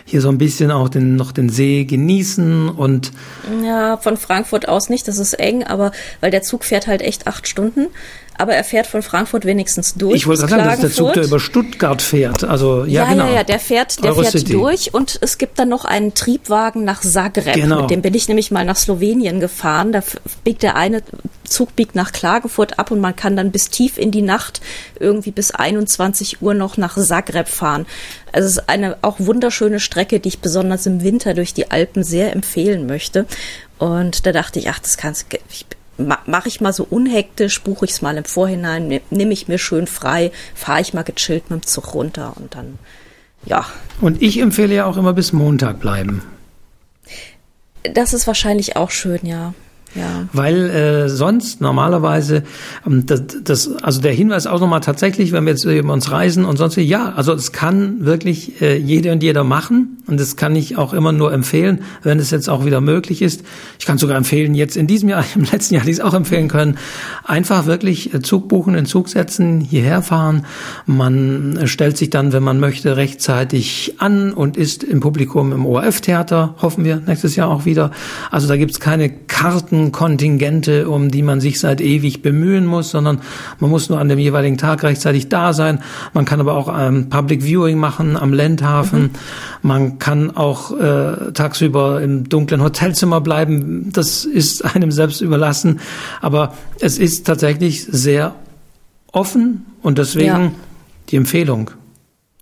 hier 0.07 0.21
so 0.21 0.29
ein 0.29 0.37
bisschen 0.37 0.71
auch 0.71 0.87
den, 0.87 1.17
noch 1.17 1.33
den 1.33 1.49
See 1.49 1.83
genießen 1.83 2.69
und. 2.69 3.11
Ja, 3.63 3.97
von 3.97 4.15
Frankfurt 4.15 4.67
aus 4.67 4.89
nicht, 4.89 5.07
das 5.07 5.17
ist 5.17 5.33
eng, 5.33 5.65
aber 5.65 5.91
weil 6.21 6.31
der 6.31 6.43
Zug 6.43 6.63
fährt 6.63 6.87
halt 6.87 7.01
echt 7.01 7.27
acht 7.27 7.45
Stunden 7.47 7.87
aber 8.37 8.53
er 8.53 8.63
fährt 8.63 8.87
von 8.87 9.01
Frankfurt 9.01 9.45
wenigstens 9.45 9.95
durch. 9.95 10.15
Ich 10.15 10.27
wollte 10.27 10.45
gerade 10.45 10.63
sagen, 10.63 10.81
das 10.81 10.91
ist 10.91 10.97
der 10.97 11.05
Zug, 11.05 11.13
der 11.13 11.23
über 11.23 11.39
Stuttgart 11.39 12.01
fährt. 12.01 12.43
Also 12.43 12.85
ja, 12.85 13.03
ja 13.03 13.09
genau. 13.09 13.25
Ja, 13.27 13.33
ja, 13.35 13.43
der 13.43 13.59
fährt, 13.59 14.03
der 14.03 14.13
fährt 14.13 14.49
durch 14.51 14.93
und 14.93 15.17
es 15.21 15.37
gibt 15.37 15.59
dann 15.59 15.69
noch 15.69 15.85
einen 15.85 16.13
Triebwagen 16.13 16.83
nach 16.83 17.01
Zagreb. 17.01 17.55
Genau. 17.55 17.81
Mit 17.81 17.89
dem 17.89 18.01
bin 18.01 18.13
ich 18.13 18.27
nämlich 18.27 18.51
mal 18.51 18.65
nach 18.65 18.77
Slowenien 18.77 19.39
gefahren. 19.39 19.91
Da 19.91 20.03
biegt 20.43 20.63
der 20.63 20.75
eine 20.75 21.01
Zug 21.45 21.75
biegt 21.75 21.95
nach 21.95 22.11
Klagenfurt 22.11 22.77
ab 22.77 22.91
und 22.91 22.99
man 22.99 23.15
kann 23.15 23.35
dann 23.35 23.51
bis 23.51 23.69
tief 23.69 23.97
in 23.97 24.11
die 24.11 24.21
Nacht 24.21 24.61
irgendwie 24.99 25.31
bis 25.31 25.51
21 25.51 26.41
Uhr 26.41 26.53
noch 26.53 26.77
nach 26.77 26.97
Zagreb 26.97 27.47
fahren. 27.47 27.85
Also 28.31 28.47
es 28.47 28.57
ist 28.57 28.69
eine 28.69 28.97
auch 29.01 29.15
wunderschöne 29.19 29.79
Strecke, 29.79 30.19
die 30.19 30.29
ich 30.29 30.39
besonders 30.39 30.85
im 30.85 31.03
Winter 31.03 31.33
durch 31.33 31.53
die 31.53 31.71
Alpen 31.71 32.03
sehr 32.03 32.33
empfehlen 32.33 32.85
möchte. 32.85 33.25
Und 33.79 34.25
da 34.25 34.31
dachte 34.31 34.59
ich, 34.59 34.69
ach, 34.69 34.79
das 34.79 34.97
kannst 34.97 35.27
ich 35.49 35.65
mache 35.97 36.47
ich 36.47 36.61
mal 36.61 36.73
so 36.73 36.85
unhektisch, 36.89 37.61
buche 37.61 37.85
ich 37.85 37.91
es 37.91 38.01
mal 38.01 38.17
im 38.17 38.25
Vorhinein, 38.25 38.87
ne, 38.87 39.01
nehme 39.09 39.33
ich 39.33 39.47
mir 39.47 39.57
schön 39.57 39.87
frei, 39.87 40.31
fahre 40.55 40.81
ich 40.81 40.93
mal 40.93 41.03
gechillt 41.03 41.49
mit 41.49 41.63
dem 41.63 41.65
Zug 41.65 41.93
runter 41.93 42.33
und 42.35 42.55
dann, 42.55 42.77
ja. 43.45 43.65
Und 44.01 44.21
ich 44.21 44.39
empfehle 44.39 44.75
ja 44.75 44.85
auch 44.85 44.97
immer 44.97 45.13
bis 45.13 45.33
Montag 45.33 45.79
bleiben. 45.79 46.23
Das 47.83 48.13
ist 48.13 48.27
wahrscheinlich 48.27 48.75
auch 48.75 48.91
schön, 48.91 49.19
ja. 49.23 49.53
Ja. 49.97 50.27
Weil 50.31 50.69
äh, 50.69 51.09
sonst 51.09 51.59
normalerweise, 51.59 52.43
ähm, 52.85 53.05
das, 53.05 53.23
das, 53.43 53.71
also 53.81 54.01
der 54.01 54.13
Hinweis 54.13 54.45
auch 54.45 54.59
nochmal 54.59 54.81
tatsächlich, 54.81 55.31
wenn 55.31 55.45
wir 55.45 55.51
jetzt 55.51 55.65
über 55.65 55.93
uns 55.93 56.11
reisen 56.11 56.45
und 56.45 56.57
sonst, 56.57 56.77
ja, 56.77 57.13
also 57.13 57.33
es 57.33 57.51
kann 57.51 58.05
wirklich 58.05 58.61
äh, 58.61 58.77
jede 58.77 59.11
und 59.11 59.23
jeder 59.23 59.43
machen 59.43 59.97
und 60.05 60.19
das 60.19 60.35
kann 60.35 60.55
ich 60.55 60.77
auch 60.77 60.93
immer 60.93 61.11
nur 61.11 61.33
empfehlen, 61.33 61.81
wenn 62.03 62.19
es 62.19 62.29
jetzt 62.29 62.49
auch 62.49 62.65
wieder 62.65 62.79
möglich 62.79 63.21
ist. 63.21 63.43
Ich 63.79 63.85
kann 63.85 63.97
sogar 63.97 64.17
empfehlen, 64.17 64.53
jetzt 64.53 64.77
in 64.77 64.85
diesem 64.85 65.09
Jahr, 65.09 65.25
im 65.35 65.45
letzten 65.45 65.73
Jahr 65.75 65.87
ich 65.87 65.93
es 65.93 65.99
auch 65.99 66.13
empfehlen 66.13 66.47
können, 66.47 66.77
einfach 67.23 67.65
wirklich 67.65 68.13
äh, 68.13 68.21
Zug 68.21 68.47
buchen, 68.47 68.75
in 68.75 68.85
Zug 68.85 69.09
setzen, 69.09 69.61
hierher 69.61 70.03
fahren. 70.03 70.45
Man 70.85 71.61
stellt 71.65 71.97
sich 71.97 72.11
dann, 72.11 72.33
wenn 72.33 72.43
man 72.43 72.59
möchte, 72.59 72.97
rechtzeitig 72.97 73.95
an 73.97 74.31
und 74.31 74.57
ist 74.57 74.83
im 74.83 74.99
Publikum 74.99 75.51
im 75.51 75.65
ORF-Theater, 75.65 76.55
hoffen 76.61 76.85
wir 76.85 77.01
nächstes 77.05 77.35
Jahr 77.35 77.49
auch 77.49 77.65
wieder. 77.65 77.91
Also 78.29 78.47
da 78.47 78.57
gibt's 78.57 78.79
keine 78.79 79.09
Karten 79.09 79.86
Kontingente, 79.91 80.89
um 80.89 81.09
die 81.09 81.23
man 81.23 81.41
sich 81.41 81.59
seit 81.59 81.81
ewig 81.81 82.21
bemühen 82.21 82.65
muss, 82.65 82.91
sondern 82.91 83.21
man 83.59 83.69
muss 83.69 83.89
nur 83.89 83.99
an 83.99 84.09
dem 84.09 84.19
jeweiligen 84.19 84.57
Tag 84.57 84.83
rechtzeitig 84.83 85.29
da 85.29 85.53
sein. 85.53 85.79
Man 86.13 86.25
kann 86.25 86.39
aber 86.39 86.55
auch 86.55 86.73
ähm, 86.77 87.09
Public 87.09 87.43
Viewing 87.43 87.77
machen 87.77 88.17
am 88.17 88.33
Lendhafen. 88.33 89.01
Mhm. 89.01 89.09
Man 89.61 89.99
kann 89.99 90.35
auch 90.35 90.77
äh, 90.77 91.31
tagsüber 91.33 92.01
im 92.01 92.29
dunklen 92.29 92.61
Hotelzimmer 92.61 93.21
bleiben. 93.21 93.91
Das 93.91 94.25
ist 94.25 94.63
einem 94.75 94.91
selbst 94.91 95.21
überlassen. 95.21 95.79
Aber 96.21 96.53
es 96.79 96.97
ist 96.97 97.25
tatsächlich 97.25 97.85
sehr 97.85 98.35
offen 99.11 99.65
und 99.81 99.97
deswegen 99.97 100.27
ja. 100.27 100.51
die 101.09 101.15
Empfehlung. 101.15 101.71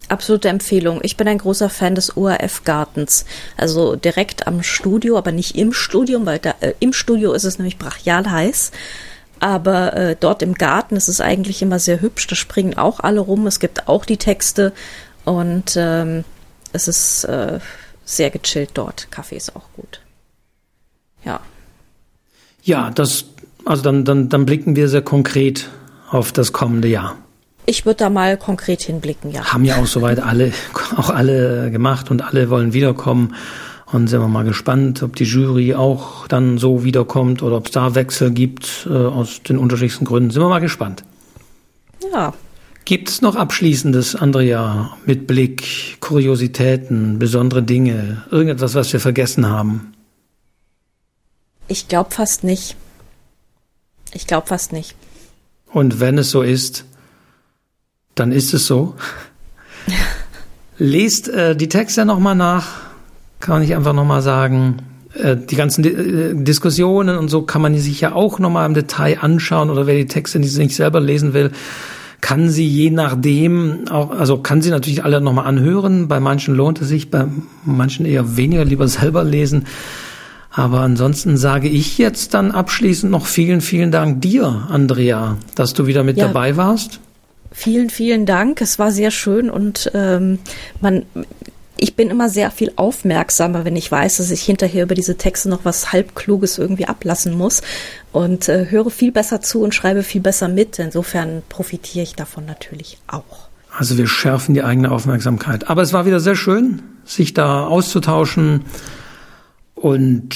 Absolute 0.08 0.50
Empfehlung. 0.50 1.00
Ich 1.04 1.18
bin 1.18 1.28
ein 1.28 1.40
großer 1.40 1.70
Fan 1.70 1.96
des 1.96 2.16
ORF-Gartens. 2.16 3.26
Also 3.58 3.96
direkt 3.96 4.48
am 4.48 4.62
Studio, 4.62 5.18
aber 5.18 5.32
nicht 5.32 5.56
im 5.56 5.74
Studio, 5.74 6.26
weil 6.26 6.40
da, 6.40 6.54
äh, 6.60 6.74
im 6.80 6.94
Studio 6.94 7.34
ist 7.34 7.44
es 7.44 7.58
nämlich 7.58 7.78
brachial 7.78 8.30
heiß. 8.30 8.72
Aber 9.40 9.94
äh, 9.94 10.16
dort 10.20 10.42
im 10.42 10.54
Garten 10.54 10.96
ist 10.96 11.08
es 11.08 11.22
eigentlich 11.22 11.62
immer 11.62 11.80
sehr 11.80 12.02
hübsch. 12.02 12.28
Da 12.28 12.36
springen 12.36 12.78
auch 12.78 13.00
alle 13.00 13.20
rum. 13.20 13.48
Es 13.48 13.60
gibt 13.60 13.88
auch 13.88 14.06
die 14.06 14.18
Texte. 14.18 14.74
Und 15.26 15.76
ähm, 15.76 16.24
es 16.72 16.88
ist 16.88 17.24
äh, 17.26 17.60
sehr 18.06 18.30
gechillt 18.30 18.72
dort. 18.76 19.08
Kaffee 19.12 19.38
ist 19.38 19.56
auch 19.56 19.70
gut. 19.76 20.02
Ja. 21.24 21.40
Ja, 22.64 22.92
das, 22.92 23.26
also 23.66 23.82
dann, 23.82 24.06
dann, 24.06 24.30
dann 24.30 24.46
blicken 24.46 24.76
wir 24.76 24.88
sehr 24.88 25.02
konkret 25.02 25.70
auf 26.10 26.32
das 26.32 26.54
kommende 26.54 26.88
Jahr. 26.88 27.18
Ich 27.66 27.86
würde 27.86 27.98
da 27.98 28.10
mal 28.10 28.38
konkret 28.38 28.82
hinblicken, 28.82 29.32
ja. 29.32 29.46
Haben 29.46 29.66
ja 29.66 29.78
auch 29.78 29.88
soweit 29.88 30.20
alle, 30.20 30.52
auch 30.98 31.10
alle 31.10 31.72
gemacht 31.72 32.12
und 32.12 32.22
alle 32.22 32.50
wollen 32.50 32.74
wiederkommen. 32.74 33.36
Und 33.92 34.08
sind 34.08 34.20
wir 34.20 34.28
mal 34.28 34.44
gespannt, 34.44 35.04
ob 35.04 35.16
die 35.16 35.26
Jury 35.26 35.76
auch 35.76 36.28
dann 36.28 36.58
so 36.58 36.84
wiederkommt 36.84 37.44
oder 37.44 37.56
ob 37.56 37.68
es 37.68 37.72
da 37.72 37.94
Wechsel 37.96 38.32
gibt 38.32 38.88
äh, 38.90 38.94
aus 38.94 39.44
den 39.44 39.58
unterschiedlichsten 39.58 40.06
Gründen. 40.06 40.32
Sind 40.32 40.42
wir 40.42 40.50
mal 40.50 40.60
gespannt. 40.60 41.04
Ja. 42.12 42.34
Gibt 42.84 43.10
es 43.10 43.22
noch 43.22 43.36
Abschließendes, 43.36 44.16
Andrea, 44.16 44.96
mit 45.06 45.28
Blick, 45.28 46.00
Kuriositäten, 46.02 47.20
besondere 47.20 47.64
Dinge, 47.64 48.24
irgendetwas, 48.32 48.76
was 48.76 48.92
wir 48.92 49.00
vergessen 49.00 49.48
haben? 49.48 49.94
Ich 51.68 51.88
glaube 51.88 52.12
fast 52.12 52.44
nicht. 52.44 52.76
Ich 54.14 54.28
glaube 54.28 54.48
fast 54.48 54.72
nicht. 54.72 54.96
Und 55.72 56.00
wenn 56.00 56.18
es 56.18 56.30
so 56.30 56.42
ist, 56.42 56.86
dann 58.16 58.32
ist 58.32 58.54
es 58.54 58.66
so. 58.66 58.96
Lest 60.78 61.30
äh, 61.30 61.56
die 61.56 61.70
Texte 61.70 62.06
nochmal 62.06 62.36
nach, 62.36 62.68
kann 63.40 63.62
ich 63.62 63.76
einfach 63.76 63.94
nochmal 63.94 64.22
sagen. 64.22 64.78
Äh, 65.14 65.38
die 65.38 65.56
ganzen 65.56 65.84
Di 65.84 65.90
äh, 65.90 66.34
Diskussionen 66.34 67.18
und 67.18 67.30
so 67.30 67.44
kann 67.44 67.62
man 67.62 67.78
sich 67.78 68.02
ja 68.02 68.14
auch 68.14 68.40
nochmal 68.40 68.66
im 68.66 68.74
Detail 68.74 69.20
anschauen 69.22 69.70
oder 69.70 69.88
wer 69.88 69.96
die 69.96 70.08
Texte 70.08 70.40
nicht 70.40 70.76
selber 70.76 71.00
lesen 71.00 71.34
will, 71.34 71.52
kann 72.20 72.50
sie 72.50 72.68
je 72.68 72.90
nachdem 72.90 73.88
auch, 73.90 74.12
also 74.12 74.40
kann 74.40 74.62
sie 74.62 74.72
natürlich 74.72 75.04
alle 75.04 75.22
nochmal 75.22 75.46
anhören. 75.46 76.08
Bei 76.08 76.20
manchen 76.20 76.56
lohnt 76.56 76.82
es 76.82 76.90
sich, 76.90 77.12
bei 77.12 77.26
manchen 77.64 78.06
eher 78.06 78.36
weniger, 78.36 78.66
lieber 78.66 78.88
selber 78.88 79.24
lesen. 79.24 79.66
Aber 80.52 80.80
ansonsten 80.80 81.38
sage 81.38 81.68
ich 81.68 81.98
jetzt 81.98 82.34
dann 82.34 82.52
abschließend 82.52 83.12
noch 83.12 83.26
vielen, 83.26 83.60
vielen 83.60 83.92
Dank 83.92 84.22
dir, 84.22 84.68
Andrea, 84.70 85.38
dass 85.56 85.74
du 85.74 85.86
wieder 85.86 86.04
mit 86.04 86.18
ja. 86.18 86.28
dabei 86.28 86.56
warst. 86.56 87.02
Vielen, 87.58 87.90
vielen 87.90 88.26
Dank. 88.26 88.60
Es 88.60 88.80
war 88.80 88.92
sehr 88.92 89.12
schön 89.12 89.50
und 89.50 89.90
ähm, 89.94 90.40
man, 90.82 91.06
ich 91.78 91.96
bin 91.96 92.10
immer 92.10 92.28
sehr 92.28 92.52
viel 92.52 92.74
aufmerksamer, 92.76 93.64
wenn 93.64 93.78
ich 93.78 93.90
weiß, 93.90 94.18
dass 94.18 94.30
ich 94.30 94.42
hinterher 94.42 94.84
über 94.84 94.94
diese 94.94 95.16
Texte 95.16 95.48
noch 95.48 95.64
was 95.64 95.94
halbkluges 95.94 96.58
irgendwie 96.58 96.86
ablassen 96.86 97.34
muss 97.34 97.62
und 98.12 98.50
äh, 98.50 98.70
höre 98.70 98.90
viel 98.90 99.14
besser 99.14 99.40
zu 99.40 99.62
und 99.62 99.74
schreibe 99.74 100.04
viel 100.04 100.20
besser 100.20 100.50
mit. 100.50 100.78
Insofern 100.80 101.44
profitiere 101.48 102.04
ich 102.04 102.14
davon 102.14 102.46
natürlich 102.46 102.98
auch. 103.08 103.48
Also 103.72 103.98
wir 103.98 104.08
schärfen 104.08 104.54
die 104.54 104.62
eigene 104.62 104.92
Aufmerksamkeit. 104.92 105.70
Aber 105.70 105.82
es 105.82 105.94
war 105.94 106.06
wieder 106.06 106.20
sehr 106.20 106.36
schön, 106.36 106.84
sich 107.06 107.34
da 107.34 107.66
auszutauschen 107.66 108.66
und 109.76 110.36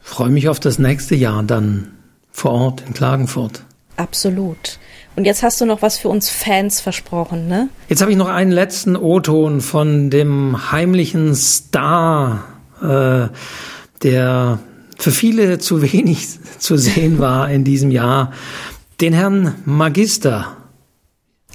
freue 0.00 0.30
mich 0.30 0.48
auf 0.48 0.60
das 0.60 0.78
nächste 0.78 1.14
Jahr 1.14 1.42
dann 1.42 1.92
vor 2.32 2.52
Ort 2.52 2.84
in 2.86 2.94
Klagenfurt. 2.94 3.64
Absolut. 3.96 4.78
Und 5.18 5.24
jetzt 5.24 5.42
hast 5.42 5.60
du 5.60 5.66
noch 5.66 5.82
was 5.82 5.98
für 5.98 6.08
uns 6.08 6.30
Fans 6.30 6.80
versprochen, 6.80 7.48
ne? 7.48 7.70
Jetzt 7.88 8.02
habe 8.02 8.12
ich 8.12 8.16
noch 8.16 8.28
einen 8.28 8.52
letzten 8.52 8.94
O-Ton 8.94 9.60
von 9.60 10.10
dem 10.10 10.70
heimlichen 10.70 11.34
Star, 11.34 12.44
äh, 12.80 13.26
der 14.04 14.60
für 14.96 15.10
viele 15.10 15.58
zu 15.58 15.82
wenig 15.82 16.28
zu 16.60 16.76
sehen 16.76 17.18
war 17.18 17.50
in 17.50 17.64
diesem 17.64 17.90
Jahr, 17.90 18.32
den 19.00 19.12
Herrn 19.12 19.56
Magister. 19.64 20.56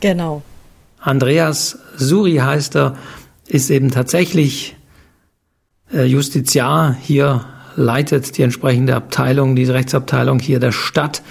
Genau. 0.01 0.41
Andreas 0.99 1.79
Suri 1.95 2.35
heißt 2.35 2.75
er, 2.75 2.97
ist 3.47 3.69
eben 3.69 3.91
tatsächlich 3.91 4.75
äh, 5.93 6.03
Justiziar 6.03 6.97
hier, 7.01 7.45
leitet 7.77 8.37
die 8.37 8.41
entsprechende 8.41 8.93
Abteilung, 8.93 9.55
diese 9.55 9.73
Rechtsabteilung 9.73 10.39
hier 10.39 10.59
der 10.59 10.73
Stadt 10.73 11.21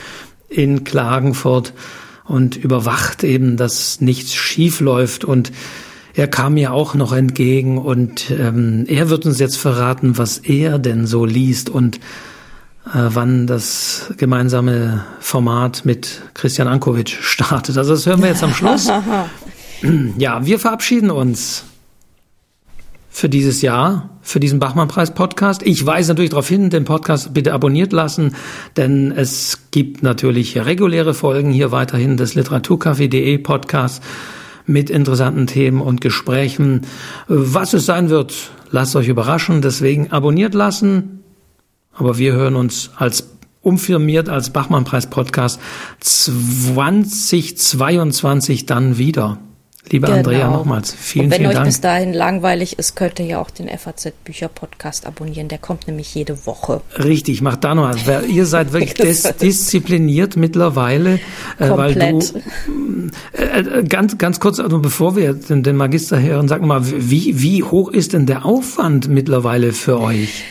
in 0.49 0.83
Klagenfurt 0.83 1.74
und 2.25 2.57
überwacht 2.57 3.25
eben, 3.25 3.57
dass 3.57 4.01
nichts 4.01 4.35
schief 4.35 4.81
läuft 4.81 5.25
und 5.25 5.53
er 6.14 6.29
kam 6.29 6.55
mir 6.55 6.73
auch 6.73 6.95
noch 6.95 7.12
entgegen 7.12 7.79
und 7.79 8.31
ähm, 8.31 8.85
er 8.87 9.09
wird 9.09 9.25
uns 9.25 9.39
jetzt 9.39 9.57
verraten, 9.57 10.18
was 10.18 10.39
er 10.39 10.79
denn 10.79 11.07
so 11.07 11.25
liest 11.25 11.70
und 11.70 11.97
äh, 12.87 13.09
wann 13.09 13.47
das 13.47 14.12
gemeinsame 14.18 15.05
Format 15.20 15.85
mit 15.85 16.23
Christian 16.35 16.68
Ankovic 16.68 17.09
startet. 17.09 17.79
Also 17.79 17.93
das 17.93 18.05
hören 18.05 18.20
wir 18.20 18.29
jetzt 18.29 18.43
am 18.43 18.53
Schluss. 18.53 18.91
ja, 20.18 20.45
wir 20.45 20.59
verabschieden 20.59 21.11
uns 21.11 21.64
für 23.11 23.29
dieses 23.29 23.62
Jahr, 23.62 24.11
für 24.23 24.41
diesen 24.41 24.61
Bachmann-Preis-Podcast. 24.61 25.62
Ich 25.64 25.85
weise 25.85 26.12
natürlich 26.12 26.31
darauf 26.31 26.49
hin, 26.49 26.70
den 26.70 26.85
Podcast 26.85 27.35
bitte 27.35 27.53
abonniert 27.53 27.93
lassen, 27.93 28.35
denn 28.77 29.12
es 29.12 29.66
gibt 29.73 30.03
natürlich 30.03 30.64
reguläre 30.64 31.12
Folgen 31.12 31.51
hier 31.51 31.73
weiterhin 31.73 32.16
des 32.16 32.35
Literaturcafé.de 32.35 33.37
Podcasts 33.39 34.01
mit 34.66 34.91
interessanten 34.91 35.47
Themen 35.47 35.81
und 35.81 36.01
Gesprächen. 36.01 36.83
Was 37.27 37.75
es 37.75 37.85
sein 37.85 38.09
wird, 38.11 38.53
lasst 38.70 38.95
euch 38.97 39.09
überraschen. 39.09 39.61
Deswegen 39.61 40.12
abonniert 40.12 40.55
lassen. 40.55 41.25
Aber 41.93 42.16
wir 42.18 42.33
hören 42.33 42.57
uns 42.57 42.91
als 42.97 43.29
umfirmiert 43.61 44.29
als 44.29 44.51
Bachmann-Preis-Podcast 44.51 45.61
2022 46.01 48.66
dann 48.66 48.99
wieder. 48.99 49.39
Liebe 49.93 50.07
genau. 50.07 50.18
Andrea, 50.18 50.49
nochmals 50.49 50.95
vielen, 50.95 51.26
Und 51.26 51.32
wenn 51.32 51.47
euch 51.47 51.53
Dank. 51.53 51.66
bis 51.66 51.82
dahin 51.82 52.14
langweilig 52.14 52.78
ist, 52.78 52.97
könnt 52.97 53.20
ihr 53.20 53.26
ja 53.26 53.40
auch 53.43 53.51
den 53.51 53.68
FAZ 53.68 54.12
Bücher 54.24 54.49
Podcast 54.49 55.07
abonnieren. 55.07 55.49
Der 55.49 55.59
kommt 55.59 55.86
nämlich 55.86 56.14
jede 56.14 56.47
Woche. 56.47 56.80
Richtig, 56.97 57.43
macht 57.43 57.62
da 57.62 57.74
noch 57.74 57.93
was. 57.93 58.26
Ihr 58.26 58.47
seid 58.47 58.72
wirklich 58.72 58.95
dis 58.95 59.22
diszipliniert 59.40 60.36
mittlerweile, 60.36 61.20
äh, 61.59 61.70
weil 61.70 61.95
du 61.95 62.20
äh, 63.34 63.61
äh, 63.61 63.84
ganz 63.84 64.16
ganz 64.16 64.40
kurz, 64.40 64.61
also 64.61 64.78
bevor 64.78 65.14
wir 65.14 65.34
den, 65.34 65.62
den 65.62 65.76
Magister 65.76 66.20
hören, 66.20 66.49
sag 66.49 66.62
mal, 66.62 66.80
wie 66.82 67.43
wie 67.43 67.62
hoch 67.62 67.90
ist 67.90 68.14
denn 68.14 68.24
der 68.24 68.47
Aufwand 68.47 69.09
mittlerweile 69.09 69.74
für 69.74 70.01
euch? 70.01 70.45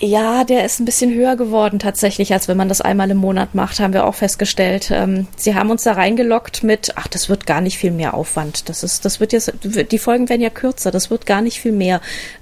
Ja, 0.00 0.44
der 0.44 0.64
ist 0.64 0.80
ein 0.80 0.84
bisschen 0.84 1.14
höher 1.14 1.36
geworden 1.36 1.78
tatsächlich, 1.78 2.32
als 2.32 2.48
wenn 2.48 2.56
man 2.56 2.68
das 2.68 2.80
einmal 2.80 3.10
im 3.10 3.16
Monat 3.16 3.54
macht, 3.54 3.78
haben 3.78 3.92
wir 3.92 4.06
auch 4.06 4.14
festgestellt. 4.14 4.90
Ähm, 4.90 5.28
sie 5.36 5.54
haben 5.54 5.70
uns 5.70 5.84
da 5.84 5.92
reingelockt 5.92 6.62
mit, 6.64 6.92
ach, 6.96 7.06
das 7.06 7.28
wird 7.28 7.46
gar 7.46 7.60
nicht 7.60 7.78
viel 7.78 7.92
mehr 7.92 8.14
Aufwand. 8.14 8.68
Das 8.68 8.82
ist, 8.82 9.04
das 9.04 9.20
wird 9.20 9.32
jetzt, 9.32 9.52
die 9.62 9.98
Folgen 9.98 10.28
werden 10.28 10.40
ja 10.40 10.50
kürzer, 10.50 10.90
das 10.90 11.10
wird 11.10 11.26
gar 11.26 11.42
nicht 11.42 11.60
viel 11.60 11.72
mehr. 11.72 12.00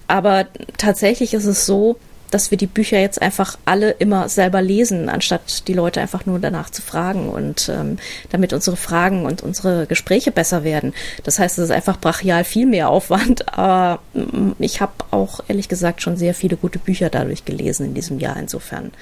Aber 0.08 0.46
tatsächlich 0.78 1.34
ist 1.34 1.44
es 1.44 1.66
so, 1.66 1.96
dass 2.32 2.50
wir 2.50 2.58
die 2.58 2.66
Bücher 2.66 2.98
jetzt 2.98 3.20
einfach 3.20 3.58
alle 3.66 3.90
immer 3.90 4.28
selber 4.28 4.62
lesen, 4.62 5.08
anstatt 5.08 5.68
die 5.68 5.74
Leute 5.74 6.00
einfach 6.00 6.26
nur 6.26 6.38
danach 6.38 6.70
zu 6.70 6.82
fragen 6.82 7.28
und 7.28 7.70
ähm, 7.72 7.98
damit 8.30 8.52
unsere 8.52 8.76
Fragen 8.76 9.26
und 9.26 9.42
unsere 9.42 9.86
Gespräche 9.86 10.32
besser 10.32 10.64
werden. 10.64 10.94
Das 11.24 11.38
heißt, 11.38 11.58
es 11.58 11.64
ist 11.64 11.70
einfach 11.70 12.00
brachial 12.00 12.44
viel 12.44 12.66
mehr 12.66 12.88
Aufwand, 12.88 13.48
aber 13.56 14.00
mm, 14.14 14.52
ich 14.58 14.80
habe 14.80 14.92
auch 15.10 15.40
ehrlich 15.48 15.68
gesagt 15.68 16.02
schon 16.02 16.16
sehr 16.16 16.34
viele 16.34 16.56
gute 16.56 16.78
Bücher 16.78 17.10
dadurch 17.10 17.44
gelesen 17.44 17.86
in 17.86 17.94
diesem 17.94 18.18
Jahr. 18.18 18.36
Insofern 18.38 18.92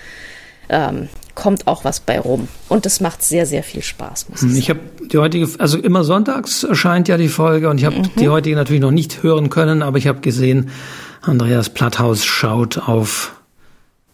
ähm, 0.68 1.08
kommt 1.34 1.66
auch 1.66 1.84
was 1.84 2.00
bei 2.00 2.18
rum. 2.18 2.48
Und 2.68 2.86
es 2.86 3.00
macht 3.00 3.22
sehr, 3.22 3.46
sehr 3.46 3.62
viel 3.62 3.82
Spaß. 3.82 4.28
Muss 4.28 4.42
ich 4.42 4.58
ich 4.58 4.70
habe 4.70 4.80
die 5.12 5.18
heutige, 5.18 5.48
also 5.58 5.78
immer 5.78 6.02
sonntags 6.04 6.64
erscheint 6.64 7.08
ja 7.08 7.16
die 7.16 7.28
Folge 7.28 7.68
und 7.68 7.78
ich 7.78 7.84
habe 7.84 7.98
mhm. 7.98 8.10
die 8.18 8.28
heutige 8.28 8.56
natürlich 8.56 8.82
noch 8.82 8.90
nicht 8.90 9.22
hören 9.22 9.50
können, 9.50 9.82
aber 9.82 9.98
ich 9.98 10.06
habe 10.06 10.20
gesehen, 10.20 10.70
Andreas 11.22 11.70
Platthaus 11.70 12.24
schaut 12.24 12.78
auf 12.78 13.32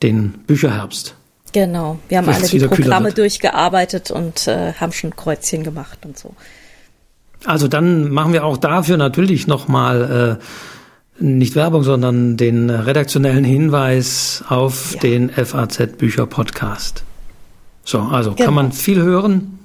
den 0.03 0.33
Bücherherbst. 0.47 1.15
Genau, 1.53 1.99
wir 2.09 2.19
haben 2.19 2.29
alle 2.29 2.47
die 2.47 2.59
Programme 2.59 3.13
durchgearbeitet 3.13 4.11
und 4.11 4.47
äh, 4.47 4.75
haben 4.75 4.93
schon 4.93 5.15
Kreuzchen 5.17 5.65
gemacht 5.65 6.01
und 6.05 6.19
so. 6.19 6.35
Also 7.45 7.69
dann 7.69 8.11
machen 8.11 8.33
wir 8.33 8.45
auch 8.45 8.57
dafür 8.57 8.97
natürlich 8.97 9.47
nochmal 9.47 10.39
äh, 10.41 11.23
nicht 11.25 11.55
Werbung, 11.55 11.83
sondern 11.83 12.37
den 12.37 12.69
redaktionellen 12.71 13.45
Hinweis 13.45 14.45
auf 14.49 14.95
ja. 14.95 15.01
den 15.01 15.31
FAZ 15.31 15.97
Bücher 15.97 16.27
Podcast. 16.27 17.05
So, 17.85 18.01
also 18.01 18.33
genau. 18.33 18.45
kann 18.45 18.55
man 18.55 18.73
viel 18.73 19.01
hören. 19.01 19.59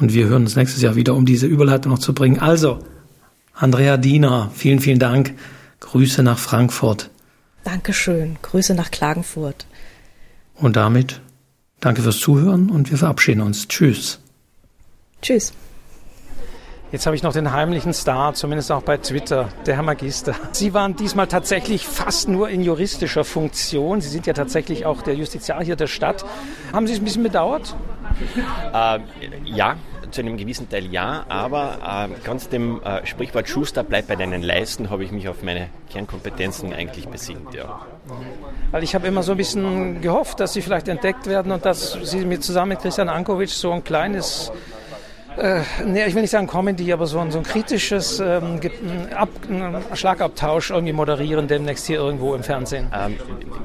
Und 0.00 0.12
wir 0.12 0.26
hören 0.26 0.42
uns 0.42 0.56
nächstes 0.56 0.82
Jahr 0.82 0.96
wieder, 0.96 1.14
um 1.14 1.24
diese 1.24 1.46
Überleitung 1.46 1.92
noch 1.92 1.98
zu 1.98 2.14
bringen. 2.14 2.40
Also, 2.40 2.80
Andrea 3.54 3.96
Diener, 3.96 4.50
vielen, 4.54 4.80
vielen 4.80 4.98
Dank. 4.98 5.34
Grüße 5.84 6.22
nach 6.22 6.38
Frankfurt. 6.38 7.10
Dankeschön. 7.62 8.38
Grüße 8.40 8.74
nach 8.74 8.90
Klagenfurt. 8.90 9.66
Und 10.54 10.76
damit 10.76 11.20
danke 11.80 12.00
fürs 12.00 12.18
Zuhören 12.18 12.70
und 12.70 12.90
wir 12.90 12.96
verabschieden 12.96 13.42
uns. 13.42 13.68
Tschüss. 13.68 14.18
Tschüss. 15.20 15.52
Jetzt 16.90 17.06
habe 17.06 17.16
ich 17.16 17.22
noch 17.22 17.32
den 17.32 17.52
heimlichen 17.52 17.92
Star, 17.92 18.34
zumindest 18.34 18.72
auch 18.72 18.82
bei 18.82 18.96
Twitter, 18.96 19.48
der 19.66 19.76
Herr 19.76 19.82
Magister. 19.82 20.34
Sie 20.52 20.72
waren 20.72 20.96
diesmal 20.96 21.26
tatsächlich 21.26 21.86
fast 21.86 22.28
nur 22.28 22.48
in 22.48 22.62
juristischer 22.62 23.24
Funktion. 23.24 24.00
Sie 24.00 24.08
sind 24.08 24.26
ja 24.26 24.32
tatsächlich 24.32 24.86
auch 24.86 25.02
der 25.02 25.14
Justiziar 25.14 25.62
hier 25.62 25.76
der 25.76 25.88
Stadt. 25.88 26.24
Haben 26.72 26.86
Sie 26.86 26.94
es 26.94 27.00
ein 27.00 27.04
bisschen 27.04 27.24
bedauert? 27.24 27.76
Äh, 28.72 29.00
ja, 29.44 29.76
zu 30.14 30.20
einem 30.20 30.36
gewissen 30.36 30.68
Teil 30.70 30.86
ja, 30.86 31.24
aber 31.28 32.08
äh, 32.08 32.24
ganz 32.24 32.48
dem 32.48 32.80
äh, 32.82 33.04
Sprichwort 33.04 33.48
Schuster 33.48 33.82
bleibt 33.82 34.08
bei 34.08 34.16
deinen 34.16 34.42
Leisten, 34.42 34.88
habe 34.90 35.04
ich 35.04 35.10
mich 35.10 35.28
auf 35.28 35.42
meine 35.42 35.68
Kernkompetenzen 35.90 36.72
eigentlich 36.72 37.08
besinnt, 37.08 37.52
ja. 37.52 37.80
Weil 38.70 38.82
ich 38.82 38.94
habe 38.94 39.06
immer 39.06 39.22
so 39.22 39.32
ein 39.32 39.38
bisschen 39.38 40.00
gehofft, 40.00 40.40
dass 40.40 40.52
sie 40.52 40.62
vielleicht 40.62 40.88
entdeckt 40.88 41.26
werden 41.26 41.52
und 41.52 41.64
dass 41.64 41.98
sie 42.02 42.24
mit, 42.24 42.44
zusammen 42.44 42.70
mit 42.70 42.80
Christian 42.80 43.08
Ankovic 43.08 43.50
so 43.50 43.72
ein 43.72 43.82
kleines 43.82 44.52
äh, 45.36 45.62
nee, 45.84 46.04
ich 46.06 46.14
will 46.14 46.22
nicht 46.22 46.30
sagen 46.30 46.46
Comedy, 46.46 46.92
aber 46.92 47.06
so 47.06 47.18
ein, 47.18 47.32
so 47.32 47.38
ein 47.38 47.44
kritisches 47.44 48.20
ähm, 48.20 48.60
Ab, 49.16 49.30
Schlagabtausch 49.94 50.70
irgendwie 50.70 50.92
moderieren 50.92 51.48
demnächst 51.48 51.86
hier 51.86 51.98
irgendwo 51.98 52.36
im 52.36 52.44
Fernsehen. 52.44 52.86
Ähm, 52.94 53.18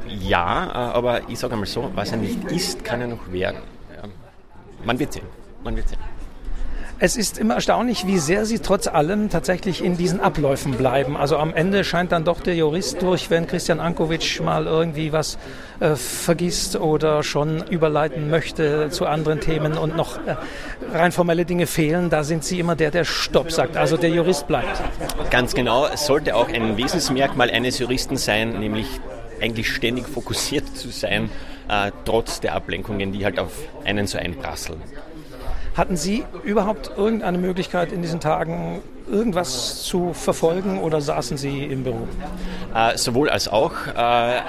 ja, 0.07 0.65
äh, 0.65 0.97
aber 0.97 1.29
ich 1.29 1.37
sage 1.37 1.53
einmal 1.53 1.67
so, 1.67 1.91
was 1.93 2.11
er 2.11 2.17
nicht 2.17 2.43
ist, 2.51 2.83
kann 2.83 3.01
er 3.01 3.07
noch 3.07 3.31
werden. 3.31 3.59
Ja. 3.95 4.09
Man 4.83 4.97
wird 4.97 5.13
sehen. 5.13 5.25
Man 5.63 5.75
wird 5.75 5.89
sehen. 5.89 5.99
Es 7.01 7.15
ist 7.15 7.37
immer 7.37 7.55
erstaunlich, 7.55 8.07
wie 8.07 8.19
sehr 8.19 8.45
Sie 8.45 8.59
trotz 8.59 8.87
allem 8.87 9.29
tatsächlich 9.29 9.81
in 9.81 9.95
diesen 9.95 10.19
Abläufen 10.19 10.73
bleiben. 10.73 11.15
Also 11.15 11.37
am 11.37 11.53
Ende 11.53 11.85
scheint 11.85 12.11
dann 12.11 12.25
doch 12.25 12.41
der 12.41 12.55
Jurist 12.55 13.01
durch, 13.01 13.29
wenn 13.29 13.47
Christian 13.47 13.79
Ankovic 13.79 14.41
mal 14.43 14.65
irgendwie 14.65 15.13
was 15.13 15.37
äh, 15.79 15.95
vergisst 15.95 16.75
oder 16.75 17.23
schon 17.23 17.63
überleiten 17.69 18.29
möchte 18.29 18.89
zu 18.89 19.05
anderen 19.05 19.39
Themen 19.39 19.77
und 19.77 19.95
noch 19.95 20.17
äh, 20.17 20.35
rein 20.91 21.13
formelle 21.13 21.45
Dinge 21.45 21.67
fehlen. 21.67 22.09
Da 22.09 22.25
sind 22.25 22.43
Sie 22.43 22.59
immer 22.59 22.75
der, 22.75 22.91
der 22.91 23.05
Stopp 23.05 23.49
sagt. 23.49 23.77
Also 23.77 23.95
der 23.95 24.09
Jurist 24.09 24.47
bleibt. 24.47 24.81
Ganz 25.29 25.55
genau. 25.55 25.87
Es 25.87 26.05
sollte 26.05 26.35
auch 26.35 26.49
ein 26.49 26.75
Wesensmerkmal 26.75 27.49
eines 27.49 27.79
Juristen 27.79 28.17
sein, 28.17 28.59
nämlich 28.59 28.87
eigentlich 29.39 29.73
ständig 29.73 30.05
fokussiert 30.05 30.75
zu 30.75 30.89
sein, 30.89 31.29
äh, 31.69 31.91
trotz 32.03 32.41
der 32.41 32.55
Ablenkungen, 32.55 33.13
die 33.13 33.23
halt 33.23 33.39
auf 33.39 33.53
einen 33.85 34.05
so 34.05 34.17
einprasseln. 34.17 34.81
Hatten 35.80 35.95
Sie 35.95 36.25
überhaupt 36.43 36.91
irgendeine 36.97 37.38
Möglichkeit 37.38 37.93
in 37.93 38.01
diesen 38.01 38.19
Tagen 38.19 38.82
irgendwas 39.09 39.82
zu 39.84 40.13
verfolgen 40.13 40.82
oder 40.82 40.99
saßen 40.99 41.38
Sie 41.38 41.63
im 41.63 41.86
Büro? 41.86 42.05
Äh, 42.75 42.97
sowohl 42.97 43.30
als 43.30 43.47
auch. 43.47 43.71
Äh, 43.88 44.41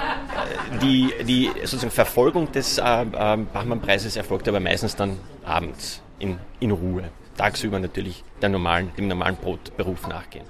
die, 0.81 1.09
die 1.25 1.49
sozusagen 1.61 1.89
Verfolgung 1.89 2.51
des 2.51 2.79
äh, 2.79 2.83
äh, 2.83 3.05
Bachmann-Preises 3.37 4.17
erfolgt 4.17 4.49
aber 4.49 4.59
meistens 4.59 4.97
dann 4.97 5.19
abends 5.45 6.01
in, 6.19 6.37
in 6.59 6.71
Ruhe. 6.71 7.03
Tagsüber 7.37 7.79
natürlich 7.79 8.25
der 8.41 8.49
normalen, 8.49 8.91
dem 8.97 9.07
normalen 9.07 9.37
Brotberuf 9.37 10.09
nachgehen. 10.09 10.43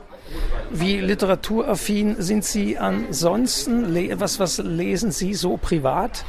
Wie 0.71 0.99
literaturaffin 0.99 2.19
sind 2.23 2.43
Sie 2.43 2.79
ansonsten? 2.79 3.95
Was, 4.19 4.39
was 4.39 4.57
lesen 4.57 5.11
Sie 5.11 5.35
so 5.35 5.57
privat? 5.57 6.25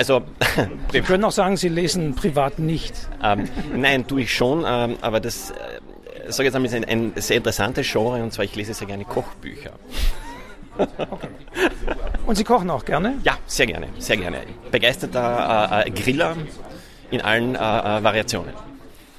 Also, 0.00 0.22
Sie 0.92 1.02
können 1.02 1.24
auch 1.24 1.30
sagen, 1.30 1.58
Sie 1.58 1.68
lesen 1.68 2.14
privat 2.14 2.58
nicht. 2.58 2.94
Ähm, 3.22 3.46
nein, 3.76 4.06
tue 4.06 4.22
ich 4.22 4.34
schon, 4.34 4.64
ähm, 4.66 4.96
aber 5.02 5.20
das, 5.20 5.50
äh, 5.50 5.54
sage 6.32 6.46
jetzt 6.46 6.54
einmal, 6.54 6.68
ist 6.68 6.74
ein, 6.74 6.86
ein, 6.86 7.12
sehr 7.16 7.36
interessantes 7.36 7.86
Genre 7.86 8.22
und 8.22 8.32
zwar 8.32 8.46
ich 8.46 8.56
lese 8.56 8.72
sehr 8.72 8.86
gerne 8.86 9.04
Kochbücher. 9.04 9.72
Okay. 10.78 11.28
Und 12.26 12.36
Sie 12.36 12.44
kochen 12.44 12.70
auch 12.70 12.84
gerne? 12.86 13.18
Ja, 13.24 13.36
sehr 13.46 13.66
gerne, 13.66 13.88
sehr 13.98 14.16
gerne. 14.16 14.38
Begeisterter 14.70 15.84
äh, 15.84 15.88
äh, 15.88 15.90
Griller 15.90 16.34
in 17.10 17.20
allen 17.20 17.54
äh, 17.54 17.58
äh, 17.58 18.02
Variationen. 18.02 18.54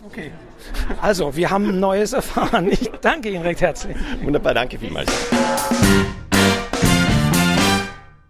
Okay. 0.08 0.32
Also, 1.00 1.36
wir 1.36 1.52
haben 1.52 1.80
Neues 1.80 2.14
erfahren. 2.14 2.72
Ich 2.72 2.90
danke 3.02 3.30
Ihnen 3.30 3.44
recht 3.44 3.62
herzlich. 3.62 3.96
Wunderbar, 4.24 4.56
danke 4.56 4.80
vielmals. 4.80 5.12